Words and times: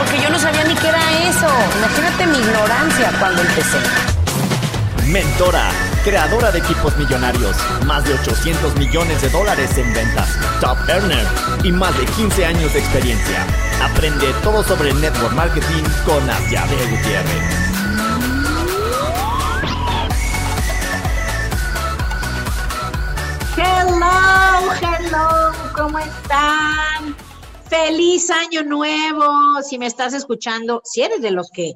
porque 0.00 0.22
yo 0.22 0.30
no 0.30 0.38
sabía 0.38 0.64
ni 0.64 0.74
qué 0.74 0.88
era 0.88 1.28
eso. 1.28 1.46
Imagínate 1.76 2.26
mi 2.26 2.38
ignorancia 2.38 3.12
cuando 3.18 3.42
empecé. 3.42 3.78
Mentora, 5.08 5.70
creadora 6.04 6.50
de 6.50 6.60
equipos 6.60 6.96
millonarios, 6.96 7.54
más 7.84 8.04
de 8.04 8.14
800 8.14 8.76
millones 8.76 9.20
de 9.20 9.28
dólares 9.28 9.76
en 9.76 9.92
ventas, 9.92 10.28
top 10.60 10.78
earner 10.88 11.26
y 11.64 11.72
más 11.72 11.96
de 11.98 12.06
15 12.06 12.46
años 12.46 12.72
de 12.72 12.78
experiencia. 12.78 13.44
Aprende 13.82 14.32
todo 14.42 14.62
sobre 14.62 14.94
network 14.94 15.34
marketing 15.34 15.84
con 16.06 16.30
Asiade 16.30 16.76
Gutiérrez. 16.86 17.70
Hello, 23.56 24.72
hello, 24.80 25.52
¿cómo 25.74 25.98
están? 25.98 27.29
Feliz 27.70 28.30
año 28.30 28.64
nuevo. 28.64 29.62
Si 29.62 29.78
me 29.78 29.86
estás 29.86 30.12
escuchando, 30.12 30.82
si 30.84 31.02
eres 31.02 31.22
de 31.22 31.30
los 31.30 31.52
que 31.52 31.74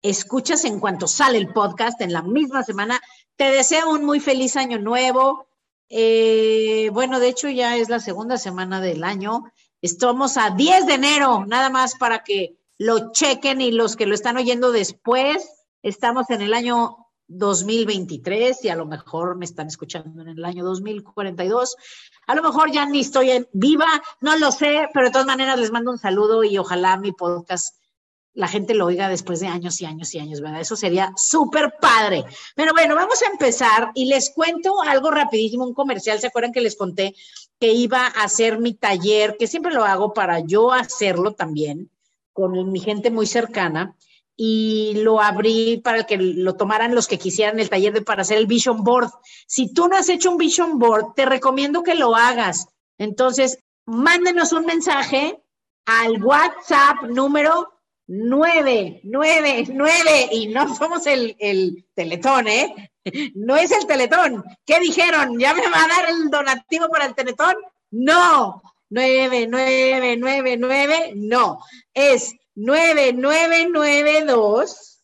escuchas 0.00 0.64
en 0.64 0.78
cuanto 0.78 1.08
sale 1.08 1.38
el 1.38 1.52
podcast 1.52 2.00
en 2.00 2.12
la 2.12 2.22
misma 2.22 2.62
semana. 2.62 3.00
Te 3.34 3.50
deseo 3.50 3.90
un 3.90 4.04
muy 4.04 4.20
feliz 4.20 4.54
año 4.54 4.78
nuevo. 4.78 5.48
Eh, 5.88 6.88
bueno, 6.92 7.18
de 7.18 7.30
hecho 7.30 7.48
ya 7.48 7.76
es 7.76 7.88
la 7.88 7.98
segunda 7.98 8.38
semana 8.38 8.80
del 8.80 9.02
año. 9.02 9.42
Estamos 9.82 10.36
a 10.36 10.50
10 10.50 10.86
de 10.86 10.94
enero, 10.94 11.44
nada 11.46 11.68
más 11.68 11.96
para 11.96 12.22
que 12.22 12.56
lo 12.78 13.10
chequen 13.10 13.60
y 13.60 13.72
los 13.72 13.96
que 13.96 14.06
lo 14.06 14.14
están 14.14 14.36
oyendo 14.36 14.70
después, 14.70 15.66
estamos 15.82 16.30
en 16.30 16.42
el 16.42 16.54
año 16.54 17.07
2023 17.28 18.64
y 18.64 18.68
a 18.68 18.76
lo 18.76 18.86
mejor 18.86 19.36
me 19.36 19.44
están 19.44 19.68
escuchando 19.68 20.22
en 20.22 20.28
el 20.28 20.44
año 20.44 20.64
2042. 20.64 21.76
A 22.26 22.34
lo 22.34 22.42
mejor 22.42 22.72
ya 22.72 22.86
ni 22.86 23.00
estoy 23.00 23.30
en 23.30 23.48
viva, 23.52 24.02
no 24.20 24.36
lo 24.36 24.50
sé, 24.50 24.88
pero 24.92 25.06
de 25.06 25.12
todas 25.12 25.26
maneras 25.26 25.58
les 25.58 25.70
mando 25.70 25.90
un 25.90 25.98
saludo 25.98 26.42
y 26.42 26.58
ojalá 26.58 26.96
mi 26.96 27.12
podcast 27.12 27.76
la 28.38 28.46
gente 28.46 28.72
lo 28.72 28.86
oiga 28.86 29.08
después 29.08 29.40
de 29.40 29.48
años 29.48 29.80
y 29.80 29.84
años 29.84 30.14
y 30.14 30.20
años, 30.20 30.40
¿verdad? 30.40 30.60
Eso 30.60 30.76
sería 30.76 31.12
súper 31.16 31.74
padre. 31.80 32.24
Pero 32.54 32.72
bueno, 32.72 32.94
vamos 32.94 33.20
a 33.20 33.32
empezar 33.32 33.90
y 33.96 34.04
les 34.04 34.30
cuento 34.30 34.80
algo 34.80 35.10
rapidísimo, 35.10 35.66
un 35.66 35.74
comercial. 35.74 36.20
¿Se 36.20 36.28
acuerdan 36.28 36.52
que 36.52 36.60
les 36.60 36.76
conté 36.76 37.16
que 37.58 37.72
iba 37.72 38.06
a 38.06 38.22
hacer 38.22 38.60
mi 38.60 38.74
taller, 38.74 39.36
que 39.36 39.48
siempre 39.48 39.74
lo 39.74 39.84
hago 39.84 40.12
para 40.12 40.38
yo 40.38 40.72
hacerlo 40.72 41.32
también, 41.32 41.90
con 42.32 42.70
mi 42.70 42.78
gente 42.78 43.10
muy 43.10 43.26
cercana? 43.26 43.96
Y 44.40 44.92
lo 45.02 45.20
abrí 45.20 45.80
para 45.82 46.04
que 46.04 46.16
lo 46.16 46.54
tomaran 46.54 46.94
los 46.94 47.08
que 47.08 47.18
quisieran 47.18 47.58
el 47.58 47.68
taller 47.68 47.92
de, 47.92 48.02
para 48.02 48.22
hacer 48.22 48.38
el 48.38 48.46
Vision 48.46 48.84
Board. 48.84 49.10
Si 49.48 49.74
tú 49.74 49.88
no 49.88 49.96
has 49.96 50.08
hecho 50.08 50.30
un 50.30 50.38
Vision 50.38 50.78
Board, 50.78 51.14
te 51.16 51.26
recomiendo 51.26 51.82
que 51.82 51.96
lo 51.96 52.14
hagas. 52.14 52.68
Entonces, 52.98 53.58
mándenos 53.84 54.52
un 54.52 54.64
mensaje 54.64 55.42
al 55.86 56.22
WhatsApp 56.22 57.02
número 57.08 57.72
nueve, 58.06 59.00
nueve, 59.02 59.66
nueve, 59.72 60.28
y 60.30 60.46
no 60.46 60.72
somos 60.72 61.08
el, 61.08 61.34
el, 61.40 61.84
teletón, 61.92 62.46
¿eh? 62.46 62.92
No 63.34 63.56
es 63.56 63.72
el 63.72 63.88
teletón. 63.88 64.44
¿Qué 64.64 64.78
dijeron? 64.78 65.36
¿Ya 65.36 65.52
me 65.52 65.68
va 65.68 65.82
a 65.82 65.88
dar 65.88 66.10
el 66.10 66.30
donativo 66.30 66.88
para 66.88 67.06
el 67.06 67.14
teletón? 67.16 67.56
No, 67.90 68.62
nueve, 68.88 69.48
nueve, 69.50 70.16
nueve, 70.16 70.56
nueve, 70.56 71.12
no. 71.16 71.58
Es 71.92 72.36
nueve, 72.60 73.12
nueve, 73.14 73.68
nueve, 73.70 74.24
dos, 74.24 75.00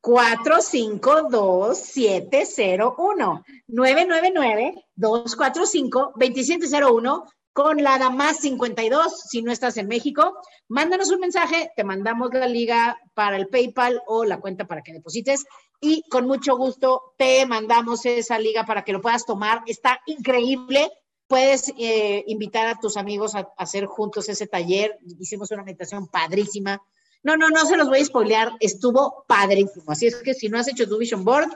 cuatro, 0.00 0.60
cinco, 0.60 1.28
dos, 1.30 1.78
siete, 1.78 2.44
cero, 2.44 2.96
uno. 2.98 3.44
Nueve, 3.68 4.04
nueve, 4.06 4.32
nueve, 4.34 4.84
dos, 4.96 5.36
cuatro, 5.36 5.64
cinco, 5.64 6.12
veintisiete, 6.16 6.66
cero, 6.66 6.92
uno 6.92 7.24
con 7.52 7.82
la 7.82 8.10
más 8.10 8.38
52 8.38 9.28
si 9.28 9.42
no 9.42 9.52
estás 9.52 9.76
en 9.76 9.86
México. 9.86 10.38
Mándanos 10.68 11.10
un 11.10 11.20
mensaje, 11.20 11.70
te 11.76 11.84
mandamos 11.84 12.30
la 12.32 12.46
liga 12.48 12.98
para 13.14 13.36
el 13.36 13.48
PayPal 13.48 14.02
o 14.06 14.24
la 14.24 14.40
cuenta 14.40 14.66
para 14.66 14.82
que 14.82 14.92
deposites 14.92 15.44
y 15.80 16.02
con 16.10 16.26
mucho 16.26 16.56
gusto 16.56 17.14
te 17.16 17.46
mandamos 17.46 18.04
esa 18.06 18.38
liga 18.40 18.66
para 18.66 18.82
que 18.82 18.92
lo 18.92 19.00
puedas 19.00 19.24
tomar. 19.24 19.62
Está 19.66 20.00
increíble. 20.06 20.90
Puedes 21.30 21.72
eh, 21.78 22.24
invitar 22.26 22.66
a 22.66 22.80
tus 22.80 22.96
amigos 22.96 23.36
a, 23.36 23.52
hacer 23.56 23.86
juntos 23.86 24.28
ese 24.28 24.48
taller. 24.48 24.98
Hicimos 25.20 25.52
una 25.52 25.62
meditación 25.62 26.08
padrísima. 26.08 26.82
No, 27.22 27.36
no, 27.36 27.50
no 27.50 27.66
se 27.66 27.76
los 27.76 27.88
voy 27.88 28.00
a 28.00 28.04
spoilear. 28.04 28.50
Estuvo 28.58 29.24
padrísimo. 29.28 29.92
Así 29.92 30.08
es 30.08 30.16
que 30.16 30.34
si 30.34 30.48
no 30.48 30.58
has 30.58 30.66
hecho 30.66 30.88
tu 30.88 30.98
vision 30.98 31.24
board, 31.24 31.48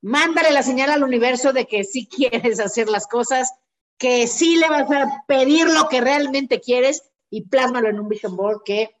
mándale 0.00 0.52
la 0.52 0.62
señal 0.62 0.88
al 0.88 1.04
universo 1.04 1.52
de 1.52 1.66
que 1.66 1.84
sí 1.84 2.06
quieres 2.06 2.58
hacer 2.60 2.88
las 2.88 3.06
cosas 3.06 3.52
que 3.98 4.26
sí 4.26 4.56
le 4.56 4.70
vas 4.70 4.90
a 4.90 5.22
pedir 5.28 5.66
lo 5.66 5.86
que 5.90 6.00
realmente 6.00 6.62
quieres 6.62 7.02
y 7.28 7.42
plásmalo 7.42 7.90
en 7.90 8.00
un 8.00 8.08
vision 8.08 8.34
board 8.34 8.62
que 8.64 8.96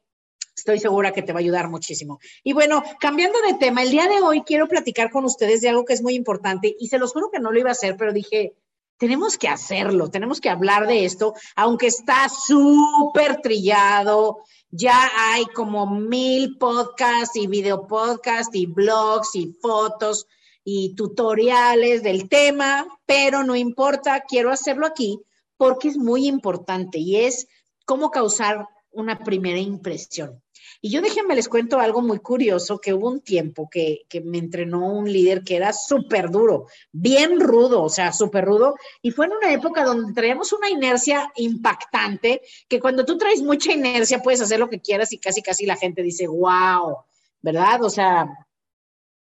estoy 0.54 0.80
segura 0.80 1.14
que 1.14 1.22
te 1.22 1.32
va 1.32 1.38
a 1.38 1.40
ayudar 1.40 1.70
muchísimo. 1.70 2.20
Y 2.42 2.52
bueno, 2.52 2.82
cambiando 3.00 3.40
de 3.40 3.54
tema, 3.54 3.82
el 3.82 3.90
día 3.90 4.06
de 4.06 4.20
hoy 4.20 4.42
quiero 4.42 4.68
platicar 4.68 5.10
con 5.10 5.24
ustedes 5.24 5.62
de 5.62 5.70
algo 5.70 5.86
que 5.86 5.94
es 5.94 6.02
muy 6.02 6.14
importante 6.14 6.76
y 6.78 6.88
se 6.88 6.98
los 6.98 7.14
juro 7.14 7.30
que 7.32 7.40
no 7.40 7.52
lo 7.52 7.58
iba 7.58 7.70
a 7.70 7.72
hacer, 7.72 7.96
pero 7.96 8.12
dije, 8.12 8.52
tenemos 8.96 9.36
que 9.38 9.48
hacerlo, 9.48 10.10
tenemos 10.10 10.40
que 10.40 10.50
hablar 10.50 10.86
de 10.86 11.04
esto, 11.04 11.34
aunque 11.56 11.88
está 11.88 12.28
súper 12.28 13.40
trillado, 13.40 14.38
ya 14.70 15.10
hay 15.16 15.44
como 15.46 15.86
mil 15.86 16.56
podcasts 16.58 17.36
y 17.36 17.46
video 17.46 17.86
podcasts 17.86 18.54
y 18.54 18.66
blogs 18.66 19.34
y 19.34 19.52
fotos 19.60 20.26
y 20.64 20.94
tutoriales 20.94 22.02
del 22.02 22.28
tema, 22.28 22.86
pero 23.06 23.44
no 23.44 23.54
importa, 23.56 24.22
quiero 24.26 24.50
hacerlo 24.50 24.86
aquí 24.86 25.20
porque 25.56 25.88
es 25.88 25.96
muy 25.96 26.26
importante 26.26 26.98
y 26.98 27.16
es 27.16 27.46
cómo 27.84 28.10
causar 28.10 28.68
una 28.90 29.18
primera 29.18 29.58
impresión. 29.58 30.43
Y 30.84 30.90
yo 30.90 31.00
déjenme 31.00 31.34
les 31.34 31.48
cuento 31.48 31.80
algo 31.80 32.02
muy 32.02 32.18
curioso, 32.18 32.78
que 32.78 32.92
hubo 32.92 33.08
un 33.08 33.22
tiempo 33.22 33.70
que, 33.70 34.04
que 34.06 34.20
me 34.20 34.36
entrenó 34.36 34.86
un 34.92 35.10
líder 35.10 35.42
que 35.42 35.56
era 35.56 35.72
súper 35.72 36.28
duro, 36.28 36.66
bien 36.92 37.40
rudo, 37.40 37.82
o 37.82 37.88
sea, 37.88 38.12
súper 38.12 38.44
rudo, 38.44 38.74
y 39.00 39.10
fue 39.10 39.24
en 39.24 39.32
una 39.32 39.50
época 39.50 39.82
donde 39.82 40.12
traíamos 40.12 40.52
una 40.52 40.68
inercia 40.68 41.32
impactante, 41.36 42.42
que 42.68 42.80
cuando 42.80 43.06
tú 43.06 43.16
traes 43.16 43.40
mucha 43.40 43.72
inercia 43.72 44.18
puedes 44.18 44.42
hacer 44.42 44.60
lo 44.60 44.68
que 44.68 44.82
quieras 44.82 45.10
y 45.14 45.18
casi, 45.18 45.40
casi 45.40 45.64
la 45.64 45.76
gente 45.76 46.02
dice, 46.02 46.26
wow, 46.26 46.98
¿verdad? 47.40 47.82
O 47.82 47.88
sea, 47.88 48.28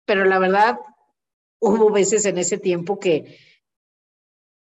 pero 0.04 0.24
la 0.24 0.40
verdad, 0.40 0.80
hubo 1.60 1.88
veces 1.92 2.26
en 2.26 2.38
ese 2.38 2.58
tiempo 2.58 2.98
que, 2.98 3.38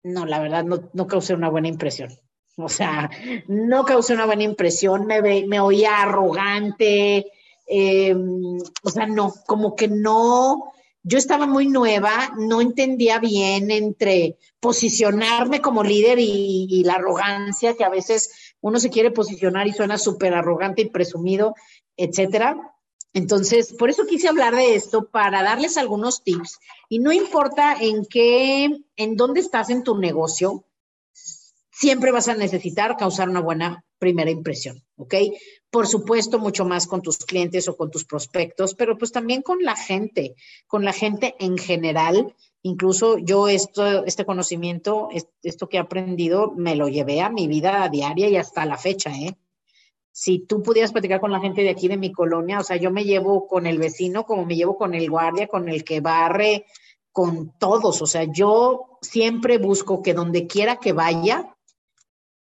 no, 0.04 0.26
la 0.26 0.40
verdad, 0.40 0.64
no, 0.64 0.90
no 0.94 1.06
causé 1.06 1.34
una 1.34 1.50
buena 1.50 1.68
impresión. 1.68 2.18
O 2.66 2.70
sea, 2.70 3.10
no 3.48 3.86
causé 3.86 4.16
una 4.16 4.26
buena 4.26 4.44
impresión, 4.44 5.06
me, 5.06 5.22
me 5.46 5.60
oía 5.60 6.02
arrogante, 6.02 7.32
em, 7.68 8.58
o 8.84 8.90
sea, 8.90 9.06
no, 9.06 9.32
como 9.46 9.76
que 9.76 9.88
no, 9.88 10.74
yo 11.04 11.20
estaba 11.20 11.46
muy 11.46 11.68
nueva, 11.68 12.34
no 12.38 12.60
entendía 12.60 13.20
bien 13.20 13.70
entre 13.70 14.38
posicionarme 14.60 15.62
como 15.62 15.84
líder 15.84 16.18
y, 16.18 16.68
y 16.68 16.84
la 16.84 16.94
arrogancia, 16.94 17.76
que 17.76 17.84
a 17.84 17.90
veces 17.90 18.56
uno 18.60 18.80
se 18.80 18.90
quiere 18.90 19.12
posicionar 19.12 19.68
y 19.68 19.74
suena 19.74 20.00
súper 20.00 20.34
arrogante 20.34 20.82
y 20.82 20.90
presumido, 20.90 21.54
etcétera. 21.96 22.74
Entonces, 23.14 23.74
por 23.74 23.90
eso 23.90 24.06
quise 24.06 24.28
hablar 24.28 24.56
de 24.56 24.76
esto, 24.76 25.10
para 25.10 25.44
darles 25.44 25.78
algunos 25.78 26.24
tips. 26.24 26.60
Y 26.90 27.00
no 27.00 27.12
importa 27.12 27.76
en 27.80 28.06
qué, 28.06 28.70
en 28.96 29.16
dónde 29.16 29.42
estás 29.42 29.70
en 29.70 29.84
tu 29.84 29.98
negocio, 29.98 30.66
siempre 31.80 32.12
vas 32.12 32.28
a 32.28 32.36
necesitar 32.36 32.98
causar 32.98 33.30
una 33.30 33.42
buena 33.42 33.84
primera 34.00 34.32
impresión, 34.32 34.84
¿ok? 34.96 35.14
Por 35.70 35.86
supuesto, 35.86 36.40
mucho 36.40 36.66
más 36.66 36.88
con 36.88 37.02
tus 37.02 37.18
clientes 37.18 37.68
o 37.68 37.78
con 37.78 37.92
tus 37.92 38.06
prospectos, 38.06 38.74
pero 38.74 38.98
pues 38.98 39.12
también 39.12 39.42
con 39.44 39.62
la 39.62 39.76
gente, 39.76 40.36
con 40.66 40.84
la 40.84 40.94
gente 40.94 41.36
en 41.40 41.58
general. 41.58 42.34
Incluso 42.64 43.20
yo 43.20 43.48
esto, 43.48 44.06
este 44.06 44.26
conocimiento, 44.26 45.10
esto 45.44 45.70
que 45.70 45.78
he 45.78 45.80
aprendido, 45.80 46.52
me 46.56 46.76
lo 46.76 46.88
llevé 46.88 47.22
a 47.22 47.30
mi 47.30 47.48
vida 47.48 47.88
diaria 47.90 48.28
y 48.28 48.38
hasta 48.38 48.66
la 48.66 48.78
fecha, 48.78 49.12
¿eh? 49.12 49.38
si 50.12 50.40
tú 50.40 50.64
pudieras 50.64 50.92
platicar 50.92 51.20
con 51.20 51.32
la 51.32 51.40
gente 51.40 51.62
de 51.62 51.70
aquí 51.70 51.88
de 51.88 51.96
mi 51.96 52.12
colonia, 52.12 52.60
o 52.60 52.64
sea, 52.64 52.76
yo 52.78 52.90
me 52.90 53.04
llevo 53.04 53.46
con 53.46 53.68
el 53.68 53.78
vecino 53.78 54.26
como 54.26 54.48
me 54.48 54.56
llevo 54.56 54.76
con 54.76 54.96
el 54.96 55.08
guardia, 55.12 55.46
con 55.46 55.70
el 55.70 55.84
que 55.84 56.02
barre, 56.02 56.66
con 57.12 57.56
todos, 57.60 58.02
o 58.02 58.08
sea, 58.08 58.24
yo 58.24 58.98
siempre 59.00 59.60
busco 59.60 60.02
que 60.02 60.16
donde 60.16 60.48
quiera 60.48 60.78
que 60.78 60.92
vaya, 60.92 61.56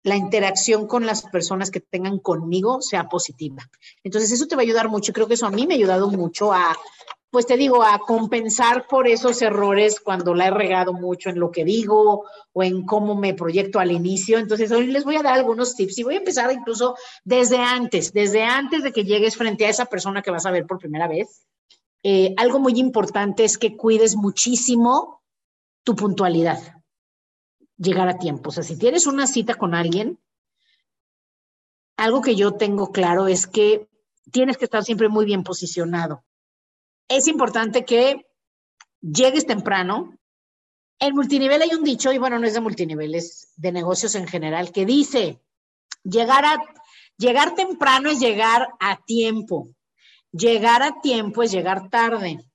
la 0.04 0.16
interacción 0.16 0.88
con 0.88 1.06
las 1.06 1.24
personas 1.24 1.72
que 1.72 1.81
tengan 1.81 2.19
conmigo 2.19 2.81
sea 2.81 3.10
positiva. 3.10 3.69
Entonces, 4.04 4.31
eso 4.31 4.48
te 4.48 4.56
va 4.56 4.62
a 4.62 4.63
ayudar 4.63 4.90
mucho. 4.90 5.13
Creo 5.13 5.28
que 5.28 5.34
eso 5.34 5.46
a 5.46 5.51
mí 5.51 5.68
me 5.68 5.74
ha 5.74 5.78
ayudado 5.78 6.10
mucho 6.10 6.54
a, 6.54 6.78
pues 7.30 7.46
te 7.46 7.57
digo, 7.57 7.84
a 7.84 8.00
compensar 8.00 8.88
por 8.88 9.07
esos 9.07 9.42
errores 9.42 10.00
cuando 10.00 10.34
la 10.34 10.48
he 10.48 10.51
regado 10.51 10.94
mucho 10.94 11.30
en 11.30 11.40
lo 11.40 11.51
que 11.51 11.66
digo 11.66 12.25
o 12.54 12.63
en 12.63 12.86
cómo 12.86 13.16
me 13.16 13.34
proyecto 13.34 13.80
al 13.80 13.92
inicio. 13.92 14.40
Entonces, 14.40 14.72
hoy 14.72 14.88
les 14.88 15.04
voy 15.04 15.18
a 15.18 15.24
dar 15.24 15.34
algunos 15.34 15.75
tips 15.75 16.00
y 16.00 16.04
voy 16.04 16.16
a 16.16 16.19
empezar 16.19 16.52
incluso 16.52 16.95
desde 17.25 17.57
antes, 17.57 18.13
desde 18.13 18.44
antes 18.44 18.84
de 18.84 18.94
que 18.94 19.04
llegues 19.04 19.36
frente 19.36 19.66
a 19.66 19.69
esa 19.69 19.86
persona 19.86 20.22
que 20.22 20.31
vas 20.31 20.45
a 20.45 20.52
ver 20.52 20.66
por 20.66 20.80
primera 20.80 21.07
vez. 21.07 21.45
Eh, 22.04 22.34
algo 22.38 22.60
muy 22.60 22.80
importante 22.80 23.44
es 23.44 23.57
que 23.57 23.75
cuides 23.75 24.16
muchísimo 24.16 25.22
tu 25.84 25.98
puntualidad 25.98 26.79
llegar 27.80 28.08
a 28.10 28.18
tiempo. 28.18 28.50
O 28.50 28.52
sea, 28.52 28.64
si 28.64 28.78
tienes 28.78 29.08
una 29.08 29.26
cita 29.26 29.56
con 29.56 29.74
alguien, 29.74 30.20
algo 31.98 32.22
que 32.22 32.36
yo 32.36 32.54
tengo 32.54 32.92
claro 32.92 33.28
es 33.28 33.48
que 33.48 33.90
tienes 34.31 34.58
que 34.58 34.66
estar 34.66 34.84
siempre 34.84 35.10
muy 35.10 35.26
bien 35.26 35.44
posicionado. 35.44 36.24
Es 37.08 37.28
importante 37.28 37.86
que 37.86 38.28
llegues 39.02 39.46
temprano. 39.46 40.18
En 41.00 41.16
multinivel 41.16 41.62
hay 41.62 41.74
un 41.74 41.84
dicho, 41.84 42.12
y 42.12 42.18
bueno, 42.18 42.38
no 42.38 42.46
es 42.46 42.54
de 42.54 42.62
multinivel, 42.62 43.16
es 43.16 43.54
de 43.56 43.72
negocios 43.72 44.16
en 44.16 44.28
general, 44.28 44.72
que 44.72 44.86
dice, 44.86 45.42
llegar, 46.04 46.46
a, 46.46 46.58
llegar 47.18 47.56
temprano 47.56 48.10
es 48.10 48.20
llegar 48.20 48.68
a 48.80 49.02
tiempo. 49.04 49.70
Llegar 50.31 50.84
a 50.84 51.02
tiempo 51.02 51.42
es 51.42 51.52
llegar 51.52 51.90
tarde. 51.90 52.46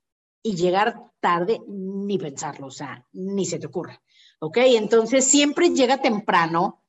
Y 0.43 0.57
llegar 0.57 1.01
tarde, 1.25 1.63
ni 1.67 2.19
pensarlo, 2.19 2.67
o 2.67 2.71
sea, 2.71 3.03
ni 3.13 3.47
se 3.47 3.59
te 3.59 3.69
ocurra. 3.69 3.99
¿ok? 4.45 4.59
Entonces 4.59 5.25
siempre 5.25 5.71
llega 5.71 6.03
temprano 6.03 6.83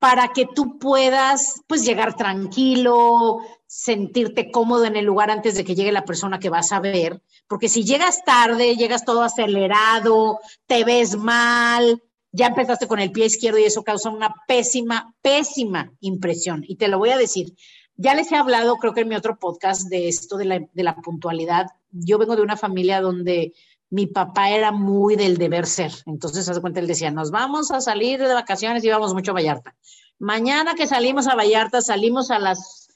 para 0.00 0.28
que 0.28 0.46
tú 0.46 0.78
puedas 0.78 1.60
pues 1.68 1.84
llegar 1.84 2.16
tranquilo, 2.16 3.38
sentirte 3.66 4.50
cómodo 4.50 4.84
en 4.84 4.96
el 4.96 5.04
lugar 5.04 5.30
antes 5.30 5.54
de 5.54 5.64
que 5.64 5.76
llegue 5.76 5.92
la 5.92 6.04
persona 6.04 6.40
que 6.40 6.50
vas 6.50 6.72
a 6.72 6.80
ver, 6.80 7.22
porque 7.48 7.68
si 7.68 7.84
llegas 7.84 8.24
tarde, 8.24 8.76
llegas 8.76 9.04
todo 9.04 9.22
acelerado, 9.22 10.40
te 10.66 10.82
ves 10.84 11.16
mal, 11.16 12.02
ya 12.32 12.46
empezaste 12.48 12.88
con 12.88 12.98
el 12.98 13.12
pie 13.12 13.26
izquierdo 13.26 13.58
y 13.58 13.64
eso 13.64 13.84
causa 13.84 14.10
una 14.10 14.34
pésima, 14.46 15.14
pésima 15.22 15.92
impresión. 16.00 16.64
Y 16.66 16.76
te 16.76 16.88
lo 16.88 16.98
voy 16.98 17.10
a 17.10 17.18
decir, 17.18 17.54
ya 17.98 18.14
les 18.14 18.30
he 18.30 18.36
hablado, 18.36 18.76
creo 18.76 18.94
que 18.94 19.00
en 19.00 19.08
mi 19.08 19.16
otro 19.16 19.38
podcast, 19.38 19.88
de 19.88 20.08
esto 20.08 20.36
de 20.36 20.44
la, 20.44 20.60
de 20.72 20.82
la 20.84 20.94
puntualidad. 20.94 21.66
Yo 21.90 22.16
vengo 22.16 22.36
de 22.36 22.42
una 22.42 22.56
familia 22.56 23.00
donde 23.00 23.52
mi 23.90 24.06
papá 24.06 24.50
era 24.50 24.70
muy 24.70 25.16
del 25.16 25.36
deber 25.36 25.66
ser. 25.66 25.92
Entonces, 26.06 26.48
hace 26.48 26.60
cuenta, 26.60 26.78
él 26.78 26.86
decía, 26.86 27.10
nos 27.10 27.32
vamos 27.32 27.72
a 27.72 27.80
salir 27.80 28.20
de 28.20 28.32
vacaciones 28.32 28.84
y 28.84 28.88
vamos 28.88 29.14
mucho 29.14 29.32
a 29.32 29.34
Vallarta. 29.34 29.74
Mañana 30.20 30.74
que 30.74 30.86
salimos 30.86 31.26
a 31.26 31.34
Vallarta, 31.34 31.80
salimos 31.80 32.30
a 32.30 32.38
las 32.38 32.88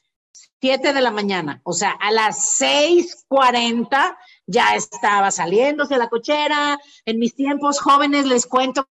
7 0.61 0.93
de 0.93 1.01
la 1.01 1.11
mañana. 1.11 1.61
O 1.65 1.73
sea, 1.73 1.91
a 1.91 2.13
las 2.13 2.61
6.40 2.61 4.17
ya 4.47 4.77
estaba 4.77 5.33
saliéndose 5.33 5.99
la 5.99 6.09
cochera. 6.09 6.79
En 7.05 7.19
mis 7.19 7.35
tiempos 7.35 7.81
jóvenes 7.81 8.27
les 8.27 8.47
cuento 8.47 8.89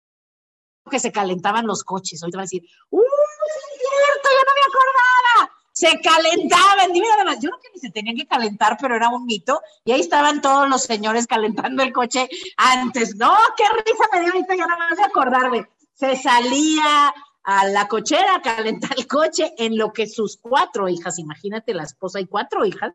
que 0.90 1.00
se 1.00 1.12
calentaban 1.12 1.68
los 1.68 1.84
coches. 1.84 2.24
Ahorita 2.24 2.38
van 2.38 2.44
a 2.44 2.46
decir, 2.46 2.64
¡uh, 2.90 3.00
es 3.00 3.78
cierto! 3.78 4.30
Yo 4.32 4.44
no 4.48 4.54
me 4.56 4.62
acordaba 4.68 5.60
se 5.80 6.02
calentaban. 6.02 6.92
Dime 6.92 7.08
además, 7.14 7.38
yo 7.42 7.50
creo 7.50 7.62
que 7.62 7.70
ni 7.74 7.80
se 7.80 7.90
tenían 7.90 8.18
que 8.18 8.28
calentar, 8.28 8.78
pero 8.82 8.98
era 8.98 9.08
un 9.08 9.26
mito. 9.26 9.62
Y 9.86 9.94
ahí 9.94 10.02
estaban 10.02 10.42
todos 10.42 10.68
los 10.68 10.84
señores 10.84 11.26
calentando 11.26 11.84
el 11.84 11.94
coche 11.94 12.28
antes. 12.58 13.16
No, 13.16 13.34
qué 13.56 13.64
risa 13.86 14.04
me 14.12 14.20
dio 14.20 14.34
ahorita, 14.34 14.56
ya 14.58 14.68
nada 14.68 14.90
más 14.90 14.98
de 14.98 15.06
acordarme. 15.06 15.70
Se 15.94 16.18
salía 16.18 17.14
a 17.44 17.66
la 17.68 17.88
cochera 17.88 18.36
a 18.36 18.42
calentar 18.42 18.92
el 18.98 19.08
coche 19.08 19.54
en 19.58 19.78
lo 19.78 19.94
que 19.94 20.08
sus 20.08 20.36
cuatro 20.36 20.90
hijas, 20.90 21.18
imagínate 21.18 21.74
la 21.74 21.84
esposa 21.84 22.20
y 22.20 22.28
cuatro 22.28 22.66
hijas, 22.66 22.94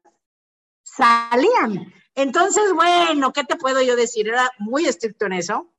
salían. 0.83 1.91
Entonces, 2.15 2.65
bueno, 2.75 3.33
¿qué 3.33 3.45
te 3.45 3.57
puedo 3.57 3.81
yo 3.81 3.97
decir? 3.97 4.29
Era 4.29 4.51
muy 4.59 4.85
estricto 4.85 5.25
en 5.25 5.33
eso 5.33 5.74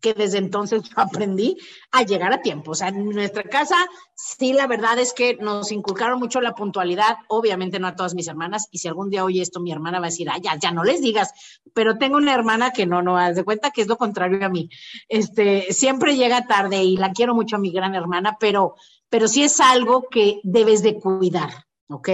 que 0.00 0.14
desde 0.14 0.38
entonces 0.38 0.82
yo 0.82 0.94
aprendí 0.96 1.56
a 1.90 2.02
llegar 2.02 2.32
a 2.32 2.42
tiempo. 2.42 2.72
O 2.72 2.74
sea, 2.74 2.88
en 2.88 3.08
nuestra 3.10 3.42
casa, 3.44 3.76
sí, 4.14 4.52
la 4.52 4.66
verdad 4.66 4.98
es 4.98 5.12
que 5.12 5.36
nos 5.36 5.72
inculcaron 5.72 6.18
mucho 6.18 6.40
la 6.40 6.54
puntualidad, 6.54 7.16
obviamente 7.28 7.78
no 7.78 7.86
a 7.86 7.96
todas 7.96 8.14
mis 8.14 8.28
hermanas, 8.28 8.68
y 8.70 8.78
si 8.78 8.88
algún 8.88 9.10
día 9.10 9.24
oye 9.24 9.42
esto, 9.42 9.60
mi 9.60 9.72
hermana 9.72 10.00
va 10.00 10.06
a 10.06 10.10
decir, 10.10 10.28
ah, 10.30 10.38
ya, 10.40 10.56
ya 10.58 10.70
no 10.70 10.84
les 10.84 11.00
digas, 11.00 11.32
pero 11.74 11.98
tengo 11.98 12.16
una 12.16 12.34
hermana 12.34 12.72
que 12.72 12.86
no, 12.86 13.02
no, 13.02 13.16
haz 13.18 13.36
de 13.36 13.44
cuenta 13.44 13.70
que 13.70 13.82
es 13.82 13.88
lo 13.88 13.96
contrario 13.96 14.44
a 14.44 14.48
mí. 14.48 14.68
Este, 15.08 15.72
siempre 15.72 16.16
llega 16.16 16.46
tarde 16.46 16.82
y 16.82 16.96
la 16.96 17.12
quiero 17.12 17.34
mucho 17.34 17.56
a 17.56 17.60
mi 17.60 17.70
gran 17.70 17.94
hermana, 17.94 18.36
pero, 18.38 18.74
pero 19.08 19.28
sí 19.28 19.42
es 19.42 19.60
algo 19.60 20.08
que 20.10 20.40
debes 20.42 20.82
de 20.82 20.98
cuidar, 20.98 21.66
¿ok? 21.88 22.08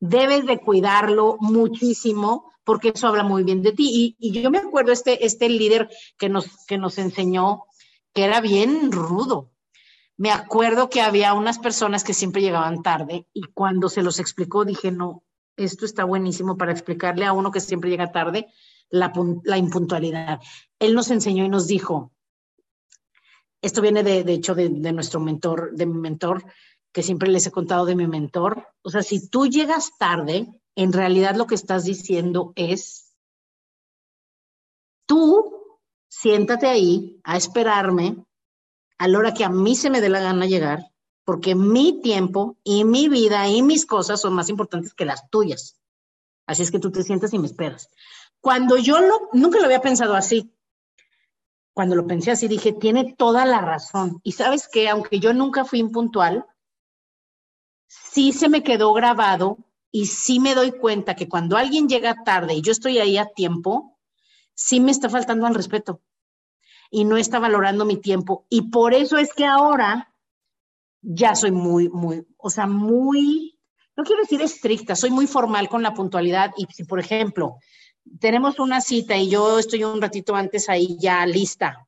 Debes 0.00 0.46
de 0.46 0.58
cuidarlo 0.58 1.36
muchísimo 1.40 2.52
porque 2.66 2.90
eso 2.92 3.06
habla 3.06 3.22
muy 3.22 3.44
bien 3.44 3.62
de 3.62 3.72
ti. 3.72 4.16
Y, 4.18 4.42
yo 4.42 4.50
me 4.50 4.58
acuerdo 4.58 4.92
este, 4.92 5.24
este 5.24 5.48
líder 5.48 5.88
que 6.18 6.28
nos, 6.28 6.66
que 6.66 6.76
nos 6.76 6.98
enseñó 6.98 7.62
que 8.12 8.24
era 8.24 8.40
bien 8.40 8.90
rudo. 8.90 9.52
Me 10.16 10.32
acuerdo 10.32 10.90
que 10.90 11.00
había 11.00 11.32
unas 11.32 11.60
personas 11.60 12.02
que 12.02 12.12
siempre 12.12 12.42
llegaban 12.42 12.82
tarde 12.82 13.28
y 13.32 13.42
cuando 13.54 13.88
se 13.88 14.02
los 14.02 14.18
explicó 14.18 14.64
dije, 14.64 14.90
no, 14.90 15.22
esto 15.56 15.84
está 15.84 16.04
buenísimo 16.04 16.56
para 16.56 16.72
explicarle 16.72 17.24
a 17.24 17.32
uno 17.32 17.52
que 17.52 17.60
siempre 17.60 17.88
llega 17.88 18.10
tarde 18.10 18.48
la, 18.90 19.12
impuntualidad. 19.56 20.40
Él 20.80 20.94
nos 20.94 21.10
enseñó 21.10 21.44
y 21.44 21.48
nos 21.48 21.68
dijo, 21.68 22.12
esto 23.62 23.80
viene 23.80 24.02
de, 24.02 24.24
de 24.24 24.32
hecho 24.32 24.56
de, 24.56 24.70
de, 24.70 24.92
nuestro 24.92 25.20
mentor, 25.20 25.72
de 25.72 25.86
mi 25.86 25.98
mentor, 25.98 26.44
que 26.96 27.02
siempre 27.02 27.28
les 27.28 27.46
he 27.46 27.50
contado 27.50 27.84
de 27.84 27.94
mi 27.94 28.06
mentor. 28.06 28.68
O 28.80 28.88
sea, 28.88 29.02
si 29.02 29.28
tú 29.28 29.48
llegas 29.48 29.90
tarde, 29.98 30.62
en 30.74 30.94
realidad 30.94 31.36
lo 31.36 31.46
que 31.46 31.54
estás 31.54 31.84
diciendo 31.84 32.54
es, 32.56 33.14
tú 35.04 35.76
siéntate 36.08 36.66
ahí 36.66 37.20
a 37.22 37.36
esperarme 37.36 38.24
a 38.96 39.08
la 39.08 39.18
hora 39.18 39.34
que 39.34 39.44
a 39.44 39.50
mí 39.50 39.76
se 39.76 39.90
me 39.90 40.00
dé 40.00 40.08
la 40.08 40.20
gana 40.20 40.46
llegar, 40.46 40.90
porque 41.26 41.54
mi 41.54 42.00
tiempo 42.00 42.56
y 42.64 42.84
mi 42.84 43.10
vida 43.10 43.46
y 43.46 43.60
mis 43.60 43.84
cosas 43.84 44.18
son 44.18 44.32
más 44.32 44.48
importantes 44.48 44.94
que 44.94 45.04
las 45.04 45.28
tuyas. 45.28 45.78
Así 46.46 46.62
es 46.62 46.70
que 46.70 46.78
tú 46.78 46.90
te 46.90 47.02
sientas 47.02 47.34
y 47.34 47.38
me 47.38 47.46
esperas. 47.46 47.90
Cuando 48.40 48.78
yo 48.78 49.00
lo, 49.00 49.28
nunca 49.34 49.58
lo 49.58 49.66
había 49.66 49.82
pensado 49.82 50.14
así. 50.14 50.50
Cuando 51.74 51.94
lo 51.94 52.06
pensé 52.06 52.30
así, 52.30 52.48
dije, 52.48 52.72
tiene 52.72 53.12
toda 53.18 53.44
la 53.44 53.60
razón. 53.60 54.18
Y 54.22 54.32
sabes 54.32 54.66
que, 54.66 54.88
aunque 54.88 55.20
yo 55.20 55.34
nunca 55.34 55.66
fui 55.66 55.78
impuntual, 55.78 56.46
sí 57.86 58.32
se 58.32 58.48
me 58.48 58.62
quedó 58.62 58.92
grabado 58.92 59.58
y 59.90 60.06
sí 60.06 60.40
me 60.40 60.54
doy 60.54 60.72
cuenta 60.72 61.16
que 61.16 61.28
cuando 61.28 61.56
alguien 61.56 61.88
llega 61.88 62.22
tarde 62.24 62.54
y 62.54 62.62
yo 62.62 62.72
estoy 62.72 62.98
ahí 62.98 63.18
a 63.18 63.26
tiempo, 63.26 63.98
sí 64.54 64.80
me 64.80 64.90
está 64.90 65.08
faltando 65.08 65.46
al 65.46 65.54
respeto 65.54 66.02
y 66.90 67.04
no 67.04 67.16
está 67.16 67.38
valorando 67.38 67.84
mi 67.84 67.96
tiempo. 67.96 68.46
Y 68.48 68.70
por 68.70 68.94
eso 68.94 69.16
es 69.18 69.32
que 69.32 69.44
ahora 69.44 70.12
ya 71.00 71.34
soy 71.34 71.52
muy, 71.52 71.88
muy, 71.88 72.26
o 72.36 72.50
sea, 72.50 72.66
muy, 72.66 73.58
no 73.96 74.04
quiero 74.04 74.22
decir 74.22 74.42
estricta, 74.42 74.96
soy 74.96 75.10
muy 75.10 75.26
formal 75.26 75.68
con 75.68 75.82
la 75.82 75.94
puntualidad. 75.94 76.52
Y 76.56 76.66
si, 76.72 76.84
por 76.84 77.00
ejemplo, 77.00 77.58
tenemos 78.20 78.58
una 78.58 78.80
cita 78.80 79.16
y 79.16 79.30
yo 79.30 79.58
estoy 79.58 79.84
un 79.84 80.00
ratito 80.00 80.34
antes 80.34 80.68
ahí 80.68 80.96
ya 81.00 81.24
lista 81.26 81.86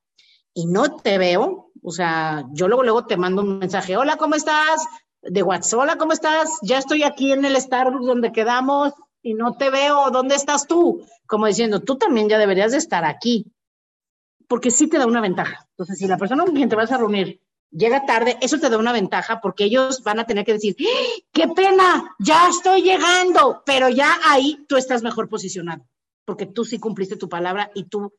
y 0.54 0.66
no 0.66 0.96
te 0.96 1.18
veo, 1.18 1.72
o 1.82 1.90
sea, 1.92 2.44
yo 2.52 2.68
luego, 2.68 2.82
luego 2.82 3.06
te 3.06 3.16
mando 3.16 3.42
un 3.42 3.58
mensaje, 3.58 3.96
hola, 3.96 4.16
¿cómo 4.16 4.34
estás? 4.34 4.86
De. 5.30 5.42
Hola, 5.42 5.96
¿cómo 5.96 6.12
estás? 6.12 6.58
Ya 6.62 6.78
estoy 6.78 7.02
aquí 7.02 7.32
en 7.32 7.44
el 7.44 7.60
Starbucks 7.60 8.06
donde 8.06 8.32
quedamos 8.32 8.92
y 9.22 9.34
no 9.34 9.56
te 9.56 9.70
veo. 9.70 10.10
¿Dónde 10.10 10.34
estás 10.34 10.66
tú? 10.66 11.04
Como 11.26 11.46
diciendo, 11.46 11.80
tú 11.80 11.96
también 11.96 12.28
ya 12.28 12.38
deberías 12.38 12.72
de 12.72 12.78
estar 12.78 13.04
aquí. 13.04 13.46
Porque 14.46 14.70
sí 14.70 14.88
te 14.88 14.98
da 14.98 15.06
una 15.06 15.20
ventaja. 15.20 15.66
Entonces, 15.70 15.98
si 15.98 16.06
la 16.06 16.16
persona 16.16 16.44
con 16.44 16.54
quien 16.54 16.68
te 16.68 16.76
vas 16.76 16.90
a 16.90 16.98
reunir 16.98 17.40
llega 17.70 18.06
tarde, 18.06 18.38
eso 18.40 18.58
te 18.58 18.70
da 18.70 18.78
una 18.78 18.92
ventaja 18.92 19.40
porque 19.42 19.64
ellos 19.64 20.02
van 20.02 20.18
a 20.18 20.26
tener 20.26 20.44
que 20.44 20.54
decir, 20.54 20.74
¡Ah! 20.80 21.22
qué 21.32 21.48
pena, 21.48 22.16
ya 22.18 22.48
estoy 22.48 22.82
llegando, 22.82 23.62
pero 23.66 23.90
ya 23.90 24.16
ahí 24.24 24.64
tú 24.66 24.76
estás 24.76 25.02
mejor 25.02 25.28
posicionado, 25.28 25.86
porque 26.24 26.46
tú 26.46 26.64
sí 26.64 26.78
cumpliste 26.78 27.16
tu 27.16 27.28
palabra 27.28 27.70
y 27.74 27.84
tú 27.84 28.14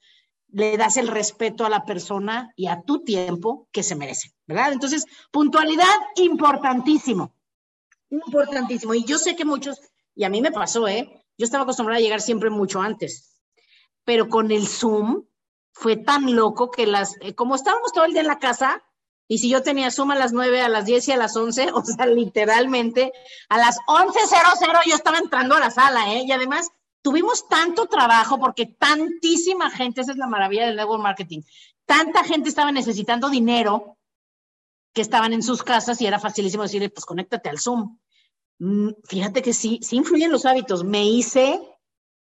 le 0.51 0.77
das 0.77 0.97
el 0.97 1.07
respeto 1.07 1.65
a 1.65 1.69
la 1.69 1.85
persona 1.85 2.53
y 2.55 2.67
a 2.67 2.81
tu 2.81 3.03
tiempo 3.03 3.67
que 3.71 3.83
se 3.83 3.95
merece, 3.95 4.33
¿verdad? 4.47 4.71
Entonces, 4.71 5.05
puntualidad, 5.31 5.85
importantísimo, 6.15 7.33
importantísimo. 8.09 8.93
Y 8.93 9.03
yo 9.03 9.17
sé 9.17 9.35
que 9.35 9.45
muchos, 9.45 9.79
y 10.15 10.23
a 10.23 10.29
mí 10.29 10.41
me 10.41 10.51
pasó, 10.51 10.87
¿eh? 10.87 11.23
Yo 11.37 11.45
estaba 11.45 11.63
acostumbrada 11.63 11.99
a 11.99 12.01
llegar 12.01 12.21
siempre 12.21 12.49
mucho 12.49 12.81
antes, 12.81 13.39
pero 14.03 14.27
con 14.27 14.51
el 14.51 14.67
Zoom 14.67 15.25
fue 15.71 15.95
tan 15.95 16.35
loco 16.35 16.71
que 16.71 16.87
las, 16.87 17.15
eh, 17.21 17.35
como 17.35 17.55
estábamos 17.55 17.93
todo 17.93 18.05
el 18.05 18.11
día 18.11 18.21
en 18.21 18.27
la 18.27 18.39
casa, 18.39 18.83
y 19.27 19.37
si 19.37 19.49
yo 19.49 19.61
tenía 19.61 19.91
Zoom 19.91 20.11
a 20.11 20.15
las 20.15 20.33
9, 20.33 20.61
a 20.61 20.69
las 20.69 20.85
10 20.85 21.07
y 21.07 21.11
a 21.11 21.17
las 21.17 21.35
11, 21.35 21.69
o 21.73 21.85
sea, 21.85 22.07
literalmente 22.07 23.13
a 23.49 23.57
las 23.59 23.77
11.00 23.87 24.81
yo 24.87 24.95
estaba 24.95 25.19
entrando 25.19 25.55
a 25.55 25.59
la 25.59 25.69
sala, 25.69 26.13
¿eh? 26.13 26.23
Y 26.25 26.31
además 26.31 26.69
tuvimos 27.01 27.47
tanto 27.47 27.87
trabajo 27.87 28.39
porque 28.39 28.65
tantísima 28.65 29.69
gente, 29.69 30.01
esa 30.01 30.11
es 30.11 30.17
la 30.17 30.27
maravilla 30.27 30.65
del 30.65 30.75
network 30.75 31.01
marketing, 31.01 31.41
tanta 31.85 32.23
gente 32.23 32.49
estaba 32.49 32.71
necesitando 32.71 33.29
dinero 33.29 33.97
que 34.93 35.01
estaban 35.01 35.33
en 35.33 35.43
sus 35.43 35.63
casas 35.63 36.01
y 36.01 36.07
era 36.07 36.19
facilísimo 36.19 36.63
decirle, 36.63 36.89
pues 36.89 37.05
conéctate 37.05 37.49
al 37.49 37.59
Zoom. 37.59 37.97
Mm, 38.59 38.89
fíjate 39.05 39.41
que 39.41 39.53
sí, 39.53 39.79
sí 39.81 39.97
influyen 39.97 40.31
los 40.31 40.45
hábitos. 40.45 40.83
Me 40.83 41.05
hice, 41.05 41.59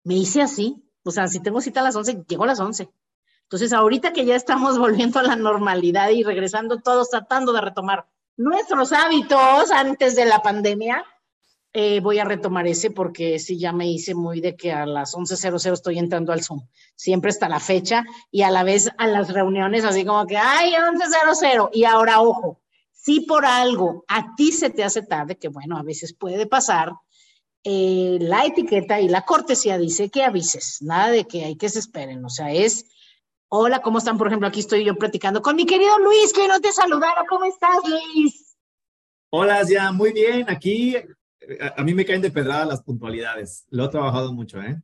me 0.05 0.15
hice 0.15 0.43
así. 0.43 0.83
O 1.05 1.11
sea, 1.11 1.29
si 1.29 1.41
tengo 1.41 1.61
cita 1.61 1.81
a 1.81 1.85
las 1.85 1.97
11, 1.97 2.25
llego 2.29 2.45
a 2.45 2.49
las 2.49 2.61
11. 2.61 2.89
Entonces, 3.43 3.73
ahorita 3.73 4.13
que 4.13 4.25
ya 4.25 4.37
estamos 4.37 4.79
volviendo 4.79 5.19
a 5.19 5.25
la 5.25 5.37
normalidad 5.37 6.11
y 6.11 6.23
regresando 6.23 6.81
todos 6.81 7.11
tratando 7.11 7.53
de 7.53 7.61
retomar 7.61 8.07
nuestros 8.37 8.93
hábitos 8.93 9.71
antes 9.71 10.17
de 10.17 10.25
la 10.25 10.41
pandemia, 10.41 11.05
eh, 11.75 12.01
voy 12.01 12.19
a 12.19 12.25
retomar 12.25 12.67
ese 12.67 12.91
porque 12.91 13.39
sí 13.39 13.59
ya 13.59 13.73
me 13.73 13.89
hice 13.89 14.15
muy 14.15 14.41
de 14.41 14.57
que 14.57 14.73
a 14.73 14.85
las 14.85 15.15
11.00 15.15 15.73
estoy 15.73 15.99
entrando 15.99 16.33
al 16.33 16.43
Zoom. 16.43 16.67
Siempre 16.95 17.31
está 17.31 17.49
la 17.49 17.61
fecha 17.61 18.05
y 18.31 18.43
a 18.43 18.51
la 18.51 18.63
vez 18.63 18.91
a 18.99 19.07
las 19.07 19.33
reuniones 19.33 19.85
así 19.85 20.05
como 20.05 20.27
que, 20.27 20.37
ay, 20.37 20.73
11.00. 20.73 21.71
Y 21.73 21.85
ahora, 21.85 22.21
ojo, 22.21 22.61
si 22.93 23.21
por 23.21 23.47
algo 23.47 24.05
a 24.07 24.35
ti 24.37 24.53
se 24.53 24.71
te 24.71 24.85
hace 24.85 25.03
tarde, 25.03 25.39
que 25.39 25.49
bueno, 25.49 25.79
a 25.79 25.83
veces 25.83 26.15
puede 26.15 26.47
pasar, 26.47 26.93
eh, 27.65 28.19
la 28.21 28.45
etiqueta 28.45 29.01
y 29.01 29.09
la 29.09 29.23
cortesía 29.23 29.79
dice 29.79 30.11
que 30.11 30.25
avises, 30.25 30.79
nada 30.83 31.11
de 31.11 31.25
que 31.27 31.45
hay 31.45 31.57
que 31.57 31.69
se 31.69 31.79
esperen, 31.79 32.25
o 32.25 32.29
sea, 32.29 32.53
es, 32.53 32.87
hola, 33.49 33.81
¿cómo 33.81 33.99
están? 33.99 34.19
Por 34.19 34.27
ejemplo, 34.27 34.49
aquí 34.49 34.61
estoy 34.61 34.85
yo 34.85 34.97
platicando 34.97 35.41
con 35.41 35.55
mi 35.55 35.65
querido 35.65 35.97
Luis, 36.01 36.33
que 36.33 36.49
no 36.49 36.61
te 36.61 36.73
saludara, 36.73 37.25
¿cómo 37.29 37.45
estás, 37.45 37.79
Luis? 37.89 38.57
Hola, 39.31 39.63
ya, 39.63 39.93
muy 39.93 40.13
bien, 40.13 40.45
aquí 40.51 40.97
a, 41.77 41.83
mí 41.83 41.95
me 41.95 42.05
caen 42.05 42.23
de 42.23 42.31
pedrada 42.31 42.65
las 42.65 42.83
puntualidades, 42.83 43.67
lo 43.71 43.85
he 43.85 43.89
trabajado 43.89 44.33
mucho, 44.33 44.61
¿eh? 44.61 44.81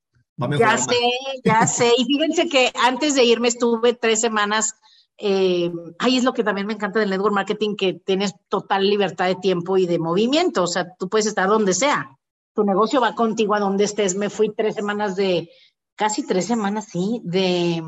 ya 0.59 0.79
sé, 0.79 0.97
ya 1.45 1.67
sé, 1.67 1.93
y 1.97 2.05
fíjense 2.05 2.49
que 2.49 2.71
antes 2.83 3.15
de 3.15 3.25
irme 3.25 3.49
estuve 3.49 3.95
tres 3.95 4.21
semanas 4.21 4.75
eh, 5.21 5.73
ahí 5.99 6.17
es 6.17 6.23
lo 6.23 6.33
que 6.33 6.45
también 6.45 6.69
me 6.69 6.75
encanta 6.75 7.01
del 7.01 7.11
network 7.11 7.35
marketing, 7.35 7.75
que 7.75 7.95
tienes 7.95 8.35
total 8.49 8.89
libertad 8.89 9.27
de 9.27 9.35
tiempo 9.35 9.77
y 9.77 9.87
de 9.87 9.99
movimiento, 9.99 10.63
o 10.63 10.69
sea, 10.69 10.95
tú 10.97 11.09
puedes 11.09 11.27
estar 11.27 11.49
donde 11.49 11.75
sea, 11.75 12.17
tu 12.55 12.65
negocio 12.65 13.01
va 13.01 13.15
contigo 13.15 13.55
a 13.55 13.61
donde 13.61 13.85
estés. 13.85 14.17
Me 14.17 14.31
fui 14.31 14.53
tres 14.53 14.75
semanas 14.77 15.17
de, 15.17 15.51
casi 15.97 16.27
tres 16.27 16.47
semanas, 16.47 16.87
sí, 16.91 17.21
de, 17.25 17.83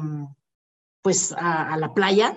pues, 1.03 1.33
a, 1.33 1.73
a 1.73 1.77
la 1.77 1.95
playa. 1.95 2.37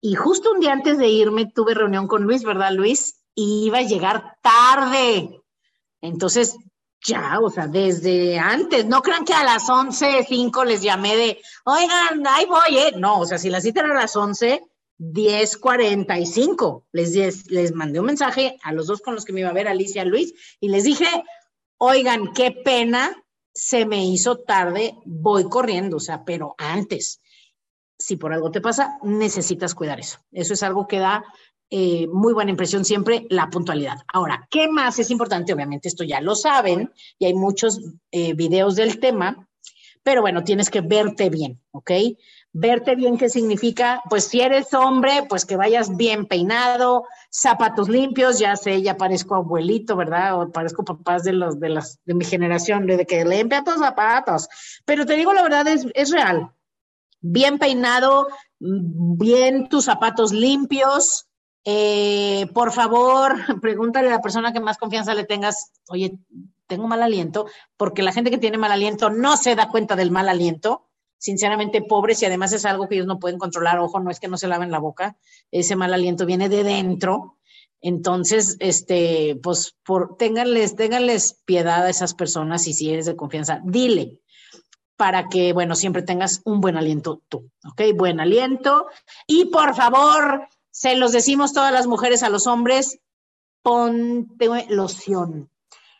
Y 0.00 0.14
justo 0.14 0.50
un 0.52 0.60
día 0.60 0.72
antes 0.72 0.98
de 0.98 1.08
irme 1.08 1.46
tuve 1.46 1.74
reunión 1.74 2.06
con 2.06 2.24
Luis, 2.24 2.42
¿verdad, 2.42 2.72
Luis? 2.72 3.22
Y 3.34 3.66
iba 3.66 3.78
a 3.78 3.82
llegar 3.82 4.36
tarde. 4.42 5.41
Entonces, 6.02 6.56
ya, 7.04 7.40
o 7.40 7.50
sea, 7.50 7.66
desde 7.66 8.38
antes, 8.38 8.84
no 8.86 9.02
crean 9.02 9.24
que 9.24 9.32
a 9.32 9.44
las 9.44 9.68
11, 9.68 10.26
5 10.28 10.64
les 10.64 10.82
llamé 10.82 11.16
de, 11.16 11.40
oigan, 11.64 12.26
ahí 12.26 12.44
voy, 12.46 12.78
¿eh? 12.78 12.92
No, 12.96 13.20
o 13.20 13.26
sea, 13.26 13.38
si 13.38 13.48
la 13.50 13.60
cita 13.60 13.80
era 13.80 13.92
a 13.92 14.02
las 14.02 14.14
11, 14.14 14.62
10.45, 14.98 16.84
les, 16.92 17.50
les 17.50 17.74
mandé 17.74 17.98
un 17.98 18.06
mensaje 18.06 18.56
a 18.62 18.72
los 18.72 18.86
dos 18.86 19.00
con 19.00 19.14
los 19.14 19.24
que 19.24 19.32
me 19.32 19.40
iba 19.40 19.48
a 19.48 19.54
ver, 19.54 19.66
Alicia 19.66 20.04
Luis, 20.04 20.34
y 20.60 20.68
les 20.68 20.84
dije, 20.84 21.06
oigan, 21.78 22.32
qué 22.34 22.52
pena, 22.52 23.16
se 23.52 23.84
me 23.84 24.04
hizo 24.04 24.38
tarde, 24.38 24.94
voy 25.04 25.48
corriendo, 25.48 25.96
o 25.96 26.00
sea, 26.00 26.24
pero 26.24 26.54
antes, 26.58 27.20
si 27.98 28.16
por 28.16 28.32
algo 28.32 28.50
te 28.50 28.60
pasa, 28.60 28.98
necesitas 29.02 29.74
cuidar 29.74 30.00
eso. 30.00 30.18
Eso 30.30 30.54
es 30.54 30.62
algo 30.62 30.86
que 30.86 30.98
da 30.98 31.24
eh, 31.74 32.06
muy 32.12 32.34
buena 32.34 32.50
impresión 32.50 32.84
siempre 32.84 33.26
la 33.30 33.48
puntualidad. 33.48 34.02
Ahora, 34.12 34.46
¿qué 34.50 34.68
más 34.68 34.98
es 34.98 35.10
importante? 35.10 35.54
Obviamente 35.54 35.88
esto 35.88 36.04
ya 36.04 36.20
lo 36.20 36.34
saben 36.34 36.92
y 37.18 37.24
hay 37.24 37.32
muchos 37.32 37.80
eh, 38.10 38.34
videos 38.34 38.76
del 38.76 39.00
tema, 39.00 39.48
pero 40.02 40.20
bueno, 40.20 40.44
tienes 40.44 40.68
que 40.68 40.82
verte 40.82 41.30
bien, 41.30 41.62
¿ok? 41.70 41.90
Verte 42.52 42.94
bien, 42.94 43.16
¿qué 43.16 43.30
significa? 43.30 44.02
Pues 44.10 44.24
si 44.24 44.42
eres 44.42 44.74
hombre, 44.74 45.24
pues 45.30 45.46
que 45.46 45.56
vayas 45.56 45.96
bien 45.96 46.26
peinado, 46.26 47.06
zapatos 47.30 47.88
limpios, 47.88 48.38
ya 48.38 48.54
sé, 48.56 48.82
ya 48.82 48.98
parezco 48.98 49.36
abuelito, 49.36 49.96
¿verdad? 49.96 50.42
O 50.42 50.52
parezco 50.52 50.84
papás 50.84 51.24
de 51.24 51.32
los 51.32 51.58
de 51.58 51.70
las 51.70 52.00
de 52.04 52.12
mi 52.12 52.26
generación, 52.26 52.86
de 52.86 53.06
que 53.06 53.24
limpia 53.24 53.64
tus 53.64 53.78
zapatos. 53.78 54.46
Pero 54.84 55.06
te 55.06 55.16
digo 55.16 55.32
la 55.32 55.42
verdad, 55.42 55.66
es, 55.68 55.86
es 55.94 56.10
real. 56.10 56.52
Bien 57.22 57.58
peinado, 57.58 58.28
bien 58.58 59.70
tus 59.70 59.86
zapatos 59.86 60.32
limpios, 60.32 61.28
eh, 61.64 62.46
por 62.52 62.72
favor, 62.72 63.36
pregúntale 63.60 64.08
a 64.08 64.12
la 64.12 64.22
persona 64.22 64.52
que 64.52 64.60
más 64.60 64.78
confianza 64.78 65.14
le 65.14 65.24
tengas, 65.24 65.72
oye, 65.88 66.18
tengo 66.66 66.88
mal 66.88 67.02
aliento, 67.02 67.46
porque 67.76 68.02
la 68.02 68.12
gente 68.12 68.30
que 68.30 68.38
tiene 68.38 68.58
mal 68.58 68.72
aliento 68.72 69.10
no 69.10 69.36
se 69.36 69.54
da 69.54 69.68
cuenta 69.68 69.94
del 69.96 70.10
mal 70.10 70.28
aliento, 70.28 70.88
sinceramente 71.18 71.82
pobres 71.82 72.22
y 72.22 72.26
además 72.26 72.52
es 72.52 72.64
algo 72.64 72.88
que 72.88 72.96
ellos 72.96 73.06
no 73.06 73.18
pueden 73.18 73.38
controlar, 73.38 73.78
ojo, 73.78 74.00
no 74.00 74.10
es 74.10 74.18
que 74.18 74.28
no 74.28 74.36
se 74.36 74.48
laven 74.48 74.70
la 74.70 74.78
boca, 74.78 75.16
ese 75.50 75.76
mal 75.76 75.94
aliento 75.94 76.26
viene 76.26 76.48
de 76.48 76.64
dentro. 76.64 77.38
Entonces, 77.80 78.56
este, 78.60 79.38
pues, 79.42 79.76
ténganles 80.18 81.40
piedad 81.44 81.84
a 81.84 81.90
esas 81.90 82.14
personas 82.14 82.66
y 82.68 82.74
si 82.74 82.90
eres 82.90 83.06
de 83.06 83.16
confianza, 83.16 83.60
dile 83.64 84.20
para 84.96 85.28
que, 85.28 85.52
bueno, 85.52 85.74
siempre 85.74 86.02
tengas 86.02 86.42
un 86.44 86.60
buen 86.60 86.76
aliento 86.76 87.22
tú, 87.28 87.50
¿ok? 87.68 87.82
Buen 87.96 88.20
aliento. 88.20 88.86
Y 89.26 89.46
por 89.46 89.74
favor, 89.74 90.48
se 90.72 90.96
los 90.96 91.12
decimos 91.12 91.52
todas 91.52 91.70
las 91.70 91.86
mujeres 91.86 92.22
a 92.22 92.30
los 92.30 92.46
hombres, 92.46 92.98
ponte 93.62 94.48
loción. 94.70 95.50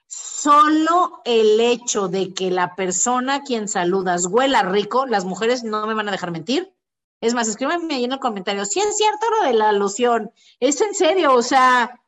Solo 0.07 1.21
el 1.25 1.61
hecho 1.61 2.09
de 2.09 2.35
que 2.35 2.50
la 2.50 2.75
persona 2.75 3.37
a 3.37 3.43
quien 3.43 3.69
saludas 3.69 4.26
huela 4.26 4.62
rico, 4.62 5.07
las 5.07 5.25
mujeres 5.25 5.62
no 5.62 5.87
me 5.87 5.95
van 5.95 6.09
a 6.09 6.12
dejar 6.12 6.33
mentir. 6.33 6.75
Es 7.21 7.35
más, 7.35 7.49
escríbanme 7.49 7.95
ahí 7.95 8.05
en 8.05 8.12
el 8.12 8.19
comentario, 8.19 8.64
si 8.64 8.81
es 8.81 8.97
cierto 8.97 9.26
lo 9.31 9.47
de 9.47 9.55
la 9.55 9.71
loción, 9.73 10.33
es 10.59 10.81
en 10.81 10.93
serio, 10.93 11.35
o 11.35 11.43
sea, 11.43 12.02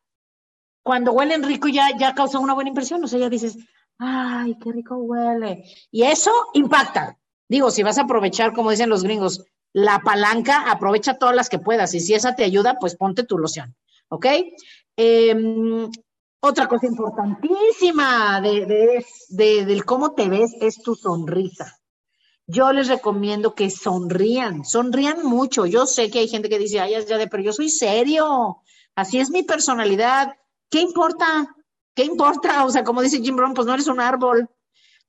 cuando 0.82 1.12
huelen 1.12 1.44
rico 1.44 1.68
ya, 1.68 1.96
ya 1.96 2.14
causa 2.14 2.40
una 2.40 2.54
buena 2.54 2.70
impresión, 2.70 3.04
o 3.04 3.06
sea, 3.06 3.20
ya 3.20 3.28
dices, 3.28 3.56
ay, 3.98 4.58
qué 4.58 4.72
rico 4.72 4.96
huele. 4.96 5.64
Y 5.92 6.02
eso 6.02 6.32
impacta. 6.54 7.16
Digo, 7.48 7.70
si 7.70 7.82
vas 7.82 7.98
a 7.98 8.02
aprovechar, 8.02 8.52
como 8.52 8.70
dicen 8.70 8.90
los 8.90 9.04
gringos, 9.04 9.44
la 9.74 10.00
palanca, 10.00 10.70
aprovecha 10.70 11.18
todas 11.18 11.34
las 11.34 11.48
que 11.48 11.58
puedas 11.58 11.92
y 11.94 12.00
si 12.00 12.14
esa 12.14 12.34
te 12.34 12.44
ayuda, 12.44 12.78
pues 12.80 12.96
ponte 12.96 13.24
tu 13.24 13.36
loción, 13.36 13.74
¿ok? 14.08 14.26
Em, 14.96 15.90
otra 16.40 16.68
cosa 16.68 16.86
importantísima 16.86 18.40
de, 18.40 19.04
del 19.30 19.84
cómo 19.84 20.14
te 20.14 20.28
ves 20.28 20.54
es 20.60 20.80
tu 20.80 20.94
sonrisa. 20.94 21.76
Yo 22.46 22.72
les 22.72 22.88
recomiendo 22.88 23.54
que 23.54 23.68
sonrían, 23.70 24.64
sonrían 24.64 25.24
mucho. 25.24 25.66
Yo 25.66 25.86
sé 25.86 26.10
que 26.10 26.20
hay 26.20 26.28
gente 26.28 26.48
que 26.48 26.58
dice, 26.58 26.78
ay, 26.78 26.94
ya 27.08 27.18
de, 27.18 27.26
pero 27.26 27.42
yo 27.42 27.52
soy 27.52 27.70
serio, 27.70 28.58
así 28.94 29.18
es 29.18 29.30
mi 29.30 29.42
personalidad. 29.42 30.36
¿Qué 30.70 30.80
importa? 30.80 31.48
¿Qué 31.94 32.04
importa? 32.04 32.64
O 32.64 32.70
sea, 32.70 32.84
como 32.84 33.02
dice 33.02 33.22
Jim 33.22 33.36
Brown, 33.36 33.54
pues 33.54 33.66
no 33.66 33.74
eres 33.74 33.86
un 33.88 34.00
árbol, 34.00 34.48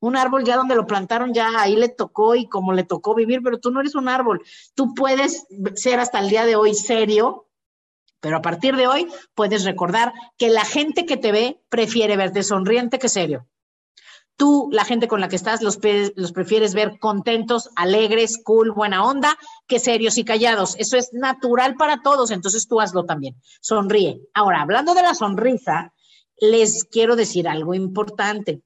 un 0.06 0.16
árbol 0.16 0.44
ya 0.44 0.56
donde 0.56 0.76
lo 0.76 0.86
plantaron, 0.86 1.34
ya 1.34 1.60
ahí 1.60 1.76
le 1.76 1.90
tocó 1.90 2.36
y 2.36 2.48
como 2.48 2.74
le 2.74 2.84
tocó 2.84 3.16
vivir, 3.16 3.42
pero 3.44 3.60
tú 3.60 3.72
no 3.72 3.80
eres 3.80 3.96
un 3.96 4.08
árbol. 4.08 4.44
Tú 4.76 4.94
puedes 4.94 5.48
ser 5.74 6.00
hasta 6.00 6.20
el 6.20 6.30
día 6.30 6.46
de 6.46 6.56
hoy 6.56 6.76
serio, 6.76 7.48
pero 8.20 8.38
a 8.38 8.42
partir 8.42 8.76
de 8.76 8.86
hoy 8.88 9.08
puedes 9.34 9.66
recordar 9.66 10.14
que 10.38 10.50
la 10.50 10.64
gente 10.64 11.08
que 11.08 11.18
te 11.18 11.32
ve 11.32 11.60
prefiere 11.70 12.18
verte 12.18 12.44
sonriente 12.44 13.00
que 13.00 13.10
serio. 13.10 13.48
Tú, 14.38 14.70
la 14.72 14.86
gente 14.86 15.08
con 15.08 15.22
la 15.22 15.28
que 15.28 15.38
estás, 15.38 15.64
los, 15.64 15.80
los 16.16 16.32
prefieres 16.34 16.76
ver 16.76 17.00
contentos, 17.00 17.72
alegres, 17.76 18.38
cool, 18.44 18.72
buena 18.72 19.04
onda, 19.06 19.36
que 19.66 19.80
serios 19.80 20.20
y 20.20 20.26
callados. 20.26 20.76
Eso 20.78 20.98
es 20.98 21.14
natural 21.14 21.76
para 21.78 22.02
todos, 22.04 22.30
entonces 22.30 22.68
tú 22.68 22.80
hazlo 22.80 23.06
también. 23.06 23.36
Sonríe. 23.60 24.22
Ahora, 24.36 24.62
hablando 24.62 24.94
de 24.94 25.02
la 25.02 25.16
sonrisa, 25.16 25.94
les 26.38 26.84
quiero 26.84 27.16
decir 27.16 27.48
algo 27.48 27.74
importante. 27.74 28.62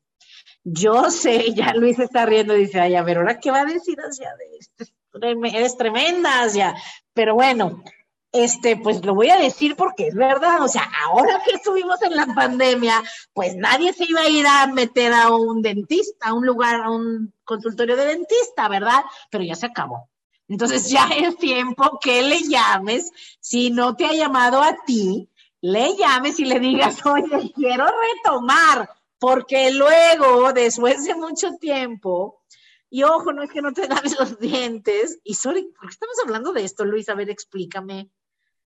Yo 0.64 1.10
sé, 1.12 1.54
ya 1.56 1.74
Luis 1.74 2.00
está 2.00 2.26
riendo 2.26 2.56
y 2.56 2.62
dice, 2.62 2.80
ay, 2.80 2.96
a 2.96 3.04
ver, 3.04 3.18
¿ahora 3.18 3.40
qué 3.40 3.52
va 3.52 3.62
a 3.62 3.66
decir 3.66 3.98
hacia 4.00 4.34
de 4.36 4.58
esto? 4.58 4.86
Eres 5.22 5.78
tremenda, 5.78 6.48
ya. 6.48 6.76
Pero 7.14 7.36
bueno, 7.36 7.84
este, 8.32 8.78
pues 8.78 9.04
lo 9.04 9.16
voy 9.16 9.30
a 9.30 9.38
decir 9.38 9.76
porque 9.76 10.08
es 10.08 10.16
verdad, 10.16 10.62
o 10.62 10.68
sea, 10.68 10.88
ahora 11.04 11.42
que 11.44 11.56
estuvimos 11.56 12.02
en 12.04 12.16
la 12.16 12.28
pandemia, 12.28 13.02
pues 13.34 13.56
nadie 13.56 13.92
se 13.94 14.06
iba 14.06 14.22
a 14.22 14.30
ir 14.30 14.46
a 14.46 14.68
meter 14.68 15.14
a 15.14 15.34
un 15.34 15.62
dentista, 15.62 16.28
a 16.28 16.34
un 16.34 16.46
lugar, 16.46 16.82
a 16.82 16.92
un 16.92 17.34
consultorio 17.44 17.96
de 17.96 18.06
dentista, 18.06 18.68
¿verdad? 18.68 19.04
Pero 19.32 19.44
ya 19.44 19.56
se 19.56 19.66
acabó. 19.66 20.10
Entonces 20.48 20.90
ya 20.90 21.08
es 21.18 21.38
tiempo 21.38 22.00
que 22.02 22.22
le 22.22 22.42
llames, 22.42 23.12
si 23.40 23.72
no 23.72 23.96
te 23.96 24.06
ha 24.06 24.14
llamado 24.14 24.62
a 24.62 24.76
ti, 24.86 25.30
le 25.62 25.96
llames 25.96 26.40
y 26.40 26.46
le 26.46 26.60
digas, 26.60 27.04
oye, 27.06 27.52
quiero 27.56 27.86
retomar 27.86 28.90
porque 29.20 29.72
luego, 29.72 30.54
después 30.54 31.04
de 31.06 31.16
mucho 31.16 31.52
tiempo, 31.60 32.42
y 32.90 33.04
ojo, 33.04 33.34
no 33.34 33.44
es 33.44 33.52
que 33.52 33.62
no 33.62 33.74
te 33.74 33.88
laves 33.88 34.18
los 34.18 34.40
dientes, 34.40 35.20
y 35.24 35.36
sorry, 35.36 35.64
¿por 35.64 35.88
qué 35.88 35.94
estamos 35.94 36.16
hablando 36.24 36.54
de 36.54 36.64
esto, 36.64 36.86
Luis? 36.86 37.10
A 37.10 37.16
ver, 37.16 37.30
explícame. 37.30 38.10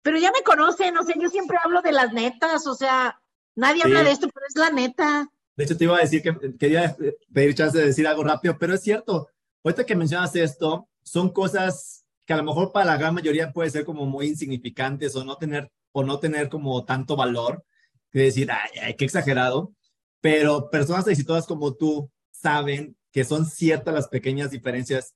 Pero 0.02 0.18
ya 0.18 0.32
me 0.32 0.44
conocen, 0.44 0.98
o 0.98 1.04
sea, 1.04 1.16
yo 1.20 1.30
siempre 1.30 1.58
hablo 1.64 1.82
de 1.82 1.92
las 1.92 2.12
netas, 2.14 2.66
o 2.68 2.74
sea, 2.74 3.22
nadie 3.56 3.84
habla 3.84 4.04
de 4.04 4.12
esto, 4.12 4.30
pero 4.34 4.46
es 4.48 4.56
la 4.56 4.72
neta. 4.72 5.30
De 5.56 5.64
hecho, 5.66 5.78
te 5.78 5.84
iba 5.84 5.98
a 5.98 6.02
decir 6.02 6.22
que 6.22 6.36
quería 6.58 6.96
pedir 7.34 7.54
chance 7.54 7.78
de 7.78 7.86
decir 7.86 8.08
algo 8.08 8.24
rápido, 8.24 8.58
pero 8.58 8.74
es 8.74 8.82
cierto. 8.82 9.30
Ahorita 9.64 9.86
que 9.86 9.96
mencionas 9.96 10.36
esto, 10.36 10.88
son 11.04 11.30
cosas 11.32 12.06
que 12.26 12.34
a 12.34 12.38
lo 12.38 12.44
mejor 12.44 12.72
para 12.72 12.86
la 12.86 12.98
gran 12.98 13.14
mayoría 13.14 13.52
puede 13.52 13.70
ser 13.70 13.84
como 13.84 14.06
muy 14.06 14.28
insignificantes 14.28 15.16
o 15.16 15.26
no 15.26 15.38
tener 15.38 15.70
o 15.92 16.04
no 16.04 16.20
tener 16.20 16.50
como 16.50 16.86
tanto 16.86 17.16
valor, 17.16 17.66
que 18.12 18.20
decir, 18.20 18.50
ay, 18.52 18.72
ay, 18.82 18.96
qué 18.96 19.06
exagerado, 19.06 19.74
pero 20.22 20.70
personas 20.70 21.08
exitosas 21.08 21.46
como 21.46 21.74
tú 21.76 22.12
saben 22.32 22.96
que 23.12 23.24
son 23.24 23.46
ciertas 23.46 23.94
las 23.94 24.08
pequeñas 24.08 24.52
diferencias 24.52 25.16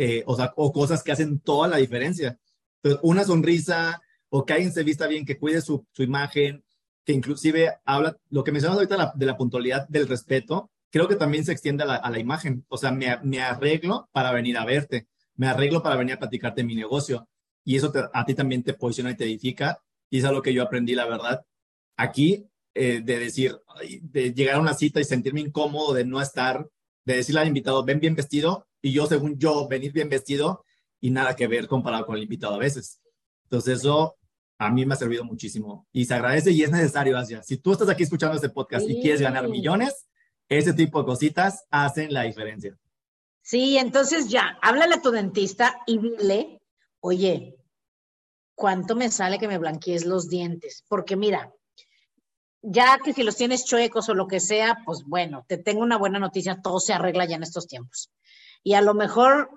eh, 0.00 0.22
o, 0.26 0.36
sea, 0.36 0.52
o 0.56 0.72
cosas 0.72 1.02
que 1.02 1.10
hacen 1.10 1.40
toda 1.40 1.66
la 1.66 1.78
diferencia. 1.78 2.38
Entonces, 2.76 3.00
una 3.02 3.24
sonrisa 3.24 4.00
o 4.28 4.46
que 4.46 4.52
alguien 4.52 4.72
se 4.72 4.84
vista 4.84 5.08
bien, 5.08 5.26
que 5.26 5.38
cuide 5.38 5.60
su, 5.60 5.84
su 5.90 6.04
imagen, 6.04 6.64
que 7.04 7.12
inclusive 7.12 7.78
habla, 7.84 8.16
lo 8.30 8.44
que 8.44 8.52
mencionas 8.52 8.76
ahorita 8.78 9.12
de 9.16 9.26
la 9.26 9.36
puntualidad, 9.36 9.88
del 9.88 10.06
respeto, 10.06 10.70
creo 10.90 11.08
que 11.08 11.16
también 11.16 11.44
se 11.44 11.50
extiende 11.50 11.82
a 11.82 11.86
la, 11.86 11.96
a 11.96 12.10
la 12.10 12.20
imagen. 12.20 12.64
O 12.68 12.76
sea, 12.78 12.92
me, 12.92 13.18
me, 13.24 13.42
arreglo 13.42 14.08
para 14.12 14.30
venir 14.30 14.56
a 14.56 14.64
verte, 14.64 15.08
me 15.34 15.48
arreglo 15.48 15.82
para 15.82 15.96
venir 15.96 16.14
a 16.14 16.18
platicarte 16.20 16.62
mi 16.62 16.76
negocio. 16.76 17.28
Y 17.64 17.74
eso 17.74 17.92
a 18.12 18.24
ti 18.24 18.34
también 18.34 18.62
te 18.62 18.74
posiciona 18.74 19.10
y 19.10 19.16
te 19.16 19.24
edifica. 19.24 19.82
Y 20.10 20.18
es 20.18 20.24
algo 20.24 20.42
que 20.42 20.54
yo 20.54 20.62
aprendí, 20.62 20.94
la 20.94 21.06
verdad. 21.06 21.44
Aquí, 21.96 22.46
eh, 22.80 23.00
de 23.02 23.18
decir, 23.18 23.58
de 24.02 24.32
llegar 24.32 24.54
a 24.54 24.60
una 24.60 24.72
cita 24.72 25.00
y 25.00 25.04
sentirme 25.04 25.40
incómodo, 25.40 25.94
de 25.94 26.04
no 26.04 26.22
estar, 26.22 26.68
de 27.04 27.16
decirle 27.16 27.40
al 27.40 27.48
invitado, 27.48 27.84
ven 27.84 27.98
bien 27.98 28.14
vestido, 28.14 28.68
y 28.80 28.92
yo, 28.92 29.06
según 29.06 29.36
yo, 29.36 29.66
venir 29.66 29.92
bien 29.92 30.08
vestido 30.08 30.64
y 31.00 31.10
nada 31.10 31.34
que 31.34 31.48
ver 31.48 31.66
comparado 31.66 32.06
con 32.06 32.16
el 32.16 32.22
invitado 32.22 32.54
a 32.54 32.58
veces. 32.58 33.00
Entonces, 33.44 33.80
eso 33.80 34.16
a 34.58 34.70
mí 34.70 34.86
me 34.86 34.94
ha 34.94 34.96
servido 34.96 35.24
muchísimo 35.24 35.88
y 35.92 36.04
se 36.04 36.14
agradece 36.14 36.52
y 36.52 36.62
es 36.62 36.70
necesario, 36.70 37.18
Asia. 37.18 37.42
Si 37.42 37.56
tú 37.56 37.72
estás 37.72 37.88
aquí 37.88 38.04
escuchando 38.04 38.36
este 38.36 38.48
podcast 38.48 38.88
y 38.88 39.00
quieres 39.00 39.20
ganar 39.20 39.48
millones, 39.48 40.06
ese 40.48 40.72
tipo 40.72 41.00
de 41.00 41.06
cositas 41.06 41.66
hacen 41.70 42.12
la 42.12 42.22
diferencia. 42.22 42.78
Sí, 43.42 43.76
entonces 43.76 44.28
ya, 44.28 44.56
háblale 44.62 44.94
a 44.94 45.02
tu 45.02 45.10
dentista 45.10 45.80
y 45.84 45.98
dile, 45.98 46.60
oye, 47.00 47.56
¿cuánto 48.54 48.94
me 48.94 49.10
sale 49.10 49.38
que 49.40 49.48
me 49.48 49.58
blanquees 49.58 50.06
los 50.06 50.28
dientes? 50.28 50.84
Porque 50.88 51.16
mira, 51.16 51.52
ya 52.62 52.98
que 52.98 53.12
si 53.12 53.22
los 53.22 53.36
tienes 53.36 53.64
chuecos 53.64 54.08
o 54.08 54.14
lo 54.14 54.26
que 54.26 54.40
sea, 54.40 54.78
pues 54.84 55.04
bueno, 55.04 55.44
te 55.48 55.58
tengo 55.58 55.82
una 55.82 55.98
buena 55.98 56.18
noticia, 56.18 56.60
todo 56.62 56.80
se 56.80 56.92
arregla 56.92 57.24
ya 57.24 57.36
en 57.36 57.42
estos 57.42 57.66
tiempos. 57.66 58.10
Y 58.62 58.74
a 58.74 58.82
lo 58.82 58.94
mejor 58.94 59.50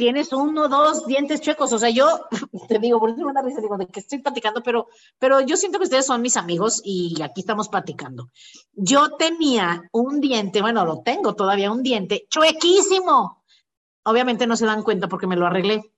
tienes 0.00 0.32
uno, 0.32 0.66
dos 0.68 1.06
dientes 1.06 1.42
chuecos. 1.42 1.74
O 1.74 1.78
sea, 1.78 1.90
yo 1.90 2.26
te 2.68 2.78
digo, 2.78 2.98
por 2.98 3.10
eso 3.10 3.20
una 3.20 3.42
risa, 3.42 3.60
digo, 3.60 3.76
de 3.76 3.86
que 3.86 4.00
estoy 4.00 4.20
platicando, 4.20 4.62
pero, 4.62 4.88
pero 5.18 5.42
yo 5.42 5.58
siento 5.58 5.78
que 5.78 5.84
ustedes 5.84 6.06
son 6.06 6.22
mis 6.22 6.38
amigos 6.38 6.80
y 6.82 7.20
aquí 7.20 7.42
estamos 7.42 7.68
platicando. 7.68 8.30
Yo 8.72 9.10
tenía 9.18 9.82
un 9.92 10.22
diente, 10.22 10.62
bueno, 10.62 10.86
lo 10.86 11.02
tengo 11.02 11.34
todavía, 11.34 11.70
un 11.70 11.82
diente 11.82 12.26
chuequísimo. 12.30 13.44
Obviamente 14.04 14.46
no 14.46 14.56
se 14.56 14.64
dan 14.64 14.82
cuenta 14.82 15.06
porque 15.06 15.26
me 15.26 15.36
lo 15.36 15.46
arreglé. 15.46 15.92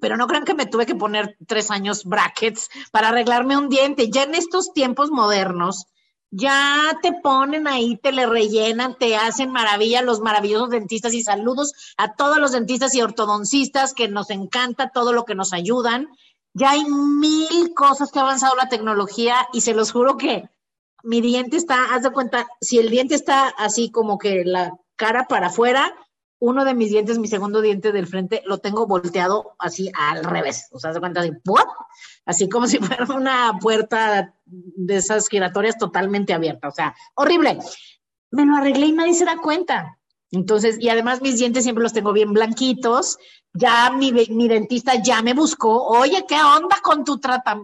Pero 0.00 0.16
no 0.16 0.26
crean 0.26 0.46
que 0.46 0.54
me 0.54 0.64
tuve 0.64 0.86
que 0.86 0.94
poner 0.94 1.36
tres 1.46 1.70
años 1.70 2.04
brackets 2.04 2.70
para 2.90 3.10
arreglarme 3.10 3.58
un 3.58 3.68
diente. 3.68 4.08
Ya 4.10 4.22
en 4.22 4.34
estos 4.34 4.72
tiempos 4.72 5.10
modernos, 5.10 5.91
ya 6.32 6.98
te 7.02 7.12
ponen 7.12 7.68
ahí, 7.68 7.98
te 7.98 8.10
le 8.10 8.26
rellenan, 8.26 8.96
te 8.96 9.16
hacen 9.16 9.52
maravilla 9.52 10.00
los 10.00 10.20
maravillosos 10.20 10.70
dentistas 10.70 11.12
y 11.12 11.22
saludos 11.22 11.74
a 11.98 12.14
todos 12.14 12.38
los 12.38 12.52
dentistas 12.52 12.94
y 12.94 13.02
ortodoncistas 13.02 13.92
que 13.92 14.08
nos 14.08 14.30
encanta 14.30 14.90
todo 14.90 15.12
lo 15.12 15.26
que 15.26 15.34
nos 15.34 15.52
ayudan. 15.52 16.08
Ya 16.54 16.70
hay 16.70 16.84
mil 16.86 17.74
cosas 17.74 18.10
que 18.10 18.18
ha 18.18 18.22
avanzado 18.22 18.56
la 18.56 18.70
tecnología 18.70 19.46
y 19.52 19.60
se 19.60 19.74
los 19.74 19.92
juro 19.92 20.16
que 20.16 20.48
mi 21.02 21.20
diente 21.20 21.58
está, 21.58 21.94
haz 21.94 22.02
de 22.02 22.10
cuenta, 22.10 22.48
si 22.62 22.78
el 22.78 22.88
diente 22.88 23.14
está 23.14 23.48
así 23.48 23.90
como 23.90 24.16
que 24.16 24.42
la 24.46 24.72
cara 24.96 25.26
para 25.28 25.48
afuera, 25.48 25.94
uno 26.42 26.64
de 26.64 26.74
mis 26.74 26.90
dientes, 26.90 27.20
mi 27.20 27.28
segundo 27.28 27.60
diente 27.60 27.92
del 27.92 28.08
frente, 28.08 28.42
lo 28.46 28.58
tengo 28.58 28.88
volteado 28.88 29.54
así 29.60 29.92
al 29.96 30.24
revés. 30.24 30.66
O 30.72 30.80
sea, 30.80 30.92
se 30.92 30.98
cuenta 30.98 31.20
así, 31.20 31.30
así 32.26 32.48
como 32.48 32.66
si 32.66 32.78
fuera 32.78 33.06
una 33.14 33.60
puerta 33.60 34.34
de 34.44 34.96
esas 34.96 35.28
giratorias 35.28 35.78
totalmente 35.78 36.34
abierta. 36.34 36.66
O 36.66 36.72
sea, 36.72 36.96
horrible. 37.14 37.60
Me 38.32 38.44
lo 38.44 38.56
arreglé 38.56 38.86
y 38.86 38.92
nadie 38.92 39.14
se 39.14 39.24
da 39.24 39.36
cuenta. 39.36 40.00
Entonces, 40.32 40.78
y 40.80 40.88
además 40.88 41.22
mis 41.22 41.38
dientes 41.38 41.62
siempre 41.62 41.84
los 41.84 41.92
tengo 41.92 42.12
bien 42.12 42.32
blanquitos. 42.32 43.18
Ya 43.54 43.92
mi, 43.92 44.10
dentista 44.48 45.00
ya 45.00 45.22
me 45.22 45.34
buscó. 45.34 45.84
Oye, 45.84 46.24
¿qué 46.26 46.42
onda 46.42 46.80
con 46.82 47.04
tu 47.04 47.20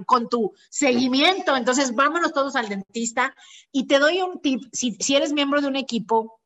con 0.07 0.29
tu 0.29 0.53
seguimiento? 0.71 1.57
Entonces, 1.57 1.97
vámonos 1.97 2.33
todos 2.33 2.55
al 2.55 2.69
dentista. 2.69 3.35
Y 3.73 3.89
te 3.89 3.99
doy 3.99 4.23
un 4.23 4.41
tip. 4.41 4.63
Si 4.71 5.17
eres 5.17 5.33
miembro 5.33 5.61
de 5.61 5.67
un 5.67 5.75
equipo 5.75 6.38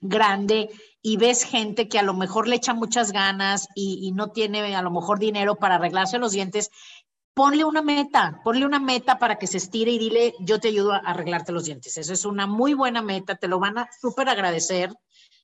grande 0.00 0.70
y 1.02 1.16
ves 1.16 1.44
gente 1.44 1.88
que 1.88 1.98
a 1.98 2.02
lo 2.02 2.14
mejor 2.14 2.48
le 2.48 2.56
echa 2.56 2.74
muchas 2.74 3.12
ganas 3.12 3.68
y, 3.74 4.12
no 4.12 4.30
tiene 4.30 4.74
a 4.74 4.82
lo 4.82 4.90
mejor 4.90 5.18
dinero 5.18 5.56
para 5.56 5.76
arreglarse 5.76 6.18
los 6.18 6.32
dientes, 6.32 6.70
ponle 7.34 7.64
una 7.64 7.82
meta, 7.82 8.40
ponle 8.42 8.66
una 8.66 8.80
meta 8.80 9.18
para 9.18 9.36
que 9.36 9.46
se 9.46 9.58
estire 9.58 9.92
y 9.92 9.98
dile, 9.98 10.34
yo 10.40 10.58
te 10.58 10.68
ayudo 10.68 10.92
a 10.92 10.98
arreglarte 10.98 11.52
los 11.52 11.64
dientes. 11.64 11.96
Eso 11.96 12.12
es 12.12 12.24
una 12.24 12.46
muy 12.46 12.74
buena 12.74 13.00
meta, 13.00 13.36
te 13.36 13.48
lo 13.48 13.60
van 13.60 13.78
a 13.78 13.88
súper 14.00 14.28
agradecer 14.28 14.92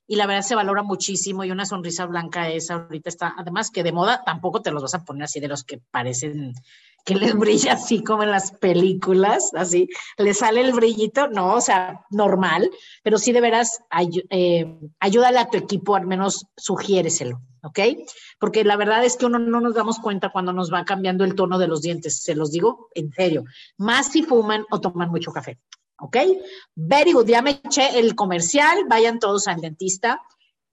y 0.07 0.17
la 0.17 0.27
verdad 0.27 0.43
se 0.43 0.55
valora 0.55 0.83
muchísimo 0.83 1.45
y 1.45 1.51
una 1.51 1.67
sonrisa 1.67 2.07
blanca 2.07 2.51
es 2.51 2.71
ahorita 2.71 3.09
está, 3.09 3.35
además 3.39 3.71
que 3.71 3.83
de 3.83 3.93
moda 3.93 4.23
tampoco 4.25 4.61
te 4.61 4.71
los 4.71 4.83
vas 4.83 4.95
a 4.95 5.05
poner 5.05 5.25
así 5.25 5.41
de 5.41 5.49
los 5.49 5.65
que 5.65 5.79
parecen 5.91 6.53
que 7.05 7.15
les 7.15 7.35
brilla 7.39 7.75
así 7.75 8.03
como 8.03 8.23
en 8.23 8.31
las 8.31 8.53
películas, 8.53 9.53
así, 9.55 9.89
le 10.19 10.35
sale 10.35 10.63
el 10.63 10.73
brillito, 10.73 11.29
no, 11.29 11.55
o 11.55 11.61
sea, 11.61 12.01
normal, 12.11 12.71
pero 13.03 13.19
sí 13.19 13.33
de 13.33 13.41
veras 13.41 13.83
eh, 14.31 14.79
ayúdale 15.01 15.39
a 15.39 15.49
tu 15.49 15.59
equipo, 15.59 15.95
al 15.95 16.07
menos 16.07 16.47
sugiéreselo, 16.57 17.41
¿ok? 17.63 17.79
Porque 18.39 18.65
la 18.65 18.77
verdad 18.77 19.05
es 19.05 19.17
que 19.17 19.27
uno 19.27 19.39
no 19.39 19.61
nos 19.61 19.75
damos 19.75 19.99
cuenta 19.99 20.31
cuando 20.31 20.53
nos 20.53 20.73
va 20.73 20.85
cambiando 20.85 21.25
el 21.25 21.35
tono 21.35 21.59
de 21.59 21.69
los 21.69 21.83
dientes, 21.83 22.23
se 22.23 22.35
los 22.35 22.51
digo 22.51 22.89
en 22.95 23.13
serio, 23.13 23.45
más 23.77 24.11
si 24.11 24.23
fuman 24.23 24.65
o 24.71 24.81
toman 24.81 25.11
mucho 25.11 25.33
café, 25.33 25.59
¿ok? 25.99 26.17
Very 26.75 27.13
good, 27.13 27.29
ya 27.29 27.43
me 27.43 27.51
eché 27.51 27.99
el 27.99 28.15
comercial, 28.15 28.85
vayan 28.89 29.19
todos 29.19 29.47
al 29.47 29.61
dentista. 29.61 30.23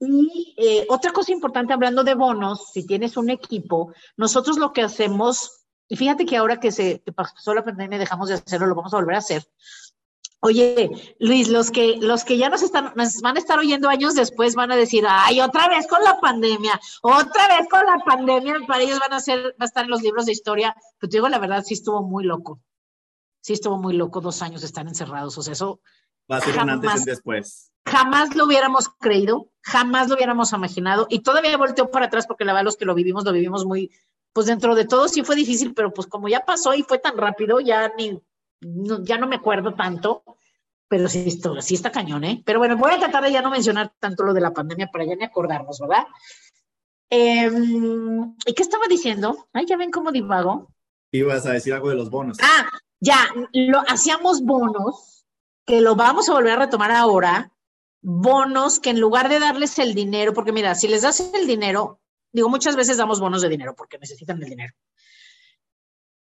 Y 0.04 0.54
eh, 0.56 0.84
otra 0.88 1.12
cosa 1.12 1.30
importante, 1.30 1.72
hablando 1.72 2.02
de 2.02 2.14
bonos, 2.14 2.72
si 2.72 2.84
tienes 2.84 3.16
un 3.16 3.30
equipo, 3.30 3.92
nosotros 4.16 4.58
lo 4.58 4.72
que 4.72 4.82
hacemos 4.82 5.61
y 5.92 5.96
fíjate 5.96 6.24
que 6.24 6.38
ahora 6.38 6.58
que 6.58 6.72
se 6.72 7.02
pasó 7.14 7.52
la 7.52 7.66
pandemia 7.66 7.98
dejamos 7.98 8.30
de 8.30 8.36
hacerlo, 8.36 8.66
lo 8.66 8.74
vamos 8.74 8.94
a 8.94 8.96
volver 8.96 9.14
a 9.14 9.18
hacer. 9.18 9.46
Oye, 10.40 10.90
Luis, 11.18 11.50
los 11.50 11.70
que, 11.70 11.98
los 11.98 12.24
que 12.24 12.38
ya 12.38 12.48
nos, 12.48 12.62
están, 12.62 12.94
nos 12.96 13.20
van 13.20 13.36
a 13.36 13.38
estar 13.38 13.58
oyendo 13.58 13.90
años 13.90 14.14
después 14.14 14.54
van 14.54 14.72
a 14.72 14.76
decir, 14.76 15.04
ay, 15.06 15.42
otra 15.42 15.68
vez 15.68 15.86
con 15.86 16.02
la 16.02 16.18
pandemia, 16.18 16.80
otra 17.02 17.46
vez 17.58 17.68
con 17.68 17.84
la 17.84 17.98
pandemia, 18.06 18.54
para 18.66 18.82
ellos 18.82 19.00
van 19.00 19.12
a 19.12 19.20
ser, 19.20 19.54
va 19.60 19.64
a 19.64 19.64
estar 19.66 19.84
en 19.84 19.90
los 19.90 20.00
libros 20.00 20.24
de 20.24 20.32
historia. 20.32 20.74
Pero 20.98 21.10
te 21.10 21.16
digo 21.18 21.28
la 21.28 21.38
verdad, 21.38 21.62
sí 21.62 21.74
estuvo 21.74 22.02
muy 22.02 22.24
loco. 22.24 22.58
Sí 23.42 23.52
estuvo 23.52 23.76
muy 23.76 23.92
loco 23.92 24.22
dos 24.22 24.40
años 24.40 24.62
de 24.62 24.68
estar 24.68 24.86
encerrados. 24.86 25.36
O 25.36 25.42
sea, 25.42 25.52
eso. 25.52 25.82
Va 26.30 26.38
a 26.38 26.40
ser 26.40 26.56
un 26.58 26.70
antes 26.70 27.02
y 27.02 27.04
después. 27.04 27.70
Jamás 27.84 28.34
lo 28.34 28.46
hubiéramos 28.46 28.88
creído, 28.88 29.50
jamás 29.60 30.08
lo 30.08 30.14
hubiéramos 30.14 30.54
imaginado. 30.54 31.06
Y 31.10 31.18
todavía 31.18 31.54
volteo 31.58 31.90
para 31.90 32.06
atrás 32.06 32.26
porque 32.26 32.46
la 32.46 32.54
verdad 32.54 32.64
los 32.64 32.78
que 32.78 32.86
lo 32.86 32.94
vivimos, 32.94 33.24
lo 33.24 33.32
vivimos 33.32 33.66
muy, 33.66 33.90
pues 34.32 34.46
dentro 34.46 34.74
de 34.74 34.86
todo 34.86 35.08
sí 35.08 35.22
fue 35.22 35.36
difícil, 35.36 35.74
pero 35.74 35.92
pues 35.92 36.06
como 36.06 36.28
ya 36.28 36.44
pasó 36.44 36.74
y 36.74 36.82
fue 36.82 36.98
tan 36.98 37.16
rápido, 37.16 37.60
ya 37.60 37.92
ni, 37.96 38.20
ya 39.02 39.18
no 39.18 39.26
me 39.26 39.36
acuerdo 39.36 39.74
tanto, 39.74 40.24
pero 40.88 41.08
sí, 41.08 41.24
esto, 41.26 41.60
sí 41.60 41.74
está 41.74 41.90
cañón, 41.90 42.24
¿eh? 42.24 42.42
Pero 42.44 42.58
bueno, 42.58 42.76
voy 42.76 42.92
a 42.92 42.98
tratar 42.98 43.24
de 43.24 43.32
ya 43.32 43.42
no 43.42 43.50
mencionar 43.50 43.92
tanto 43.98 44.24
lo 44.24 44.34
de 44.34 44.40
la 44.40 44.52
pandemia 44.52 44.88
para 44.88 45.04
ya 45.04 45.16
ni 45.16 45.24
acordarnos, 45.24 45.80
¿verdad? 45.80 46.04
Em, 47.08 48.34
¿Y 48.46 48.54
qué 48.54 48.62
estaba 48.62 48.86
diciendo? 48.88 49.48
Ay, 49.52 49.66
ya 49.66 49.76
ven 49.76 49.90
cómo 49.90 50.12
divago. 50.12 50.68
Ibas 51.12 51.46
a 51.46 51.52
decir 51.52 51.74
algo 51.74 51.88
de 51.88 51.96
los 51.96 52.10
bonos. 52.10 52.38
Ah, 52.42 52.68
ya, 53.00 53.26
lo 53.52 53.80
hacíamos 53.88 54.42
bonos, 54.42 55.26
que 55.66 55.80
lo 55.80 55.96
vamos 55.96 56.28
a 56.28 56.34
volver 56.34 56.52
a 56.52 56.64
retomar 56.64 56.90
ahora, 56.90 57.52
bonos 58.02 58.78
que 58.78 58.90
en 58.90 59.00
lugar 59.00 59.28
de 59.28 59.38
darles 59.38 59.78
el 59.78 59.94
dinero, 59.94 60.34
porque 60.34 60.52
mira, 60.52 60.74
si 60.74 60.88
les 60.88 61.02
das 61.02 61.20
el 61.20 61.46
dinero, 61.46 62.01
Digo, 62.32 62.48
muchas 62.48 62.76
veces 62.76 62.96
damos 62.96 63.20
bonos 63.20 63.42
de 63.42 63.48
dinero 63.48 63.74
porque 63.76 63.98
necesitan 63.98 64.42
el 64.42 64.48
dinero. 64.48 64.74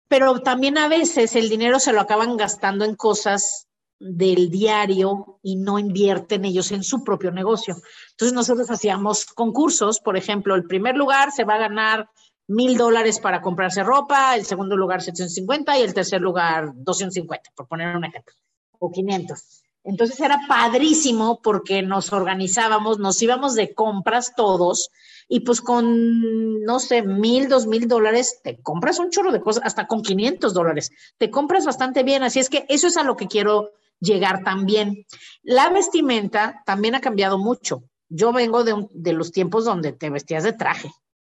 Pero 0.09 0.41
también 0.41 0.79
a 0.79 0.89
veces 0.89 1.35
el 1.35 1.49
dinero 1.49 1.81
se 1.81 1.93
lo 1.93 2.01
acaban 2.01 2.37
gastando 2.37 2.85
en 2.85 2.95
cosas 2.95 3.67
del 3.99 4.51
diario 4.51 5.39
y 5.43 5.57
no 5.57 5.79
invierten 5.79 6.45
ellos 6.45 6.71
en 6.71 6.85
su 6.85 7.03
propio 7.03 7.31
negocio. 7.31 7.77
Entonces 8.11 8.35
nosotros 8.35 8.71
hacíamos 8.71 9.25
concursos, 9.25 10.01
por 10.01 10.17
ejemplo, 10.17 10.55
el 10.55 10.67
primer 10.67 10.97
lugar 10.97 11.33
se 11.33 11.45
va 11.45 11.55
a 11.55 11.59
ganar 11.59 12.11
mil 12.47 12.77
dólares 12.77 13.19
para 13.19 13.41
comprarse 13.41 13.83
ropa, 13.83 14.37
el 14.37 14.45
segundo 14.45 14.77
lugar 14.77 15.03
750 15.03 15.79
y 15.79 15.83
el 15.83 15.95
tercer 15.95 16.21
lugar 16.21 16.73
250, 16.75 17.51
por 17.57 17.67
poner 17.67 17.97
un 17.97 18.05
ejemplo, 18.05 18.35
o 18.79 18.91
500. 18.91 19.63
Entonces 19.83 20.21
era 20.21 20.41
padrísimo 20.49 21.41
porque 21.43 21.83
nos 21.83 22.13
organizábamos, 22.13 22.99
nos 22.99 23.21
íbamos 23.23 23.55
de 23.55 23.73
compras 23.73 24.35
todos 24.37 24.91
y 25.29 25.41
pues 25.41 25.61
con, 25.61 26.63
no 26.63 26.79
sé, 26.79 27.03
mil, 27.03 27.49
dos 27.49 27.67
mil 27.67 27.89
dólares, 27.89 28.41
te 28.43 28.61
compras 28.63 28.99
un 28.99 29.11
chorro 29.11 29.33
de 29.33 29.41
cosas, 29.41 29.65
hasta 29.65 29.87
con 29.87 30.03
500 30.03 30.55
dólares, 30.55 30.91
te 31.19 31.31
compras 31.31 31.65
bastante 31.65 32.03
bien. 32.03 32.23
Así 32.23 32.39
es 32.39 32.49
que 32.49 32.65
eso 32.69 32.87
es 32.87 32.97
a 32.97 33.03
lo 33.03 33.17
que 33.17 33.27
quiero 33.27 33.71
llegar 34.01 34.45
también. 34.45 35.07
La 35.43 35.69
vestimenta 35.71 36.63
también 36.65 36.95
ha 36.95 37.01
cambiado 37.01 37.39
mucho. 37.39 37.85
Yo 38.09 38.33
vengo 38.33 38.63
de, 38.63 38.87
de 38.93 39.13
los 39.13 39.33
tiempos 39.33 39.65
donde 39.65 39.93
te 39.93 40.11
vestías 40.11 40.45
de 40.45 40.53
traje 40.53 40.91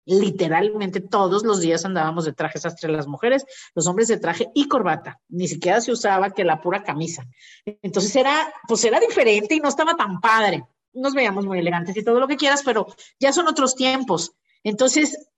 Literalmente 0.08 1.02
todos 1.02 1.44
los 1.44 1.60
días 1.60 1.84
andábamos 1.84 2.24
de 2.24 2.32
traje 2.32 2.60
sastre 2.60 2.90
las 2.90 3.08
mujeres, 3.08 3.46
los 3.76 3.88
hombres 3.88 4.08
de 4.08 4.18
traje 4.18 4.50
y 4.56 4.70
corbata. 4.70 5.20
Ni 5.28 5.50
siquiera 5.50 5.82
se 5.82 5.92
usaba 5.92 6.30
que 6.30 6.46
la 6.46 6.62
pura 6.62 6.82
camisa. 6.82 7.26
Entonces 7.66 8.16
era, 8.16 8.48
pues 8.70 8.86
era 8.86 9.02
diferente 9.02 9.56
y 9.56 9.60
no 9.60 9.68
estaba 9.68 9.98
tan 9.98 10.22
padre. 10.22 10.64
Nos 10.98 11.14
veíamos 11.14 11.46
muy 11.46 11.60
elegantes 11.60 11.96
y 11.96 12.04
todo 12.04 12.20
lo 12.20 12.28
que 12.28 12.38
quieras, 12.38 12.64
pero 12.66 12.88
ya 13.20 13.32
son 13.32 13.48
otros 13.48 13.76
tiempos. 13.76 14.34
Entonces, 14.64 15.30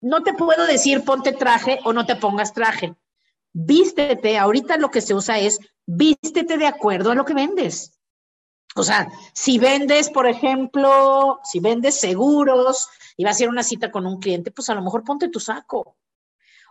no 0.00 0.22
te 0.22 0.34
puedo 0.34 0.66
decir 0.66 1.04
ponte 1.04 1.32
traje 1.32 1.78
o 1.84 1.92
no 1.92 2.06
te 2.06 2.16
pongas 2.16 2.52
traje. 2.52 2.94
Vístete, 3.52 4.36
ahorita 4.38 4.76
lo 4.76 4.90
que 4.90 5.00
se 5.00 5.14
usa 5.14 5.38
es 5.38 5.58
vístete 5.86 6.58
de 6.58 6.66
acuerdo 6.66 7.10
a 7.10 7.14
lo 7.14 7.24
que 7.24 7.34
vendes. 7.34 7.98
O 8.76 8.82
sea, 8.82 9.08
si 9.32 9.58
vendes, 9.58 10.10
por 10.10 10.26
ejemplo, 10.26 11.40
si 11.44 11.60
vendes 11.60 12.00
seguros 12.00 12.88
y 13.16 13.24
vas 13.24 13.38
a 13.38 13.44
ir 13.44 13.48
a 13.48 13.52
una 13.52 13.62
cita 13.62 13.92
con 13.92 14.06
un 14.06 14.18
cliente, 14.18 14.50
pues 14.50 14.68
a 14.68 14.74
lo 14.74 14.82
mejor 14.82 15.04
ponte 15.04 15.28
tu 15.28 15.38
saco. 15.38 15.96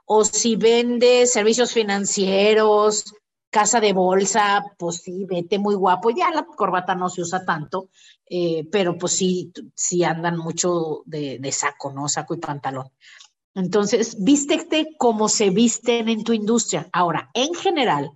O 0.06 0.26
si 0.26 0.58
vendes 0.58 1.32
servicios 1.32 1.72
financieros, 1.72 3.16
casa 3.54 3.80
de 3.80 3.94
bolsa, 3.94 4.66
pues 4.78 4.98
sí, 4.98 5.26
vete 5.26 5.60
muy 5.60 5.76
guapo. 5.76 6.10
Ya 6.10 6.32
la 6.32 6.44
corbata 6.44 6.96
no 6.96 7.08
se 7.08 7.22
usa 7.22 7.46
tanto, 7.46 7.90
eh, 8.26 8.68
pero 8.72 8.98
pues 8.98 9.14
sí, 9.14 9.54
sí 9.76 10.04
andan 10.04 10.38
mucho 10.38 11.04
de, 11.06 11.52
saco, 11.52 11.94
¿no? 11.94 12.10
Saco 12.10 12.34
y 12.34 12.40
pantalón. 12.40 12.90
Entonces, 13.54 14.18
vístete 14.20 14.96
como 14.98 15.30
se 15.30 15.52
visten 15.52 16.10
en 16.10 16.24
tu 16.24 16.34
industria. 16.34 16.90
Ahora, 16.92 17.30
en 17.36 17.54
general, 17.54 18.12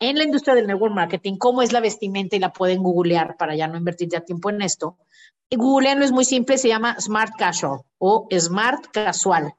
en 0.00 0.16
la 0.16 0.24
industria 0.24 0.54
del 0.54 0.66
network 0.66 0.94
marketing, 0.94 1.36
cómo 1.36 1.60
es 1.60 1.72
la 1.72 1.80
vestimenta 1.80 2.36
y 2.36 2.40
la 2.40 2.54
pueden 2.54 2.82
googlear 2.82 3.36
para 3.36 3.54
ya 3.54 3.68
no 3.68 3.76
invertir 3.76 4.08
ya 4.08 4.22
tiempo 4.22 4.48
en 4.48 4.62
esto. 4.62 4.96
Googleenlo, 5.50 6.06
es 6.06 6.12
muy 6.12 6.24
simple, 6.24 6.56
se 6.56 6.68
llama 6.68 6.96
Smart 6.98 7.36
Casual 7.36 7.82
o 7.98 8.26
Smart 8.32 8.86
Casual 8.90 9.54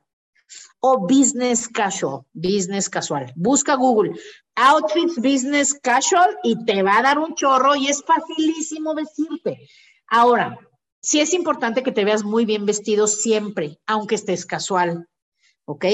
o 0.80 1.00
Business 1.00 1.68
Casual, 1.68 2.22
Business 2.34 2.90
Casual. 2.90 3.32
Busca 3.36 3.76
Google 3.76 4.12
Outfits 4.56 5.16
Business 5.18 5.74
Casual 5.74 6.38
y 6.44 6.64
te 6.66 6.84
va 6.84 6.98
a 6.98 7.02
dar 7.02 7.20
un 7.20 7.34
chorro 7.36 7.76
y 7.76 7.88
es 7.88 8.04
facilísimo 8.04 8.94
vestirte. 8.94 9.68
Ahora, 10.08 10.58
sí 11.02 11.20
es 11.20 11.34
importante 11.34 11.84
que 11.84 11.92
te 11.92 12.06
veas 12.06 12.24
muy 12.24 12.46
bien 12.46 12.66
vestido 12.66 13.08
siempre, 13.08 13.80
aunque 13.88 14.16
estés 14.16 14.46
casual, 14.46 15.08
¿ok? 15.66 15.86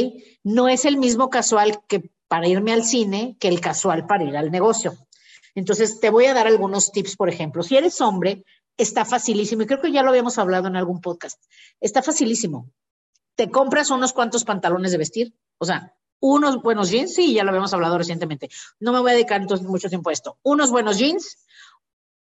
No 0.43 0.67
es 0.67 0.85
el 0.85 0.97
mismo 0.97 1.29
casual 1.29 1.79
que 1.87 2.11
para 2.27 2.47
irme 2.47 2.73
al 2.73 2.83
cine 2.83 3.37
que 3.39 3.47
el 3.47 3.61
casual 3.61 4.05
para 4.07 4.23
ir 4.23 4.37
al 4.37 4.51
negocio. 4.51 4.93
Entonces, 5.55 5.99
te 5.99 6.09
voy 6.09 6.25
a 6.25 6.33
dar 6.33 6.47
algunos 6.47 6.91
tips, 6.91 7.15
por 7.15 7.29
ejemplo. 7.29 7.63
Si 7.63 7.75
eres 7.75 7.99
hombre, 8.01 8.43
está 8.77 9.03
facilísimo, 9.03 9.63
y 9.63 9.65
creo 9.65 9.81
que 9.81 9.91
ya 9.91 10.03
lo 10.03 10.09
habíamos 10.09 10.37
hablado 10.37 10.67
en 10.67 10.75
algún 10.75 11.01
podcast, 11.01 11.43
está 11.81 12.01
facilísimo. 12.01 12.71
Te 13.39 13.49
compras 13.49 13.89
unos 13.89 14.11
cuantos 14.11 14.43
pantalones 14.43 14.91
de 14.91 14.97
vestir, 14.97 15.33
o 15.59 15.65
sea, 15.65 15.95
unos 16.19 16.61
buenos 16.61 16.89
jeans, 16.89 17.15
sí, 17.15 17.33
ya 17.33 17.45
lo 17.45 17.51
habíamos 17.51 17.73
hablado 17.73 17.97
recientemente. 17.97 18.49
No 18.81 18.91
me 18.91 18.99
voy 18.99 19.11
a 19.11 19.13
dedicar 19.13 19.39
entonces 19.39 19.65
mucho 19.65 19.87
tiempo 19.87 20.09
a 20.09 20.11
esto. 20.11 20.37
Unos 20.43 20.71
buenos 20.71 20.97
jeans, 20.97 21.37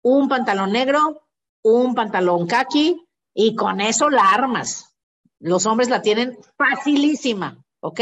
un 0.02 0.28
pantalón 0.28 0.74
negro, 0.74 1.26
un 1.62 1.96
pantalón 1.96 2.48
khaki, 2.48 3.08
y 3.34 3.56
con 3.56 3.80
eso 3.80 4.10
la 4.10 4.30
armas. 4.30 4.94
Los 5.40 5.66
hombres 5.66 5.88
la 5.88 6.02
tienen 6.02 6.38
facilísima, 6.58 7.64
¿ok? 7.80 8.02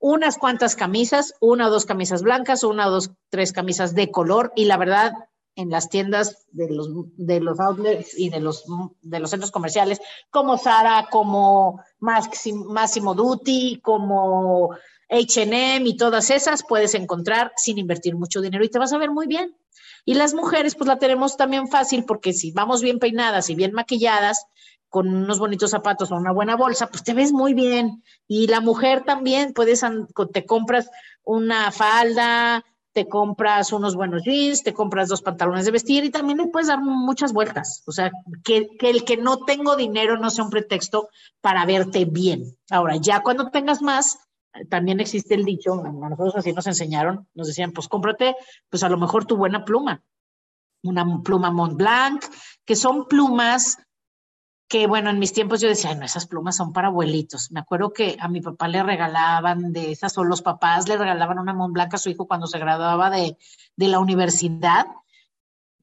unas 0.00 0.38
cuantas 0.38 0.76
camisas, 0.76 1.34
una 1.40 1.66
o 1.66 1.70
dos 1.70 1.84
camisas 1.84 2.22
blancas, 2.22 2.62
una 2.62 2.86
o 2.86 2.90
dos, 2.92 3.10
tres 3.30 3.52
camisas 3.52 3.96
de 3.96 4.12
color 4.12 4.52
y 4.54 4.66
la 4.66 4.76
verdad 4.76 5.12
en 5.58 5.70
las 5.70 5.88
tiendas 5.88 6.46
de 6.52 6.70
los, 6.70 6.88
de 7.16 7.40
los 7.40 7.58
outlets 7.58 8.16
y 8.16 8.30
de 8.30 8.38
los, 8.38 8.64
de 9.02 9.18
los 9.18 9.30
centros 9.30 9.50
comerciales 9.50 10.00
como 10.30 10.56
Zara, 10.56 11.08
como 11.10 11.82
Massimo 11.98 13.14
Dutti, 13.14 13.80
como 13.82 14.70
H&M 15.10 15.88
y 15.88 15.96
todas 15.96 16.30
esas 16.30 16.62
puedes 16.62 16.94
encontrar 16.94 17.52
sin 17.56 17.76
invertir 17.76 18.14
mucho 18.14 18.40
dinero 18.40 18.64
y 18.64 18.68
te 18.68 18.78
vas 18.78 18.92
a 18.92 18.98
ver 18.98 19.10
muy 19.10 19.26
bien. 19.26 19.56
Y 20.04 20.14
las 20.14 20.32
mujeres 20.32 20.76
pues 20.76 20.86
la 20.86 21.00
tenemos 21.00 21.36
también 21.36 21.66
fácil 21.66 22.04
porque 22.04 22.32
si 22.32 22.52
vamos 22.52 22.80
bien 22.80 23.00
peinadas 23.00 23.50
y 23.50 23.56
bien 23.56 23.72
maquilladas, 23.72 24.46
con 24.88 25.08
unos 25.08 25.40
bonitos 25.40 25.72
zapatos 25.72 26.12
o 26.12 26.14
una 26.14 26.32
buena 26.32 26.54
bolsa, 26.54 26.86
pues 26.86 27.02
te 27.02 27.14
ves 27.14 27.32
muy 27.32 27.52
bien. 27.52 28.04
Y 28.28 28.46
la 28.46 28.60
mujer 28.60 29.02
también, 29.04 29.52
puedes, 29.52 29.84
te 30.32 30.46
compras 30.46 30.88
una 31.24 31.72
falda, 31.72 32.64
te 32.98 33.06
compras 33.06 33.72
unos 33.72 33.94
buenos 33.94 34.24
jeans, 34.24 34.64
te 34.64 34.72
compras 34.72 35.08
dos 35.08 35.22
pantalones 35.22 35.64
de 35.64 35.70
vestir 35.70 36.04
y 36.04 36.10
también 36.10 36.38
le 36.38 36.48
puedes 36.48 36.66
dar 36.66 36.80
muchas 36.80 37.32
vueltas. 37.32 37.84
O 37.86 37.92
sea, 37.92 38.10
que, 38.42 38.70
el 38.80 39.04
que 39.04 39.16
no 39.16 39.44
tengo 39.44 39.76
dinero 39.76 40.18
no 40.18 40.30
sea 40.30 40.42
un 40.42 40.50
pretexto 40.50 41.08
para 41.40 41.64
verte 41.64 42.06
bien. 42.06 42.56
Ahora, 42.68 42.96
ya 42.96 43.22
cuando 43.22 43.50
tengas 43.50 43.82
más, 43.82 44.18
también 44.68 44.98
existe 44.98 45.36
el 45.36 45.44
dicho, 45.44 45.74
a 45.74 46.08
nosotros 46.08 46.34
así 46.34 46.52
nos 46.52 46.66
enseñaron, 46.66 47.28
nos 47.34 47.46
decían, 47.46 47.70
pues 47.70 47.86
cómprate, 47.86 48.34
pues 48.68 48.82
a 48.82 48.88
lo 48.88 48.98
mejor 48.98 49.26
tu 49.26 49.36
buena 49.36 49.64
pluma, 49.64 50.02
una 50.82 51.22
pluma 51.22 51.52
Mont 51.52 51.76
Blanc, 51.76 52.24
que 52.64 52.74
son 52.74 53.06
plumas 53.06 53.78
que 54.68 54.86
bueno, 54.86 55.08
en 55.08 55.18
mis 55.18 55.32
tiempos 55.32 55.60
yo 55.62 55.68
decía, 55.68 55.94
no, 55.94 56.04
esas 56.04 56.26
plumas 56.26 56.56
son 56.56 56.72
para 56.74 56.88
abuelitos. 56.88 57.50
Me 57.50 57.60
acuerdo 57.60 57.92
que 57.92 58.18
a 58.20 58.28
mi 58.28 58.42
papá 58.42 58.68
le 58.68 58.82
regalaban 58.82 59.72
de 59.72 59.90
esas, 59.92 60.16
o 60.18 60.24
los 60.24 60.42
papás 60.42 60.88
le 60.88 60.98
regalaban 60.98 61.38
una 61.38 61.54
Montblanc 61.54 61.94
a 61.94 61.98
su 61.98 62.10
hijo 62.10 62.26
cuando 62.26 62.46
se 62.46 62.58
graduaba 62.58 63.08
de, 63.08 63.38
de 63.76 63.88
la 63.88 63.98
universidad. 63.98 64.86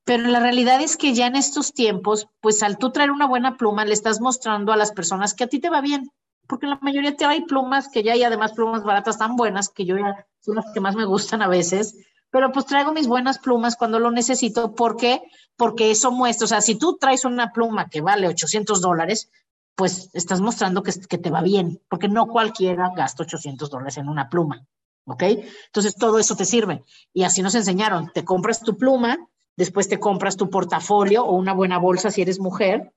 Pero 0.04 0.28
la 0.28 0.40
realidad 0.40 0.82
es 0.82 0.98
que 0.98 1.16
ya 1.16 1.26
en 1.26 1.36
estos 1.36 1.74
tiempos, 1.74 2.30
pues 2.42 2.62
al 2.62 2.78
tú 2.78 2.92
traer 2.92 3.10
una 3.10 3.26
buena 3.26 3.58
pluma, 3.58 3.86
le 3.86 3.94
estás 3.94 4.22
mostrando 4.22 4.72
a 4.72 4.78
las 4.78 4.92
personas 4.92 5.34
que 5.34 5.46
a 5.46 5.48
ti 5.48 5.60
te 5.60 5.72
va 5.72 5.82
bien, 5.82 6.12
porque 6.46 6.68
la 6.68 6.78
mayoría 6.80 7.16
te 7.16 7.26
hay 7.26 7.42
plumas 7.42 7.90
que 7.90 8.04
ya 8.04 8.14
hay 8.14 8.24
además 8.24 8.54
plumas 8.54 8.84
baratas 8.84 9.18
tan 9.18 9.36
buenas 9.36 9.70
que 9.70 9.86
yo 9.86 9.98
ya 9.98 10.28
son 10.42 10.58
las 10.58 10.72
que 10.74 10.80
más 10.80 10.96
me 10.96 11.06
gustan 11.06 11.42
a 11.42 11.48
veces 11.48 11.96
pero 12.36 12.52
pues 12.52 12.66
traigo 12.66 12.92
mis 12.92 13.08
buenas 13.08 13.40
plumas 13.40 13.78
cuando 13.78 13.98
lo 13.98 14.12
necesito. 14.12 14.76
¿Por 14.76 14.98
qué? 14.98 15.22
Porque 15.56 15.90
eso 15.90 16.12
muestra, 16.12 16.44
o 16.44 16.48
sea, 16.50 16.60
si 16.60 16.76
tú 16.76 16.98
traes 16.98 17.24
una 17.24 17.54
pluma 17.54 17.90
que 17.90 18.02
vale 18.02 18.28
800 18.28 18.82
dólares, 18.82 19.32
pues 19.74 20.10
estás 20.12 20.42
mostrando 20.42 20.84
que, 20.84 20.92
te 20.92 21.30
va 21.30 21.42
bien, 21.42 21.82
porque 21.88 22.10
no 22.10 22.28
cualquiera 22.28 22.92
gasta 22.94 23.24
800 23.24 23.70
dólares 23.70 23.96
en 23.96 24.10
una 24.10 24.28
pluma, 24.28 24.68
¿ok? 25.06 25.24
Entonces 25.68 25.96
todo 25.96 26.20
eso 26.20 26.36
te 26.36 26.44
sirve. 26.44 26.84
Y 27.14 27.24
así 27.24 27.42
nos 27.42 27.56
enseñaron, 27.56 28.12
te 28.14 28.26
compras 28.26 28.60
tu 28.60 28.76
pluma, 28.76 29.18
después 29.56 29.88
te 29.88 29.98
compras 29.98 30.36
tu 30.36 30.50
portafolio 30.50 31.24
o 31.24 31.38
una 31.38 31.54
buena 31.54 31.78
bolsa 31.78 32.12
si 32.12 32.22
eres 32.22 32.42
mujer, 32.42 32.92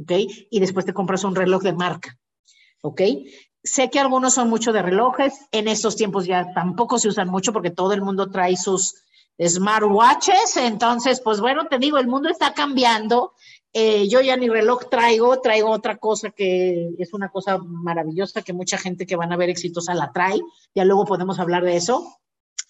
¿ok? 0.00 0.12
Y 0.50 0.60
después 0.60 0.86
te 0.86 0.94
compras 0.94 1.24
un 1.24 1.34
reloj 1.34 1.62
de 1.62 1.74
marca, 1.74 2.18
¿ok? 2.80 3.02
Sé 3.68 3.90
que 3.90 4.00
algunos 4.00 4.34
son 4.34 4.48
mucho 4.48 4.72
de 4.72 4.82
relojes, 4.82 5.34
en 5.52 5.68
estos 5.68 5.96
tiempos 5.96 6.26
ya 6.26 6.52
tampoco 6.54 6.98
se 6.98 7.08
usan 7.08 7.28
mucho 7.28 7.52
porque 7.52 7.70
todo 7.70 7.92
el 7.92 8.02
mundo 8.02 8.30
trae 8.30 8.56
sus 8.56 8.94
smartwatches, 9.40 10.56
entonces, 10.56 11.20
pues 11.20 11.40
bueno, 11.40 11.66
te 11.68 11.78
digo, 11.78 11.98
el 11.98 12.08
mundo 12.08 12.28
está 12.28 12.54
cambiando. 12.54 13.34
Eh, 13.72 14.08
yo 14.08 14.20
ya 14.22 14.36
ni 14.36 14.48
reloj 14.48 14.88
traigo, 14.90 15.40
traigo 15.40 15.70
otra 15.70 15.98
cosa 15.98 16.30
que 16.30 16.94
es 16.98 17.12
una 17.12 17.28
cosa 17.28 17.58
maravillosa 17.58 18.42
que 18.42 18.54
mucha 18.54 18.78
gente 18.78 19.06
que 19.06 19.16
van 19.16 19.32
a 19.32 19.36
ver 19.36 19.50
exitosa 19.50 19.94
la 19.94 20.10
trae, 20.10 20.40
ya 20.74 20.84
luego 20.84 21.04
podemos 21.04 21.38
hablar 21.38 21.64
de 21.64 21.76
eso. 21.76 22.18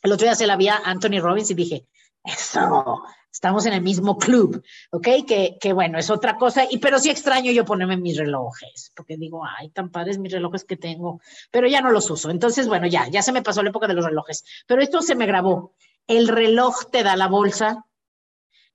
El 0.02 0.12
otro 0.12 0.26
día 0.26 0.34
se 0.34 0.46
la 0.46 0.56
vi 0.56 0.68
a 0.68 0.80
Anthony 0.84 1.20
Robbins 1.20 1.50
y 1.50 1.54
dije, 1.54 1.86
eso, 2.24 3.02
estamos 3.38 3.66
en 3.66 3.72
el 3.72 3.82
mismo 3.82 4.18
club, 4.18 4.64
¿ok? 4.90 5.08
Que, 5.24 5.58
que, 5.60 5.72
bueno, 5.72 5.96
es 5.96 6.10
otra 6.10 6.36
cosa, 6.36 6.66
y 6.68 6.78
pero 6.78 6.98
sí 6.98 7.08
extraño 7.08 7.52
yo 7.52 7.64
ponerme 7.64 7.96
mis 7.96 8.16
relojes, 8.16 8.90
porque 8.96 9.16
digo, 9.16 9.42
ay, 9.46 9.70
tan 9.70 9.90
padres 9.90 10.18
mis 10.18 10.32
relojes 10.32 10.64
que 10.64 10.76
tengo, 10.76 11.20
pero 11.52 11.68
ya 11.68 11.80
no 11.80 11.92
los 11.92 12.10
uso. 12.10 12.30
Entonces, 12.30 12.66
bueno, 12.66 12.88
ya, 12.88 13.06
ya 13.08 13.22
se 13.22 13.30
me 13.30 13.42
pasó 13.42 13.62
la 13.62 13.70
época 13.70 13.86
de 13.86 13.94
los 13.94 14.04
relojes, 14.04 14.44
pero 14.66 14.82
esto 14.82 15.02
se 15.02 15.14
me 15.14 15.26
grabó. 15.26 15.72
El 16.08 16.26
reloj 16.26 16.90
te 16.90 17.04
da 17.04 17.14
la 17.14 17.28
bolsa, 17.28 17.86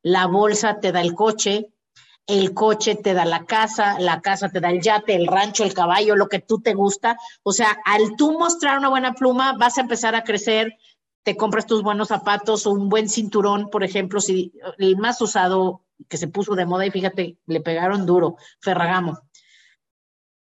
la 0.02 0.28
bolsa 0.28 0.80
te 0.80 0.94
da 0.94 1.02
el 1.02 1.14
coche, 1.14 1.74
el 2.26 2.54
coche 2.54 2.96
te 2.96 3.14
da 3.14 3.26
la 3.26 3.44
casa, 3.44 4.00
la 4.00 4.22
casa 4.22 4.48
te 4.48 4.62
da 4.62 4.70
el 4.70 4.82
yate, 4.82 5.14
el 5.14 5.28
rancho, 5.28 5.66
el 5.66 5.74
caballo, 5.74 6.16
lo 6.16 6.30
que 6.30 6.40
tú 6.40 6.62
te 6.62 6.74
gusta. 6.74 7.18
O 7.44 7.52
sea, 7.52 7.78
al 7.84 8.16
tú 8.16 8.40
mostrar 8.40 8.78
una 8.78 8.88
buena 8.88 9.12
pluma, 9.12 9.58
vas 9.58 9.78
a 9.78 9.82
empezar 9.82 10.16
a 10.16 10.24
crecer 10.24 10.78
te 11.24 11.38
compras 11.38 11.66
tus 11.66 11.82
buenos 11.82 12.10
zapatos 12.10 12.68
o 12.68 12.72
un 12.72 12.90
buen 12.90 13.10
cinturón, 13.10 13.70
por 13.70 13.84
ejemplo, 13.84 14.20
si 14.20 14.54
el 14.78 14.98
más 14.98 15.22
usado 15.22 15.82
que 16.10 16.18
se 16.18 16.28
puso 16.28 16.56
de 16.56 16.66
moda 16.66 16.86
y 16.86 16.92
fíjate, 16.92 17.38
le 17.46 17.62
pegaron 17.62 18.06
duro, 18.06 18.36
Ferragamo. 18.60 19.20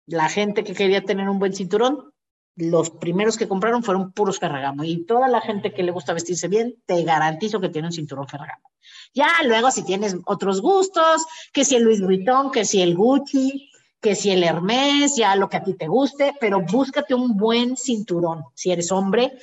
La 0.05 0.27
gente 0.27 0.63
que 0.63 0.73
quería 0.73 1.03
tener 1.03 1.29
un 1.29 1.39
buen 1.39 1.53
cinturón, 1.53 2.11
los 2.55 2.89
primeros 2.89 3.37
que 3.37 3.47
compraron 3.47 3.83
fueron 3.83 4.11
puros 4.11 4.39
Ferragamo 4.39 4.83
y 4.83 5.05
toda 5.05 5.27
la 5.29 5.41
gente 5.41 5.73
que 5.73 5.83
le 5.83 5.91
gusta 5.91 6.13
vestirse 6.13 6.49
bien, 6.49 6.75
te 6.85 7.01
garantizo 7.03 7.61
que 7.61 7.69
tiene 7.69 7.87
un 7.87 7.93
cinturón 7.93 8.27
Ferragamo. 8.27 8.69
Ya 9.13 9.29
luego 9.45 9.71
si 9.71 9.83
tienes 9.85 10.17
otros 10.25 10.61
gustos, 10.61 11.25
que 11.53 11.63
si 11.63 11.75
el 11.75 11.83
Louis 11.83 12.01
Vuitton, 12.01 12.51
que 12.51 12.65
si 12.65 12.81
el 12.81 12.95
Gucci, 12.95 13.69
que 14.01 14.15
si 14.15 14.31
el 14.31 14.43
Hermes, 14.43 15.15
ya 15.15 15.35
lo 15.37 15.47
que 15.47 15.57
a 15.57 15.63
ti 15.63 15.75
te 15.75 15.87
guste, 15.87 16.33
pero 16.41 16.59
búscate 16.59 17.13
un 17.13 17.37
buen 17.37 17.77
cinturón. 17.77 18.43
Si 18.53 18.69
eres 18.69 18.91
hombre, 18.91 19.37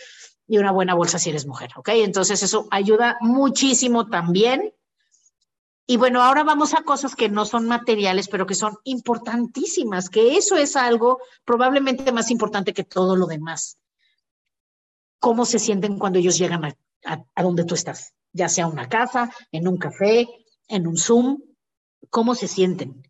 y 0.50 0.58
una 0.58 0.72
buena 0.72 0.94
bolsa 0.94 1.20
si 1.20 1.30
eres 1.30 1.46
mujer, 1.46 1.70
¿ok? 1.76 1.90
Entonces 1.90 2.42
eso 2.42 2.66
ayuda 2.72 3.16
muchísimo 3.20 4.08
también. 4.08 4.74
Y 5.86 5.96
bueno, 5.96 6.22
ahora 6.22 6.42
vamos 6.42 6.74
a 6.74 6.82
cosas 6.82 7.14
que 7.14 7.28
no 7.28 7.44
son 7.44 7.68
materiales, 7.68 8.26
pero 8.26 8.46
que 8.46 8.56
son 8.56 8.76
importantísimas, 8.82 10.10
que 10.10 10.36
eso 10.36 10.56
es 10.56 10.74
algo 10.74 11.20
probablemente 11.44 12.10
más 12.10 12.32
importante 12.32 12.74
que 12.74 12.82
todo 12.82 13.14
lo 13.14 13.26
demás. 13.26 13.78
¿Cómo 15.20 15.44
se 15.44 15.60
sienten 15.60 16.00
cuando 16.00 16.18
ellos 16.18 16.36
llegan 16.36 16.64
a, 16.64 17.42
donde 17.42 17.64
tú 17.64 17.76
estás? 17.76 18.14
Ya 18.32 18.48
sea 18.48 18.66
una 18.66 18.88
casa, 18.88 19.32
en 19.52 19.68
un 19.68 19.78
café, 19.78 20.26
en 20.66 20.88
un 20.88 20.96
Zoom, 20.96 21.42
¿cómo 22.10 22.34
se 22.34 22.48
sienten? 22.48 23.08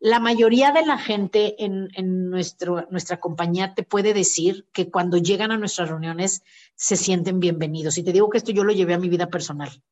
La 0.00 0.20
mayoría 0.20 0.70
de 0.70 0.86
la 0.86 0.96
gente 0.96 1.64
en, 1.64 2.30
nuestro, 2.30 2.86
nuestra 2.90 3.18
compañía 3.18 3.74
te 3.74 3.82
puede 3.82 4.14
decir 4.14 4.68
que 4.72 4.90
cuando 4.90 5.16
llegan 5.16 5.50
a 5.50 5.58
nuestras 5.58 5.88
reuniones 5.88 6.44
se 6.76 6.96
sienten 6.96 7.40
bienvenidos. 7.40 7.98
Y 7.98 8.04
te 8.04 8.12
digo 8.12 8.30
que 8.30 8.38
esto 8.38 8.52
yo 8.52 8.62
lo 8.62 8.72
llevé 8.72 8.94
a 8.94 8.98
mi 8.98 9.08
vida 9.08 9.28
personal. 9.28 9.82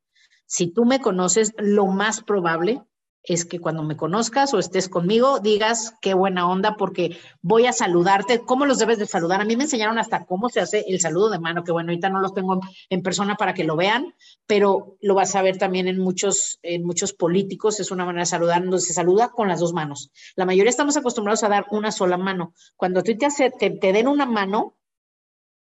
Si 0.47 0.69
tú 0.69 0.85
me 0.85 1.01
conoces, 1.01 1.55
lo 1.59 1.87
más 1.87 2.23
probable 2.23 2.85
es 3.26 3.44
que 3.44 3.58
cuando 3.58 3.82
me 3.82 3.96
conozcas 3.96 4.54
o 4.54 4.58
estés 4.58 4.88
conmigo 4.88 5.40
digas 5.40 5.94
qué 6.00 6.14
buena 6.14 6.48
onda 6.48 6.76
porque 6.76 7.18
voy 7.42 7.66
a 7.66 7.72
saludarte. 7.72 8.40
¿Cómo 8.40 8.66
los 8.66 8.78
debes 8.78 8.98
de 8.98 9.06
saludar? 9.06 9.40
A 9.40 9.44
mí 9.44 9.56
me 9.56 9.64
enseñaron 9.64 9.98
hasta 9.98 10.24
cómo 10.24 10.48
se 10.48 10.60
hace 10.60 10.84
el 10.88 11.00
saludo 11.00 11.30
de 11.30 11.38
mano, 11.38 11.64
que 11.64 11.72
bueno, 11.72 11.90
ahorita 11.90 12.08
no 12.08 12.20
los 12.20 12.34
tengo 12.34 12.60
en 12.88 13.02
persona 13.02 13.34
para 13.36 13.54
que 13.54 13.64
lo 13.64 13.76
vean, 13.76 14.14
pero 14.46 14.96
lo 15.00 15.14
vas 15.14 15.34
a 15.34 15.42
ver 15.42 15.58
también 15.58 15.88
en 15.88 15.98
muchos, 15.98 16.58
en 16.62 16.84
muchos 16.84 17.12
políticos. 17.12 17.80
Es 17.80 17.90
una 17.90 18.04
manera 18.04 18.22
de 18.22 18.26
saludar, 18.26 18.62
donde 18.62 18.80
se 18.80 18.92
saluda 18.92 19.28
con 19.28 19.48
las 19.48 19.60
dos 19.60 19.72
manos. 19.72 20.10
La 20.36 20.46
mayoría 20.46 20.70
estamos 20.70 20.96
acostumbrados 20.96 21.42
a 21.42 21.48
dar 21.48 21.66
una 21.70 21.92
sola 21.92 22.16
mano. 22.16 22.54
Cuando 22.76 23.02
tú 23.02 23.16
te, 23.16 23.26
hace, 23.26 23.50
te, 23.50 23.70
te 23.70 23.92
den 23.92 24.08
una 24.08 24.26
mano, 24.26 24.74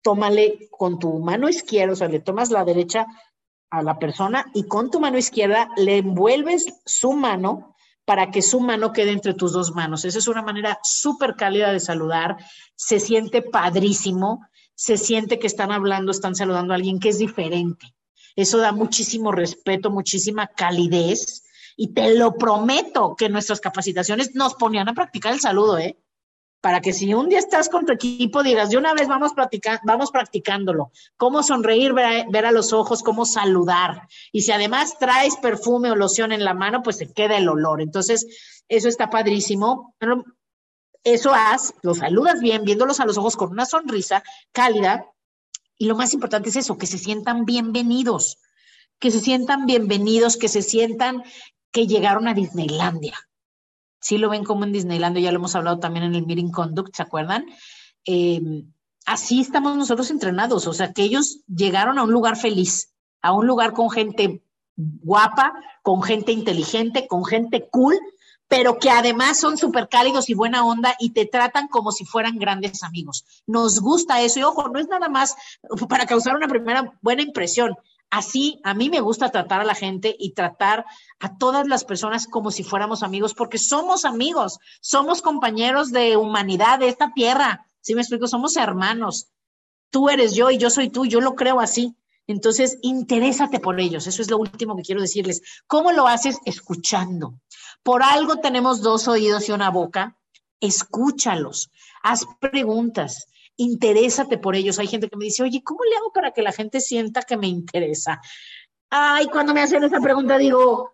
tómale 0.07 0.69
con 0.71 1.01
tu 1.01 1.19
mano 1.19 1.49
izquierda, 1.49 1.93
o 1.93 1.97
sea, 1.97 2.07
le 2.07 2.21
tomas 2.21 2.53
la 2.53 2.65
derecha 2.65 3.07
a 3.71 3.83
la 3.83 3.99
persona 3.99 4.47
y 4.55 4.65
con 4.65 4.91
tu 4.91 5.01
mano 5.01 5.19
izquierda 5.19 5.69
le 5.77 5.99
envuelves 5.99 6.67
su 6.85 7.13
mano 7.13 7.77
para 8.05 8.31
que 8.31 8.41
su 8.41 8.61
mano 8.61 8.93
quede 8.93 9.11
entre 9.11 9.35
tus 9.35 9.53
dos 9.53 9.75
manos. 9.75 10.05
Esa 10.05 10.19
es 10.19 10.29
una 10.29 10.43
manera 10.43 10.79
súper 10.83 11.35
cálida 11.35 11.73
de 11.73 11.81
saludar. 11.81 12.37
Se 12.77 13.01
siente 13.01 13.43
padrísimo, 13.43 14.47
se 14.75 14.97
siente 14.97 15.39
que 15.39 15.49
están 15.49 15.73
hablando, 15.73 16.13
están 16.13 16.37
saludando 16.37 16.73
a 16.73 16.77
alguien 16.77 17.01
que 17.01 17.09
es 17.09 17.19
diferente. 17.19 17.95
Eso 18.37 18.59
da 18.59 18.71
muchísimo 18.71 19.33
respeto, 19.33 19.91
muchísima 19.91 20.47
calidez. 20.47 21.43
Y 21.77 21.95
te 21.95 22.15
lo 22.15 22.35
prometo 22.35 23.17
que 23.17 23.29
nuestras 23.29 23.61
capacitaciones 23.61 24.35
nos 24.35 24.55
ponían 24.55 24.89
a 24.89 24.95
practicar 24.95 25.33
el 25.33 25.41
saludo, 25.41 25.79
¿eh? 25.79 25.99
Para 26.61 26.81
que 26.81 26.93
si 26.93 27.15
un 27.15 27.29
día 27.29 27.39
estás 27.39 27.69
con 27.69 27.87
tu 27.87 27.93
equipo 27.93 28.43
digas, 28.43 28.71
de 28.71 28.77
una 28.77 28.95
vez 28.95 29.09
vamos, 29.09 29.33
vamos 29.85 30.11
practicándolo, 30.11 30.91
cómo 31.17 31.43
sonreír, 31.43 31.93
ver 31.93 32.47
a, 32.47 32.53
los 32.53 32.73
ojos, 32.73 33.03
cómo 33.03 33.25
saludar. 33.25 34.09
Y 34.33 34.43
si 34.43 34.53
además 34.53 34.99
traes 34.99 35.37
perfume 35.37 35.91
o 35.91 35.97
loción 35.97 36.33
en 36.33 36.45
la 36.45 36.55
mano, 36.55 36.83
pues 36.83 36.97
se 36.97 37.13
queda 37.13 37.37
el 37.37 37.49
olor. 37.49 37.81
Entonces, 37.81 38.27
eso 38.69 38.89
está 38.89 39.11
padrísimo. 39.11 39.95
Eso 41.05 41.33
haz, 41.33 41.73
los 41.83 41.99
saludas 41.99 42.41
bien, 42.41 42.65
viéndolos 42.65 42.99
a 42.99 43.07
los 43.07 43.17
ojos 43.17 43.37
con 43.37 43.51
una 43.51 43.67
sonrisa 43.67 44.25
cálida. 44.51 45.07
Y 45.79 45.87
lo 45.87 45.95
más 45.95 46.15
importante 46.15 46.49
es 46.49 46.57
eso, 46.57 46.79
que 46.79 46.87
se 46.87 46.99
sientan 46.99 47.45
bienvenidos, 47.45 48.39
que 48.99 49.11
se 49.11 49.21
sientan 49.21 49.67
bienvenidos, 49.67 50.37
que 50.37 50.49
se 50.49 50.63
sientan 50.63 51.23
que 51.71 51.87
llegaron 51.87 52.27
a 52.27 52.35
Disneylandia 52.35 53.17
sí 54.07 54.19
lo 54.19 54.31
ven 54.31 54.45
como 54.45 54.63
en 54.63 54.73
Disneyland, 54.73 55.19
ya 55.19 55.33
lo 55.33 55.39
hemos 55.39 55.57
hablado 55.57 55.81
también 55.81 56.05
en 56.05 56.15
el 56.15 56.25
Meeting 56.25 56.53
Conduct, 56.53 56.95
¿se 56.95 57.03
acuerdan? 57.03 57.45
Eh, 58.05 58.41
así 59.05 59.41
estamos 59.41 59.77
nosotros 59.77 60.13
entrenados, 60.13 60.69
o 60.69 60.73
sea, 60.73 60.93
que 60.93 61.03
ellos 61.03 61.41
llegaron 61.49 61.99
a 61.99 62.05
un 62.05 62.13
lugar 62.13 62.37
feliz, 62.37 62.95
a 63.21 63.33
un 63.33 63.49
lugar 63.49 63.73
con 63.73 63.91
gente 63.91 64.45
guapa, 64.77 65.55
con 65.83 66.05
gente 66.05 66.31
inteligente, 66.31 67.09
con 67.09 67.25
gente 67.25 67.69
cool, 67.69 67.99
pero 68.47 68.79
que 68.79 68.91
además 68.91 69.41
son 69.41 69.59
súper 69.59 69.89
cálidos 69.89 70.31
y 70.31 70.35
buena 70.35 70.65
onda 70.65 70.95
y 71.01 71.11
te 71.11 71.27
tratan 71.27 71.67
como 71.67 71.91
si 71.91 72.05
fueran 72.05 72.39
grandes 72.39 72.85
amigos. 72.85 73.25
Nos 73.45 73.81
gusta 73.81 74.21
eso 74.23 74.39
y 74.39 74.45
ojo, 74.45 74.69
no 74.69 74.79
es 74.79 74.87
nada 74.87 75.09
más 75.09 75.35
para 75.89 76.07
causar 76.07 76.37
una 76.37 76.47
primera 76.47 76.93
buena 77.03 77.23
impresión, 77.23 77.75
Así, 78.11 78.61
a 78.63 78.73
mí 78.73 78.89
me 78.89 79.01
gusta 79.01 79.31
tratar 79.31 79.61
a 79.61 79.65
la 79.65 79.75
gente 79.75 80.15
y 80.19 80.33
tratar 80.33 80.85
a 81.19 81.37
todas 81.37 81.67
las 81.67 81.85
personas 81.85 82.27
como 82.27 82.51
si 82.51 82.63
fuéramos 82.63 83.03
amigos, 83.03 83.35
porque 83.35 83.59
somos 83.59 84.05
amigos, 84.05 84.59
somos 84.81 85.23
compañeros 85.23 85.91
de 85.91 86.17
humanidad 86.17 86.79
de 86.79 86.89
esta 86.89 87.13
tierra. 87.13 87.67
¿Sí 87.81 87.95
me 87.95 88.03
explico? 88.03 88.29
Somos 88.29 88.57
hermanos. 88.57 89.29
Tú 89.91 90.09
eres 90.09 90.35
yo 90.35 90.51
y 90.51 90.59
yo 90.59 90.71
soy 90.71 90.89
tú, 90.91 91.05
yo 91.07 91.21
lo 91.21 91.35
creo 91.35 91.61
así. 91.61 91.97
Entonces, 92.29 92.79
interésate 92.83 93.61
por 93.61 93.81
ellos. 93.81 94.07
Eso 94.07 94.23
es 94.23 94.31
lo 94.31 94.39
último 94.39 94.77
que 94.77 94.83
quiero 94.83 95.01
decirles. 95.01 95.43
¿Cómo 95.67 95.93
lo 95.93 96.07
haces? 96.07 96.39
Escuchando. 96.45 97.41
Por 97.83 98.03
algo 98.03 98.39
tenemos 98.39 98.83
dos 98.83 99.07
oídos 99.07 99.49
y 99.49 99.53
una 99.53 99.71
boca. 99.71 100.17
Escúchalos. 100.61 101.71
Haz 102.03 102.27
preguntas 102.41 103.29
interésate 103.57 104.39
por 104.39 104.57
ellos. 104.57 104.79
Hay 104.79 104.87
gente 104.87 105.09
que 105.09 105.17
me 105.17 105.25
dice, 105.25 105.43
oye, 105.43 105.63
¿cómo 105.65 105.85
le 105.85 105.97
hago 105.97 106.13
para 106.13 106.33
que 106.33 106.43
la 106.43 106.53
gente 106.53 106.81
sienta 106.81 107.23
que 107.23 107.37
me 107.37 107.47
interesa? 107.47 108.21
Ay, 108.91 109.27
cuando 109.27 109.55
me 109.55 109.63
hacen 109.63 109.83
esa 109.85 110.01
pregunta 110.01 110.39
digo, 110.39 110.93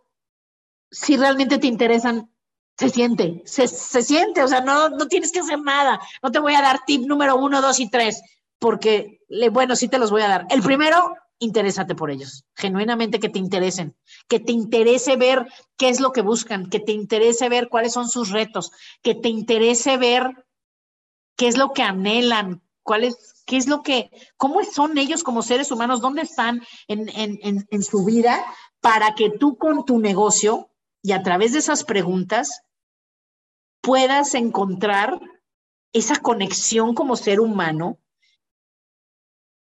si 0.91 1.17
realmente 1.17 1.59
te 1.59 1.67
interesan, 1.67 2.31
se 2.77 2.89
siente, 2.89 3.43
se, 3.45 3.69
siente, 3.69 4.43
o 4.43 4.49
sea, 4.49 4.61
no, 4.61 4.89
no 4.89 5.07
tienes 5.07 5.31
que 5.33 5.41
hacer 5.41 5.61
nada. 5.61 6.01
No 6.23 6.31
te 6.31 6.39
voy 6.39 6.55
a 6.55 6.63
dar 6.63 6.85
tip 6.87 7.07
número 7.07 7.37
uno, 7.37 7.61
dos 7.61 7.81
y 7.81 7.91
tres, 7.91 8.23
porque, 8.59 9.21
bueno, 9.51 9.77
sí 9.77 9.89
te 9.89 9.99
los 9.99 10.11
voy 10.11 10.23
a 10.23 10.29
dar. 10.29 10.47
El 10.51 10.63
primero, 10.63 11.15
interésate 11.39 11.95
por 11.95 12.11
ellos, 12.11 12.45
genuinamente 12.55 13.21
que 13.21 13.29
te 13.29 13.39
interesen, 13.39 13.97
que 14.29 14.41
te 14.41 14.53
interese 14.53 15.17
ver 15.17 15.47
qué 15.77 15.89
es 15.89 16.01
lo 16.01 16.13
que 16.13 16.23
buscan, 16.23 16.71
que 16.71 16.81
te 16.81 16.93
interese 16.93 17.49
ver 17.49 17.69
cuáles 17.69 17.93
son 17.93 18.09
sus 18.09 18.31
retos, 18.31 18.71
que 19.03 19.15
te 19.15 19.29
interese 19.29 19.97
ver 19.97 20.25
qué 21.43 21.49
es 21.49 21.59
lo 21.59 21.73
que 21.73 21.83
anhelan, 21.83 22.63
cuál 22.85 23.03
es, 23.03 23.43
qué 23.47 23.57
es 23.57 23.67
lo 23.67 23.83
que, 23.83 24.13
cómo 24.37 24.63
son 24.63 24.97
ellos 24.97 25.25
como 25.25 25.43
seres 25.43 25.73
humanos, 25.73 26.01
dónde 26.01 26.23
están 26.23 26.63
en, 26.87 27.09
en, 27.09 27.67
en 27.69 27.83
su 27.83 28.05
vida, 28.05 28.45
para 28.81 29.17
que 29.17 29.29
tú 29.29 29.59
con 29.59 29.85
tu 29.85 29.99
negocio 29.99 30.71
y 31.03 31.11
a 31.11 31.25
través 31.25 31.53
de 31.53 31.59
esas 31.59 31.83
preguntas 31.83 32.63
puedas 33.81 34.35
encontrar 34.35 35.21
esa 35.93 36.21
conexión 36.21 36.95
como 36.95 37.17
ser 37.17 37.41
humano 37.41 37.99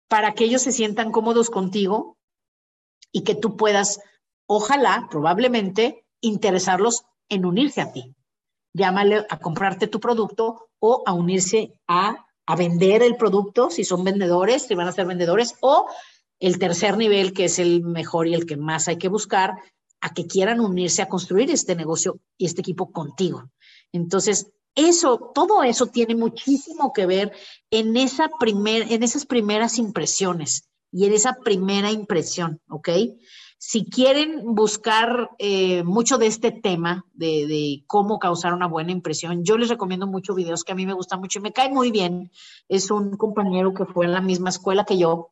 para 0.07 0.35
que 0.35 0.43
ellos 0.43 0.61
se 0.61 0.71
sientan 0.71 1.11
cómodos 1.11 1.49
contigo 1.49 2.15
y 3.11 3.23
que 3.23 3.33
tú 3.33 3.57
puedas, 3.57 3.99
ojalá, 4.45 5.07
probablemente, 5.09 6.05
interesarlos 6.21 7.05
en 7.27 7.43
unirse 7.43 7.81
a 7.81 7.91
ti. 7.91 8.13
Llámale 8.71 9.25
a 9.27 9.39
comprarte 9.39 9.87
tu 9.87 9.99
producto 9.99 10.67
o 10.81 11.03
a 11.05 11.13
unirse 11.13 11.73
a, 11.87 12.25
a 12.45 12.55
vender 12.55 13.03
el 13.03 13.15
producto, 13.15 13.69
si 13.69 13.85
son 13.85 14.03
vendedores, 14.03 14.63
si 14.63 14.75
van 14.75 14.87
a 14.87 14.91
ser 14.91 15.05
vendedores, 15.05 15.55
o 15.61 15.87
el 16.39 16.57
tercer 16.57 16.97
nivel, 16.97 17.33
que 17.33 17.45
es 17.45 17.59
el 17.59 17.83
mejor 17.83 18.27
y 18.27 18.33
el 18.33 18.45
que 18.45 18.57
más 18.57 18.87
hay 18.87 18.97
que 18.97 19.07
buscar, 19.07 19.55
a 20.01 20.13
que 20.13 20.25
quieran 20.25 20.59
unirse 20.59 21.03
a 21.03 21.07
construir 21.07 21.51
este 21.51 21.75
negocio 21.75 22.19
y 22.37 22.47
este 22.47 22.61
equipo 22.61 22.91
contigo. 22.91 23.51
Entonces, 23.93 24.51
eso, 24.75 25.31
todo 25.35 25.63
eso 25.63 25.87
tiene 25.87 26.15
muchísimo 26.15 26.93
que 26.93 27.05
ver 27.05 27.31
en, 27.69 27.95
esa 27.95 28.29
primer, 28.39 28.91
en 28.91 29.03
esas 29.03 29.25
primeras 29.25 29.77
impresiones 29.77 30.67
y 30.91 31.05
en 31.05 31.13
esa 31.13 31.33
primera 31.43 31.91
impresión, 31.91 32.59
¿ok? 32.69 32.89
Si 33.63 33.85
quieren 33.85 34.55
buscar 34.55 35.29
eh, 35.37 35.83
mucho 35.83 36.17
de 36.17 36.25
este 36.25 36.51
tema, 36.51 37.05
de, 37.13 37.83
cómo 37.85 38.17
causar 38.17 38.55
una 38.55 38.65
buena 38.65 38.91
impresión, 38.91 39.45
yo 39.45 39.55
les 39.55 39.69
recomiendo 39.69 40.07
muchos 40.07 40.35
videos 40.35 40.63
que 40.63 40.71
a 40.71 40.75
mí 40.75 40.87
me 40.87 40.95
gustan 40.95 41.19
mucho 41.19 41.37
y 41.37 41.43
me 41.43 41.53
cae 41.53 41.69
muy 41.69 41.91
bien. 41.91 42.31
Es 42.67 42.89
un 42.89 43.17
compañero 43.17 43.71
que 43.75 43.85
fue 43.85 44.07
en 44.07 44.13
la 44.13 44.21
misma 44.21 44.49
escuela 44.49 44.83
que 44.83 44.97
yo. 44.97 45.29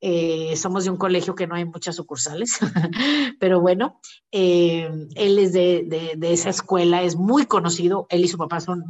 Eh, 0.00 0.56
somos 0.56 0.82
de 0.84 0.90
un 0.90 0.96
colegio 0.96 1.36
que 1.36 1.46
no 1.46 1.54
hay 1.54 1.66
muchas 1.66 1.94
sucursales, 1.94 2.58
pero 3.38 3.60
bueno, 3.60 4.00
eh, 4.32 4.90
él 5.14 5.38
es 5.38 5.52
de, 5.52 6.16
de, 6.16 6.32
esa 6.32 6.50
escuela, 6.50 7.04
es 7.04 7.14
muy 7.14 7.46
conocido. 7.46 8.08
Él 8.10 8.24
y 8.24 8.28
su 8.28 8.38
papá 8.38 8.58
son, 8.58 8.82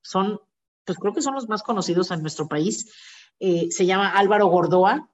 son 0.00 0.40
pues 0.86 0.96
creo 0.96 1.12
que 1.12 1.20
son 1.20 1.34
los 1.34 1.50
más 1.50 1.62
conocidos 1.62 2.10
en 2.10 2.22
nuestro 2.22 2.48
país. 2.48 2.90
se 3.38 3.84
llama 3.84 4.08
Álvaro 4.08 4.46
Gordoa, 4.46 5.10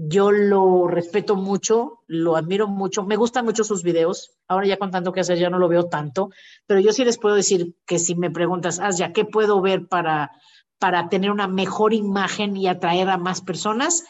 yo 0.00 0.30
lo 0.30 0.86
respeto 0.86 1.34
mucho, 1.34 2.04
lo 2.06 2.36
admiro 2.36 2.68
mucho, 2.68 3.02
me 3.02 3.16
gustan 3.16 3.44
mucho 3.44 3.64
sus 3.64 3.82
videos. 3.82 4.30
Ahora 4.46 4.68
ya 4.68 4.76
con 4.76 4.92
tanto 4.92 5.10
que 5.10 5.20
hacer 5.20 5.38
ya 5.38 5.50
no 5.50 5.58
lo 5.58 5.66
veo 5.66 5.88
tanto, 5.88 6.30
pero 6.68 6.78
yo 6.78 6.92
sí 6.92 7.04
les 7.04 7.18
puedo 7.18 7.34
decir 7.34 7.74
que 7.84 7.98
si 7.98 8.14
me 8.14 8.30
preguntas, 8.30 8.80
ya 8.96 9.12
¿qué 9.12 9.24
puedo 9.24 9.60
ver 9.60 9.88
para, 9.88 10.30
para 10.78 11.08
tener 11.08 11.32
una 11.32 11.48
mejor 11.48 11.94
imagen 11.94 12.56
y 12.56 12.68
atraer 12.68 13.10
a 13.10 13.18
más 13.18 13.40
personas? 13.40 14.04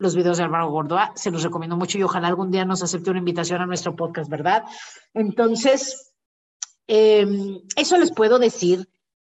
Los 0.00 0.16
videos 0.16 0.38
de 0.38 0.44
Álvaro 0.44 0.72
Gordoa, 0.72 1.12
se 1.14 1.30
los 1.30 1.44
recomiendo 1.44 1.76
mucho 1.76 1.98
y 1.98 2.02
ojalá 2.02 2.26
algún 2.26 2.50
día 2.50 2.64
nos 2.64 2.82
acepte 2.82 3.10
una 3.10 3.20
invitación 3.20 3.62
a 3.62 3.66
nuestro 3.66 3.94
podcast, 3.94 4.28
¿verdad? 4.28 4.64
Entonces, 5.14 6.14
em, 6.88 7.60
eso 7.76 7.96
les 7.96 8.10
puedo 8.10 8.40
decir. 8.40 8.88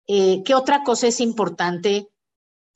Eh, 0.06 0.44
¿Qué 0.44 0.54
otra 0.54 0.84
cosa 0.84 1.08
es 1.08 1.20
importante? 1.20 2.10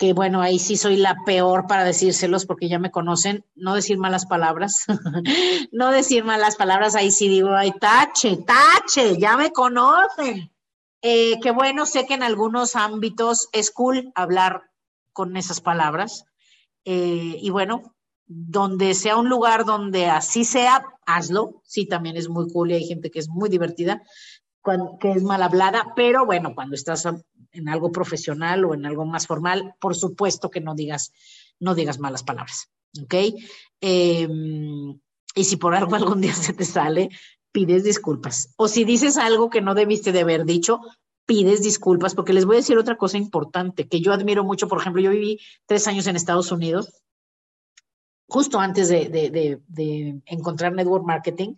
Que 0.01 0.15
bueno, 0.15 0.41
ahí 0.41 0.59
sí 0.59 0.79
soy 0.79 0.97
la 0.97 1.15
peor 1.27 1.67
para 1.67 1.85
decírselos 1.85 2.47
porque 2.47 2.71
ya 2.71 2.79
me 2.79 2.91
conocen, 2.91 3.45
no 3.55 3.75
decir 3.75 3.99
malas 3.99 4.25
palabras, 4.25 4.87
no 5.73 5.91
decir 5.91 6.25
malas 6.25 6.57
palabras, 6.57 6.95
ahí 6.95 7.11
sí 7.11 7.29
digo, 7.29 7.51
ay, 7.55 7.71
tache, 7.79 8.39
tache, 8.39 9.19
ya 9.19 9.37
me 9.37 9.53
conocen. 9.53 10.51
Eh, 11.03 11.39
que 11.43 11.51
bueno, 11.51 11.85
sé 11.85 12.07
que 12.07 12.15
en 12.15 12.23
algunos 12.23 12.77
ámbitos 12.77 13.51
es 13.53 13.71
cool 13.71 14.11
hablar 14.15 14.71
con 15.13 15.37
esas 15.37 15.61
palabras. 15.61 16.25
Eh, 16.87 17.37
y 17.39 17.51
bueno, 17.51 17.95
donde 18.25 18.95
sea 18.95 19.19
un 19.19 19.29
lugar 19.29 19.67
donde 19.67 20.07
así 20.07 20.47
sea, 20.47 20.83
hazlo. 21.05 21.61
Sí, 21.67 21.85
también 21.85 22.17
es 22.17 22.31
muy 22.31 22.51
cool 22.51 22.71
y 22.71 22.77
hay 22.77 22.87
gente 22.87 23.11
que 23.11 23.19
es 23.19 23.29
muy 23.29 23.51
divertida, 23.51 24.03
que 24.99 25.13
es 25.13 25.23
mal 25.23 25.43
hablada, 25.43 25.93
pero 25.95 26.25
bueno, 26.25 26.55
cuando 26.55 26.75
estás 26.75 27.07
en 27.53 27.69
algo 27.69 27.93
profesional 27.93 28.65
o 28.65 28.75
en 28.75 28.87
algo 28.87 29.05
más 29.05 29.27
formal, 29.27 29.75
por 29.81 29.97
supuesto 29.97 30.51
que 30.51 30.61
no 30.61 30.75
digas, 30.75 31.13
no 31.59 31.75
digas 31.75 31.99
malas 31.99 32.23
palabras, 32.23 32.71
¿ok? 33.03 33.15
Em, 33.81 34.99
y 35.35 35.45
si 35.45 35.57
por 35.57 35.75
algo 35.75 35.95
algún 35.97 36.21
día 36.21 36.35
se 36.35 36.53
te 36.53 36.65
sale, 36.65 37.11
pides 37.53 37.85
disculpas. 37.85 38.53
O 38.57 38.69
si 38.69 38.85
dices 38.85 39.17
algo 39.17 39.51
que 39.51 39.61
no 39.61 39.75
debiste 39.75 40.13
de 40.13 40.21
haber 40.21 40.45
dicho, 40.45 40.81
pides 41.27 41.63
disculpas, 41.63 42.15
porque 42.15 42.33
les 42.33 42.45
voy 42.45 42.57
a 42.57 42.59
decir 42.59 42.79
otra 42.79 42.97
cosa 42.97 43.17
importante 43.17 43.89
que 43.89 44.01
yo 44.01 44.13
admiro 44.13 44.45
mucho. 44.45 44.69
Por 44.69 44.81
ejemplo, 44.81 45.03
yo 45.03 45.11
viví 45.11 45.39
tres 45.67 45.87
años 45.87 46.07
en 46.07 46.17
Estados 46.17 46.51
Unidos, 46.53 47.03
justo 48.29 48.61
antes 48.61 48.89
de, 48.89 49.09
de 49.09 50.21
encontrar 50.27 50.73
network 50.73 51.05
marketing, 51.05 51.57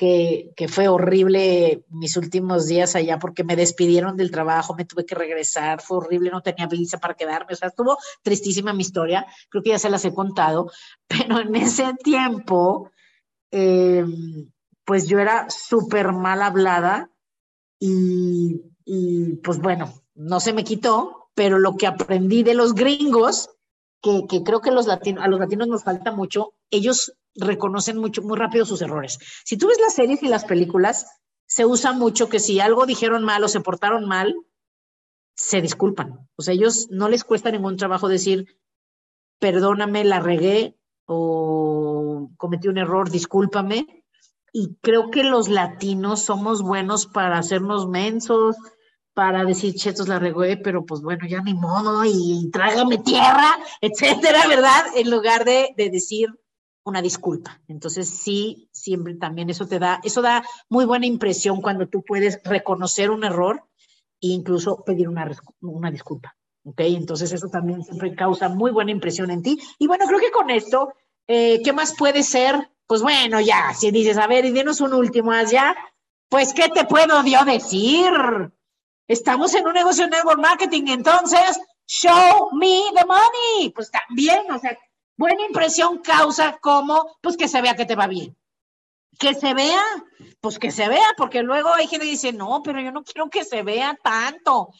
que, 0.00 0.66
fue 0.68 0.88
horrible 0.88 1.84
mis 1.90 2.16
últimos 2.16 2.66
días 2.66 2.96
allá 2.96 3.18
porque 3.18 3.44
me 3.44 3.54
despidieron 3.54 4.16
del 4.16 4.30
trabajo, 4.30 4.74
me 4.74 4.86
tuve 4.86 5.04
que 5.04 5.14
regresar, 5.14 5.82
fue 5.82 5.98
horrible, 5.98 6.30
no 6.30 6.40
tenía 6.40 6.66
visa 6.66 6.96
para 6.96 7.12
quedarme, 7.12 7.52
o 7.52 7.56
sea, 7.56 7.68
estuvo 7.68 7.98
tristísima 8.22 8.72
mi 8.72 8.80
historia, 8.80 9.26
creo 9.50 9.62
que 9.62 9.70
ya 9.70 9.78
se 9.78 9.90
las 9.90 10.02
he 10.06 10.14
contado, 10.14 10.70
pero 11.06 11.40
en 11.40 11.54
ese 11.54 11.92
tiempo, 12.02 12.90
eh, 13.50 14.06
pues 14.86 15.06
yo 15.06 15.18
era 15.18 15.50
súper 15.50 16.12
mal 16.12 16.40
hablada 16.40 17.10
y, 17.78 18.56
pues 19.44 19.58
bueno, 19.58 19.92
no 20.14 20.40
se 20.40 20.54
me 20.54 20.64
quitó, 20.64 21.30
pero 21.34 21.58
lo 21.58 21.76
que 21.76 21.86
aprendí 21.86 22.42
de 22.42 22.54
los 22.54 22.74
gringos, 22.74 23.50
que, 24.00 24.26
que 24.26 24.42
creo 24.42 24.62
que 24.62 24.70
los 24.70 24.88
a 24.88 25.28
los 25.28 25.40
latinos 25.40 25.68
nos 25.68 25.84
falta 25.84 26.10
mucho, 26.10 26.54
ellos 26.70 27.12
reconocen 27.34 27.98
mucho, 27.98 28.22
muy 28.22 28.36
rápido 28.36 28.64
sus 28.64 28.82
errores. 28.82 29.18
Si 29.44 29.56
tú 29.56 29.68
ves 29.68 29.78
las 29.80 29.94
series 29.94 30.22
y 30.22 30.28
las 30.28 30.44
películas, 30.44 31.06
se 31.46 31.66
usa 31.66 31.92
mucho 31.92 32.28
que 32.28 32.40
si 32.40 32.60
algo 32.60 32.86
dijeron 32.86 33.24
mal 33.24 33.42
o 33.42 33.48
se 33.48 33.60
portaron 33.60 34.06
mal, 34.06 34.34
se 35.34 35.60
disculpan. 35.60 36.28
O 36.36 36.42
sea, 36.42 36.54
ellos 36.54 36.88
no 36.90 37.08
les 37.08 37.24
cuesta 37.24 37.50
ningún 37.50 37.76
trabajo 37.76 38.08
decir, 38.08 38.46
perdóname, 39.38 40.04
la 40.04 40.20
regué 40.20 40.76
o 41.06 42.30
cometí 42.36 42.68
un 42.68 42.78
error, 42.78 43.10
discúlpame. 43.10 44.04
Y 44.52 44.76
creo 44.80 45.10
que 45.10 45.24
los 45.24 45.48
latinos 45.48 46.22
somos 46.22 46.62
buenos 46.62 47.06
para 47.06 47.38
hacernos 47.38 47.88
mensos, 47.88 48.56
para 49.14 49.44
decir, 49.44 49.74
chetos, 49.74 50.08
la 50.08 50.18
regué, 50.18 50.56
pero 50.56 50.84
pues 50.84 51.02
bueno, 51.02 51.26
ya 51.28 51.40
ni 51.40 51.54
modo, 51.54 52.04
y 52.04 52.48
trágame 52.52 52.98
tierra, 52.98 53.58
etcétera, 53.80 54.46
¿verdad? 54.46 54.84
En 54.94 55.10
lugar 55.10 55.44
de, 55.44 55.74
de 55.76 55.90
decir, 55.90 56.28
una 56.84 57.02
disculpa. 57.02 57.60
Entonces, 57.68 58.08
sí, 58.08 58.68
siempre 58.72 59.14
también 59.14 59.50
eso 59.50 59.66
te 59.66 59.78
da, 59.78 60.00
eso 60.02 60.22
da 60.22 60.44
muy 60.68 60.84
buena 60.84 61.06
impresión 61.06 61.60
cuando 61.60 61.88
tú 61.88 62.02
puedes 62.02 62.42
reconocer 62.44 63.10
un 63.10 63.24
error 63.24 63.62
e 64.20 64.28
incluso 64.28 64.82
pedir 64.84 65.08
una, 65.08 65.30
una 65.60 65.90
disculpa. 65.90 66.36
¿Ok? 66.64 66.80
Entonces, 66.80 67.32
eso 67.32 67.48
también 67.48 67.82
siempre 67.82 68.14
causa 68.14 68.48
muy 68.48 68.70
buena 68.70 68.90
impresión 68.90 69.30
en 69.30 69.42
ti. 69.42 69.58
Y 69.78 69.86
bueno, 69.86 70.06
creo 70.06 70.20
que 70.20 70.30
con 70.30 70.50
esto, 70.50 70.92
eh, 71.26 71.62
¿qué 71.64 71.72
más 71.72 71.94
puede 71.96 72.22
ser? 72.22 72.70
Pues 72.86 73.02
bueno, 73.02 73.40
ya, 73.40 73.72
si 73.72 73.90
dices, 73.90 74.18
a 74.18 74.26
ver, 74.26 74.44
y 74.44 74.50
dinos 74.50 74.80
un 74.80 74.92
último 74.92 75.32
ya, 75.50 75.76
pues, 76.28 76.52
¿qué 76.52 76.68
te 76.68 76.84
puedo 76.84 77.24
yo 77.24 77.44
decir? 77.44 78.10
Estamos 79.08 79.54
en 79.54 79.66
un 79.66 79.74
negocio 79.74 80.04
de 80.04 80.10
network 80.10 80.40
marketing, 80.40 80.84
entonces, 80.88 81.58
show 81.86 82.50
me 82.52 82.82
the 82.94 83.04
money. 83.04 83.70
Pues 83.74 83.90
también, 83.90 84.50
o 84.50 84.58
sea, 84.58 84.78
Buena 85.20 85.44
impresión 85.44 85.98
causa 85.98 86.56
como, 86.62 87.18
pues 87.20 87.36
que 87.36 87.46
se 87.46 87.60
vea 87.60 87.76
que 87.76 87.84
te 87.84 87.94
va 87.94 88.06
bien. 88.06 88.34
Que 89.18 89.34
se 89.34 89.52
vea, 89.52 89.82
pues 90.40 90.58
que 90.58 90.70
se 90.70 90.88
vea, 90.88 91.08
porque 91.18 91.42
luego 91.42 91.74
hay 91.74 91.88
gente 91.88 92.06
que 92.06 92.12
dice, 92.12 92.32
no, 92.32 92.62
pero 92.64 92.80
yo 92.80 92.90
no 92.90 93.04
quiero 93.04 93.28
que 93.28 93.44
se 93.44 93.62
vea 93.62 93.98
tanto. 94.02 94.70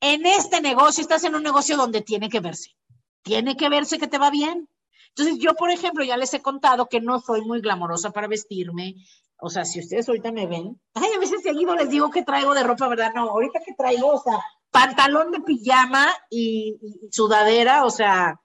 En 0.00 0.26
este 0.26 0.60
negocio, 0.60 1.00
estás 1.00 1.22
en 1.22 1.36
un 1.36 1.44
negocio 1.44 1.76
donde 1.76 2.00
tiene 2.00 2.28
que 2.28 2.40
verse. 2.40 2.74
Tiene 3.22 3.56
que 3.56 3.68
verse 3.68 3.98
que 3.98 4.08
te 4.08 4.18
va 4.18 4.30
bien. 4.30 4.68
Entonces, 5.10 5.38
yo, 5.38 5.54
por 5.54 5.70
ejemplo, 5.70 6.02
ya 6.02 6.16
les 6.16 6.34
he 6.34 6.42
contado 6.42 6.88
que 6.88 7.00
no 7.00 7.20
soy 7.20 7.42
muy 7.42 7.60
glamorosa 7.60 8.10
para 8.10 8.26
vestirme. 8.26 8.96
O 9.38 9.48
sea, 9.48 9.64
si 9.64 9.78
ustedes 9.78 10.08
ahorita 10.08 10.32
me 10.32 10.48
ven, 10.48 10.80
ay, 10.94 11.12
a 11.14 11.20
veces 11.20 11.40
seguido 11.40 11.76
les 11.76 11.88
digo 11.88 12.10
que 12.10 12.24
traigo 12.24 12.52
de 12.52 12.64
ropa, 12.64 12.88
¿verdad? 12.88 13.12
No, 13.14 13.30
ahorita 13.30 13.60
que 13.64 13.74
traigo, 13.74 14.08
o 14.08 14.20
sea, 14.20 14.40
pantalón 14.72 15.30
de 15.30 15.40
pijama 15.42 16.08
y 16.30 16.80
sudadera, 17.12 17.84
o 17.84 17.90
sea, 17.90 18.40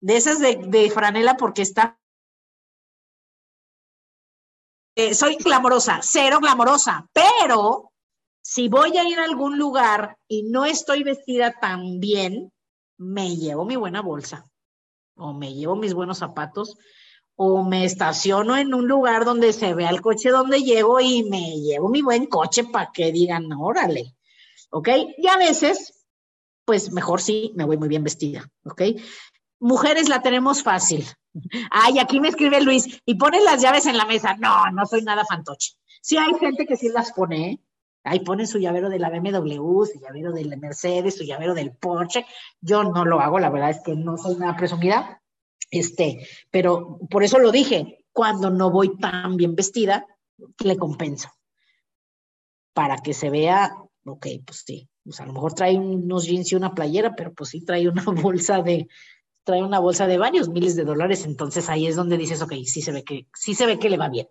de 0.00 0.16
esas 0.16 0.38
de, 0.40 0.90
franela 0.90 1.36
porque 1.36 1.62
está... 1.62 1.98
Eh, 4.96 5.14
soy 5.14 5.36
glamorosa, 5.36 6.00
cero 6.02 6.38
glamorosa, 6.40 7.08
pero 7.12 7.92
si 8.42 8.68
voy 8.68 8.96
a 8.98 9.08
ir 9.08 9.18
a 9.18 9.24
algún 9.24 9.58
lugar 9.58 10.16
y 10.26 10.42
no 10.42 10.64
estoy 10.64 11.04
vestida 11.04 11.54
tan 11.60 12.00
bien, 12.00 12.52
me 12.98 13.36
llevo 13.36 13.64
mi 13.64 13.76
buena 13.76 14.02
bolsa 14.02 14.44
o 15.16 15.32
me 15.32 15.54
llevo 15.54 15.76
mis 15.76 15.94
buenos 15.94 16.18
zapatos 16.18 16.76
o 17.36 17.62
me 17.62 17.84
estaciono 17.84 18.56
en 18.56 18.74
un 18.74 18.86
lugar 18.86 19.24
donde 19.24 19.54
se 19.54 19.72
vea 19.72 19.88
el 19.88 20.02
coche 20.02 20.28
donde 20.28 20.62
llego 20.62 21.00
y 21.00 21.22
me 21.22 21.58
llevo 21.60 21.88
mi 21.88 22.02
buen 22.02 22.26
coche 22.26 22.64
para 22.64 22.90
que 22.92 23.12
digan, 23.12 23.50
órale, 23.52 24.14
¿ok? 24.70 24.88
Y 25.16 25.26
a 25.26 25.38
veces, 25.38 26.06
pues 26.66 26.92
mejor 26.92 27.22
sí, 27.22 27.52
me 27.54 27.64
voy 27.64 27.78
muy 27.78 27.88
bien 27.88 28.04
vestida, 28.04 28.50
¿ok? 28.64 28.82
Mujeres 29.60 30.08
la 30.08 30.22
tenemos 30.22 30.62
fácil. 30.62 31.06
Ay, 31.70 31.98
aquí 31.98 32.18
me 32.18 32.28
escribe 32.28 32.60
Luis, 32.60 33.00
y 33.04 33.14
pones 33.14 33.44
las 33.44 33.62
llaves 33.62 33.86
en 33.86 33.96
la 33.96 34.06
mesa. 34.06 34.34
No, 34.36 34.70
no 34.72 34.86
soy 34.86 35.02
nada 35.02 35.24
fantoche. 35.24 35.74
Sí 36.02 36.16
hay 36.16 36.34
gente 36.34 36.66
que 36.66 36.76
sí 36.76 36.88
las 36.88 37.12
pone. 37.12 37.60
Ahí 38.02 38.20
pone 38.20 38.46
su 38.46 38.58
llavero 38.58 38.88
de 38.88 38.98
la 38.98 39.10
BMW, 39.10 39.84
su 39.84 40.00
llavero 40.00 40.32
de 40.32 40.46
la 40.46 40.56
Mercedes, 40.56 41.16
su 41.16 41.24
llavero 41.24 41.54
del 41.54 41.72
Porsche. 41.72 42.24
Yo 42.60 42.82
no 42.82 43.04
lo 43.04 43.20
hago, 43.20 43.38
la 43.38 43.50
verdad 43.50 43.70
es 43.70 43.80
que 43.80 43.94
no 43.94 44.16
soy 44.16 44.36
nada 44.36 44.56
presumida. 44.56 45.22
Este, 45.70 46.26
pero 46.50 46.98
por 47.10 47.22
eso 47.22 47.38
lo 47.38 47.52
dije, 47.52 48.06
cuando 48.12 48.50
no 48.50 48.70
voy 48.70 48.96
tan 48.96 49.36
bien 49.36 49.54
vestida, 49.54 50.06
le 50.64 50.76
compenso. 50.78 51.28
Para 52.72 52.96
que 52.96 53.12
se 53.12 53.28
vea, 53.28 53.76
ok, 54.06 54.26
pues 54.46 54.64
sí, 54.66 54.88
pues 55.04 55.20
a 55.20 55.26
lo 55.26 55.34
mejor 55.34 55.52
trae 55.52 55.76
unos 55.76 56.24
jeans 56.24 56.50
y 56.50 56.56
una 56.56 56.74
playera, 56.74 57.14
pero 57.14 57.34
pues 57.34 57.50
sí 57.50 57.64
trae 57.64 57.86
una 57.86 58.02
bolsa 58.06 58.62
de, 58.62 58.88
trae 59.44 59.62
una 59.62 59.78
bolsa 59.78 60.06
de 60.06 60.18
varios 60.18 60.48
miles 60.48 60.76
de 60.76 60.84
dólares, 60.84 61.24
entonces 61.24 61.68
ahí 61.68 61.86
es 61.86 61.96
donde 61.96 62.16
dices, 62.18 62.42
ok, 62.42 62.52
sí 62.64 62.82
se 62.82 62.92
ve 62.92 63.04
que, 63.04 63.26
sí 63.34 63.54
se 63.54 63.66
ve 63.66 63.78
que 63.78 63.90
le 63.90 63.96
va 63.96 64.08
bien. 64.08 64.28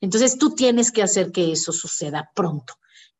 Entonces 0.00 0.38
tú 0.38 0.54
tienes 0.54 0.92
que 0.92 1.02
hacer 1.02 1.32
que 1.32 1.52
eso 1.52 1.72
suceda 1.72 2.30
pronto. 2.34 2.74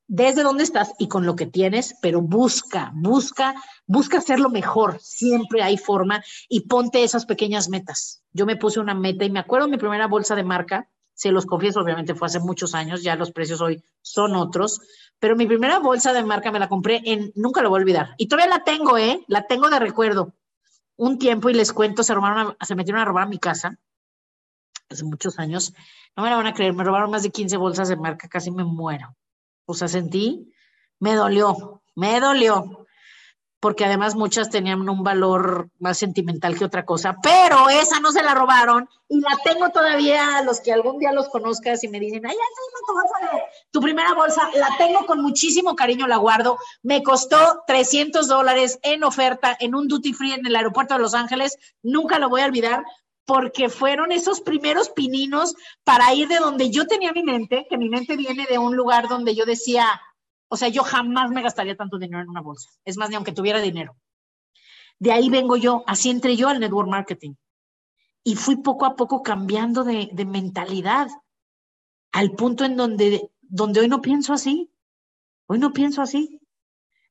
Desde 0.06 0.42
donde 0.42 0.64
estás 0.64 0.92
y 0.98 1.06
con 1.06 1.26
lo 1.26 1.36
que 1.36 1.46
tienes, 1.46 1.94
pero 2.00 2.22
busca, 2.22 2.92
busca, 2.94 3.54
busca 3.86 4.18
hacerlo 4.18 4.48
mejor. 4.48 4.98
Siempre 5.02 5.62
hay 5.62 5.76
forma 5.76 6.24
y 6.48 6.60
ponte 6.60 7.04
esas 7.04 7.26
pequeñas 7.26 7.68
metas. 7.68 8.22
Yo 8.32 8.46
me 8.46 8.56
puse 8.56 8.80
una 8.80 8.94
meta 8.94 9.26
y 9.26 9.30
me 9.30 9.40
acuerdo 9.40 9.68
mi 9.68 9.76
primera 9.76 10.06
bolsa 10.06 10.34
de 10.34 10.44
marca, 10.44 10.88
se 11.12 11.32
los 11.32 11.46
confieso, 11.46 11.80
obviamente 11.80 12.14
fue 12.14 12.26
hace 12.26 12.38
muchos 12.38 12.74
años, 12.74 13.02
ya 13.02 13.16
los 13.16 13.32
precios 13.32 13.60
hoy 13.60 13.82
son 14.00 14.36
otros, 14.36 14.80
pero 15.18 15.34
mi 15.34 15.46
primera 15.46 15.80
bolsa 15.80 16.12
de 16.12 16.22
marca 16.22 16.52
me 16.52 16.60
la 16.60 16.68
compré 16.68 17.02
en, 17.04 17.32
nunca 17.34 17.60
lo 17.60 17.70
voy 17.70 17.80
a 17.80 17.82
olvidar, 17.82 18.14
y 18.18 18.28
todavía 18.28 18.56
la 18.56 18.62
tengo, 18.62 18.96
¿eh? 18.96 19.24
La 19.26 19.44
tengo 19.48 19.68
de 19.68 19.80
recuerdo 19.80 20.37
un 20.98 21.18
tiempo 21.18 21.48
y 21.48 21.54
les 21.54 21.72
cuento, 21.72 22.02
se 22.02 22.12
robaron, 22.12 22.56
se 22.60 22.74
metieron 22.74 23.00
a 23.00 23.04
robar 23.06 23.24
a 23.24 23.28
mi 23.28 23.38
casa 23.38 23.78
hace 24.90 25.04
muchos 25.04 25.38
años. 25.38 25.72
No 26.16 26.22
me 26.24 26.30
la 26.30 26.36
van 26.36 26.46
a 26.46 26.54
creer, 26.54 26.74
me 26.74 26.84
robaron 26.84 27.10
más 27.10 27.22
de 27.22 27.30
15 27.30 27.56
bolsas 27.56 27.88
de 27.88 27.96
marca, 27.96 28.28
casi 28.28 28.50
me 28.50 28.64
muero. 28.64 29.16
O 29.64 29.74
sea, 29.74 29.88
sentí, 29.88 30.52
me 30.98 31.14
dolió, 31.14 31.82
me 31.94 32.20
dolió 32.20 32.77
porque 33.60 33.84
además 33.84 34.14
muchas 34.14 34.50
tenían 34.50 34.88
un 34.88 35.02
valor 35.02 35.68
más 35.78 35.98
sentimental 35.98 36.56
que 36.56 36.64
otra 36.64 36.84
cosa, 36.84 37.16
pero 37.22 37.68
esa 37.68 37.98
no 38.00 38.12
se 38.12 38.22
la 38.22 38.34
robaron 38.34 38.88
y 39.08 39.20
la 39.20 39.36
tengo 39.42 39.70
todavía, 39.70 40.42
los 40.42 40.60
que 40.60 40.72
algún 40.72 40.98
día 40.98 41.12
los 41.12 41.28
conozcas 41.28 41.82
y 41.82 41.88
me 41.88 41.98
dicen, 41.98 42.24
ay, 42.26 42.36
tu 42.86 42.92
bolsa 42.92 43.32
de 43.32 43.42
tu 43.70 43.80
primera 43.80 44.14
bolsa, 44.14 44.48
la 44.54 44.76
tengo 44.78 45.06
con 45.06 45.22
muchísimo 45.22 45.74
cariño, 45.74 46.06
la 46.06 46.18
guardo, 46.18 46.58
me 46.82 47.02
costó 47.02 47.62
300 47.66 48.28
dólares 48.28 48.78
en 48.82 49.02
oferta 49.02 49.56
en 49.58 49.74
un 49.74 49.88
duty 49.88 50.12
free 50.12 50.32
en 50.32 50.46
el 50.46 50.54
aeropuerto 50.54 50.94
de 50.94 51.00
Los 51.00 51.14
Ángeles, 51.14 51.58
nunca 51.82 52.18
lo 52.18 52.28
voy 52.28 52.42
a 52.42 52.46
olvidar, 52.46 52.84
porque 53.24 53.68
fueron 53.68 54.10
esos 54.10 54.40
primeros 54.40 54.88
pininos 54.88 55.54
para 55.84 56.14
ir 56.14 56.28
de 56.28 56.38
donde 56.38 56.70
yo 56.70 56.86
tenía 56.86 57.12
mi 57.12 57.22
mente, 57.22 57.66
que 57.68 57.76
mi 57.76 57.90
mente 57.90 58.16
viene 58.16 58.46
de 58.48 58.56
un 58.56 58.74
lugar 58.74 59.06
donde 59.06 59.34
yo 59.34 59.44
decía, 59.44 60.00
o 60.48 60.56
sea, 60.56 60.68
yo 60.68 60.82
jamás 60.82 61.30
me 61.30 61.42
gastaría 61.42 61.76
tanto 61.76 61.98
dinero 61.98 62.22
en 62.22 62.28
una 62.28 62.40
bolsa. 62.40 62.70
Es 62.84 62.96
más, 62.96 63.10
ni 63.10 63.16
aunque 63.16 63.32
tuviera 63.32 63.60
dinero. 63.60 63.96
De 64.98 65.12
ahí 65.12 65.30
vengo 65.30 65.56
yo, 65.56 65.84
así 65.86 66.10
entré 66.10 66.36
yo 66.36 66.48
al 66.48 66.60
network 66.60 66.88
marketing. 66.88 67.34
Y 68.24 68.34
fui 68.34 68.56
poco 68.56 68.84
a 68.86 68.96
poco 68.96 69.22
cambiando 69.22 69.84
de, 69.84 70.10
de 70.12 70.24
mentalidad 70.24 71.08
al 72.12 72.32
punto 72.32 72.64
en 72.64 72.76
donde, 72.76 73.30
donde 73.40 73.80
hoy 73.80 73.88
no 73.88 74.00
pienso 74.00 74.32
así. 74.32 74.70
Hoy 75.46 75.58
no 75.58 75.72
pienso 75.72 76.02
así. 76.02 76.40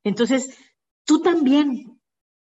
Entonces, 0.03 0.57
tú 1.05 1.21
también 1.21 1.97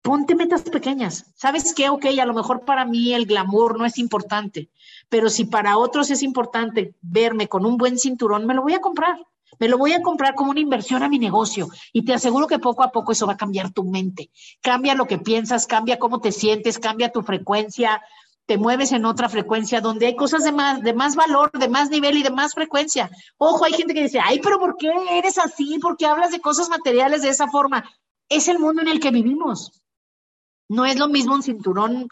ponte 0.04 0.34
metas 0.34 0.62
pequeñas. 0.62 1.32
¿Sabes 1.34 1.72
qué? 1.74 1.88
Ok, 1.88 2.04
a 2.20 2.26
lo 2.26 2.34
mejor 2.34 2.64
para 2.66 2.84
mí 2.84 3.14
el 3.14 3.24
glamour 3.24 3.78
no 3.78 3.86
es 3.86 3.96
importante, 3.96 4.70
pero 5.08 5.30
si 5.30 5.46
para 5.46 5.78
otros 5.78 6.10
es 6.10 6.22
importante 6.22 6.94
verme 7.00 7.48
con 7.48 7.64
un 7.64 7.78
buen 7.78 7.98
cinturón, 7.98 8.46
me 8.46 8.52
lo 8.52 8.62
voy 8.62 8.74
a 8.74 8.82
comprar. 8.82 9.18
Me 9.58 9.68
lo 9.68 9.78
voy 9.78 9.92
a 9.92 10.02
comprar 10.02 10.34
como 10.34 10.50
una 10.50 10.60
inversión 10.60 11.02
a 11.02 11.08
mi 11.08 11.18
negocio 11.18 11.68
y 11.92 12.04
te 12.04 12.14
aseguro 12.14 12.46
que 12.46 12.58
poco 12.58 12.82
a 12.82 12.90
poco 12.90 13.12
eso 13.12 13.26
va 13.26 13.34
a 13.34 13.36
cambiar 13.36 13.72
tu 13.72 13.84
mente. 13.84 14.30
Cambia 14.60 14.94
lo 14.94 15.06
que 15.06 15.18
piensas, 15.18 15.66
cambia 15.66 15.98
cómo 15.98 16.20
te 16.20 16.32
sientes, 16.32 16.78
cambia 16.78 17.12
tu 17.12 17.22
frecuencia, 17.22 18.02
te 18.46 18.58
mueves 18.58 18.92
en 18.92 19.06
otra 19.06 19.28
frecuencia 19.28 19.80
donde 19.80 20.06
hay 20.06 20.16
cosas 20.16 20.44
de 20.44 20.52
más, 20.52 20.82
de 20.82 20.92
más 20.92 21.16
valor, 21.16 21.50
de 21.52 21.68
más 21.68 21.90
nivel 21.90 22.18
y 22.18 22.22
de 22.22 22.30
más 22.30 22.54
frecuencia. 22.54 23.10
Ojo, 23.38 23.64
hay 23.64 23.72
gente 23.72 23.94
que 23.94 24.02
dice, 24.02 24.20
ay, 24.22 24.40
pero 24.42 24.58
¿por 24.58 24.76
qué 24.76 24.92
eres 25.12 25.38
así? 25.38 25.78
¿Por 25.78 25.96
qué 25.96 26.06
hablas 26.06 26.30
de 26.30 26.40
cosas 26.40 26.68
materiales 26.68 27.22
de 27.22 27.30
esa 27.30 27.48
forma? 27.48 27.88
Es 28.28 28.48
el 28.48 28.58
mundo 28.58 28.82
en 28.82 28.88
el 28.88 29.00
que 29.00 29.10
vivimos. 29.10 29.82
No 30.68 30.84
es 30.84 30.98
lo 30.98 31.08
mismo 31.08 31.34
un 31.34 31.42
cinturón 31.42 32.08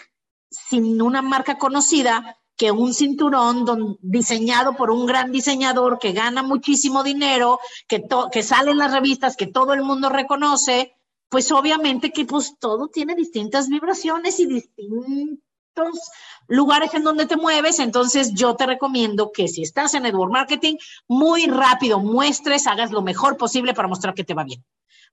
sin 0.51 1.01
una 1.01 1.23
marca 1.23 1.59
conocida 1.59 2.39
que 2.63 2.71
un 2.71 2.95
cinturón 2.95 3.99
diseñado 4.03 4.77
por 4.77 4.93
un 4.93 5.05
gran 5.05 5.33
diseñador 5.33 5.99
que 5.99 6.13
gana 6.13 6.45
muchísimo 6.45 7.03
dinero, 7.03 7.59
que, 7.89 8.05
que 8.31 8.45
sale 8.45 8.71
en 8.71 8.79
las 8.79 8.93
revistas, 8.93 9.37
que 9.37 9.49
todo 9.49 9.75
el 9.75 9.83
mundo 9.83 10.09
reconoce, 10.09 10.95
pues 11.29 11.51
obviamente 11.51 12.13
que 12.13 12.25
pues 12.25 12.55
todo 12.61 12.87
tiene 12.87 13.17
distintas 13.17 13.69
vibraciones 13.69 14.39
y 14.39 14.47
distintos 14.47 15.99
lugares 16.47 16.95
en 16.95 17.03
donde 17.03 17.27
te 17.27 17.37
mueves, 17.37 17.81
entonces 17.81 18.33
yo 18.33 18.55
te 18.55 18.67
recomiendo 18.67 19.33
que 19.33 19.49
si 19.49 19.63
estás 19.63 19.95
en 19.95 20.05
network 20.05 20.31
marketing, 20.31 20.77
muy 21.09 21.47
rápido 21.47 21.99
muestres, 21.99 22.69
hagas 22.69 22.93
lo 22.93 23.03
mejor 23.03 23.37
posible 23.37 23.75
para 23.75 23.89
mostrar 23.89 24.15
que 24.15 24.23
te 24.23 24.35
va 24.35 24.45
bien. 24.45 24.65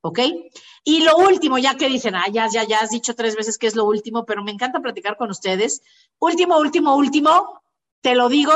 ¿Ok? 0.02 0.20
Y 0.84 1.03
lo 1.03 1.17
último, 1.17 1.57
ya 1.57 1.75
que 1.75 1.88
dicen, 1.88 2.15
ah, 2.15 2.27
ya, 2.32 2.47
ya, 2.51 2.63
ya 2.63 2.80
has 2.80 2.91
dicho 2.91 3.15
tres 3.15 3.36
veces 3.36 3.57
que 3.57 3.67
es 3.67 3.75
lo 3.75 3.86
último, 3.86 4.25
pero 4.25 4.43
me 4.43 4.51
encanta 4.51 4.80
platicar 4.80 5.17
con 5.17 5.30
ustedes. 5.30 5.82
Último, 6.19 6.57
último, 6.57 6.95
último, 6.95 7.61
te 8.01 8.15
lo 8.15 8.30
digo, 8.30 8.53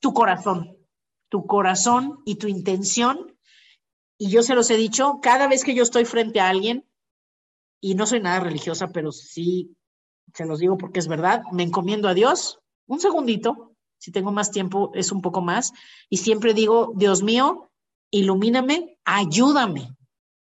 tu 0.00 0.12
corazón, 0.12 0.76
tu 1.28 1.46
corazón 1.46 2.20
y 2.24 2.36
tu 2.36 2.48
intención. 2.48 3.36
Y 4.18 4.30
yo 4.30 4.42
se 4.42 4.54
los 4.54 4.70
he 4.70 4.76
dicho, 4.76 5.18
cada 5.22 5.48
vez 5.48 5.64
que 5.64 5.74
yo 5.74 5.82
estoy 5.82 6.04
frente 6.04 6.40
a 6.40 6.48
alguien, 6.48 6.86
y 7.80 7.94
no 7.94 8.06
soy 8.06 8.20
nada 8.20 8.40
religiosa, 8.40 8.88
pero 8.92 9.10
sí 9.10 9.76
se 10.34 10.46
los 10.46 10.60
digo 10.60 10.78
porque 10.78 11.00
es 11.00 11.08
verdad, 11.08 11.42
me 11.50 11.64
encomiendo 11.64 12.08
a 12.08 12.14
Dios, 12.14 12.60
un 12.86 13.00
segundito, 13.00 13.74
si 13.98 14.12
tengo 14.12 14.30
más 14.30 14.50
tiempo 14.50 14.92
es 14.94 15.10
un 15.10 15.20
poco 15.20 15.40
más, 15.40 15.72
y 16.08 16.18
siempre 16.18 16.54
digo, 16.54 16.92
Dios 16.94 17.22
mío, 17.22 17.70
ilumíname, 18.10 18.98
ayúdame 19.04 19.96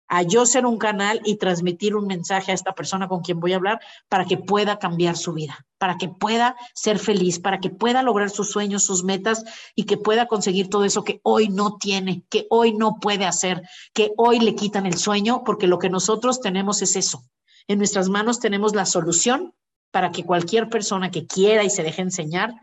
a 0.08 0.24
yo 0.24 0.46
ser 0.46 0.66
un 0.66 0.78
canal 0.78 1.22
y 1.26 1.36
transmitir 1.36 1.96
un 1.96 2.08
mensaje 2.08 2.52
a 2.52 2.56
esta 2.56 2.74
persona 2.74 3.08
con 3.08 3.22
quien 3.22 3.40
voy 3.40 3.54
a 3.54 3.58
hablar 3.58 3.80
para 4.10 4.26
que 4.26 4.38
pueda 4.38 4.80
cambiar 4.80 5.18
su 5.18 5.34
vida, 5.34 5.66
para 5.78 5.98
que 5.98 6.08
pueda 6.08 6.56
ser 6.74 7.00
feliz, 7.00 7.40
para 7.40 7.60
que 7.60 7.70
pueda 7.70 8.04
lograr 8.04 8.30
sus 8.30 8.50
sueños, 8.50 8.84
sus 8.84 9.04
metas 9.04 9.44
y 9.76 9.84
que 9.84 9.98
pueda 9.98 10.28
conseguir 10.28 10.70
todo 10.70 10.86
eso 10.86 11.04
que 11.04 11.20
hoy 11.24 11.50
no 11.50 11.78
tiene, 11.78 12.24
que 12.30 12.48
hoy 12.50 12.74
no 12.74 13.00
puede 13.00 13.26
hacer, 13.26 13.62
que 13.94 14.12
hoy 14.18 14.40
le 14.40 14.56
quitan 14.56 14.86
el 14.86 14.98
sueño, 14.98 15.44
porque 15.46 15.68
lo 15.68 15.80
que 15.80 15.90
nosotros 15.90 16.40
tenemos 16.40 16.82
es 16.82 16.96
eso. 16.96 17.24
En 17.68 17.80
nuestras 17.80 18.08
manos 18.10 18.40
tenemos 18.40 18.74
la 18.74 18.86
solución 18.86 19.54
para 19.92 20.12
que 20.12 20.24
cualquier 20.24 20.70
persona 20.70 21.12
que 21.12 21.28
quiera 21.28 21.64
y 21.64 21.70
se 21.70 21.84
deje 21.84 22.02
enseñar 22.02 22.54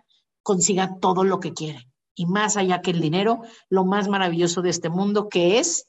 consiga 0.42 0.99
todo 1.01 1.24
lo 1.24 1.40
que 1.40 1.53
quiere. 1.53 1.88
Y 2.14 2.26
más 2.26 2.57
allá 2.57 2.80
que 2.80 2.92
el 2.92 3.01
dinero, 3.01 3.42
lo 3.68 3.84
más 3.84 4.09
maravilloso 4.09 4.62
de 4.62 4.70
este 4.70 4.88
mundo 4.88 5.28
que 5.28 5.59
es 5.59 5.88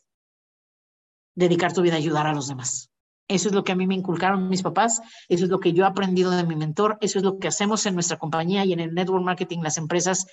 dedicar 1.35 1.73
tu 1.73 1.81
vida 1.81 1.93
a 1.93 1.97
ayudar 1.97 2.27
a 2.27 2.33
los 2.33 2.47
demás. 2.47 2.89
Eso 3.27 3.49
es 3.49 3.55
lo 3.55 3.63
que 3.63 3.71
a 3.71 3.75
mí 3.75 3.87
me 3.87 3.95
inculcaron 3.95 4.49
mis 4.49 4.61
papás, 4.61 5.01
eso 5.27 5.45
es 5.45 5.49
lo 5.49 5.59
que 5.59 5.73
yo 5.73 5.83
he 5.83 5.87
aprendido 5.87 6.31
de 6.31 6.43
mi 6.43 6.55
mentor, 6.55 6.97
eso 7.01 7.17
es 7.17 7.23
lo 7.23 7.39
que 7.39 7.47
hacemos 7.47 7.85
en 7.85 7.95
nuestra 7.95 8.17
compañía 8.17 8.65
y 8.65 8.73
en 8.73 8.79
el 8.79 8.93
network 8.93 9.23
marketing, 9.23 9.59
las 9.61 9.77
empresas 9.77 10.27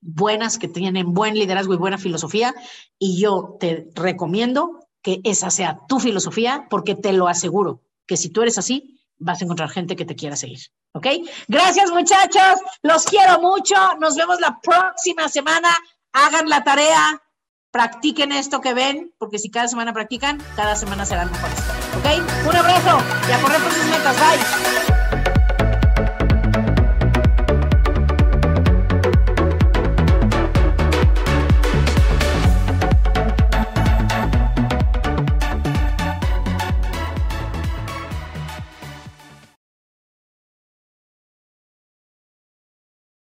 buenas 0.00 0.58
que 0.58 0.68
tienen 0.68 1.12
buen 1.12 1.34
liderazgo 1.34 1.74
y 1.74 1.78
buena 1.78 1.98
filosofía. 1.98 2.54
Y 2.98 3.20
yo 3.20 3.56
te 3.58 3.88
recomiendo 3.94 4.88
que 5.02 5.20
esa 5.24 5.50
sea 5.50 5.80
tu 5.88 5.98
filosofía 5.98 6.66
porque 6.70 6.94
te 6.94 7.12
lo 7.12 7.28
aseguro 7.28 7.82
que 8.06 8.16
si 8.16 8.30
tú 8.30 8.42
eres 8.42 8.58
así, 8.58 9.00
vas 9.18 9.40
a 9.40 9.44
encontrar 9.44 9.70
gente 9.70 9.96
que 9.96 10.04
te 10.04 10.16
quiera 10.16 10.36
seguir. 10.36 10.60
¿Ok? 10.92 11.06
Gracias 11.46 11.90
muchachos, 11.90 12.60
los 12.82 13.04
quiero 13.04 13.40
mucho, 13.40 13.74
nos 14.00 14.16
vemos 14.16 14.40
la 14.40 14.58
próxima 14.60 15.28
semana, 15.28 15.68
hagan 16.12 16.48
la 16.48 16.64
tarea, 16.64 17.22
practiquen 17.70 18.32
esto 18.32 18.60
que 18.60 18.74
ven, 18.74 19.12
porque 19.18 19.38
si 19.38 19.50
cada 19.50 19.68
semana 19.68 19.92
practican, 19.92 20.38
cada 20.56 20.76
semana 20.76 21.06
serán 21.06 21.30
mejores. 21.30 21.58
¿Ok? 21.98 22.48
Un 22.48 22.56
abrazo 22.56 22.98
y 23.28 23.32
a 23.32 23.40
correr 23.40 23.60
por 23.62 23.72
sus 23.72 23.84
metas, 23.86 24.16
bye. 24.16 24.89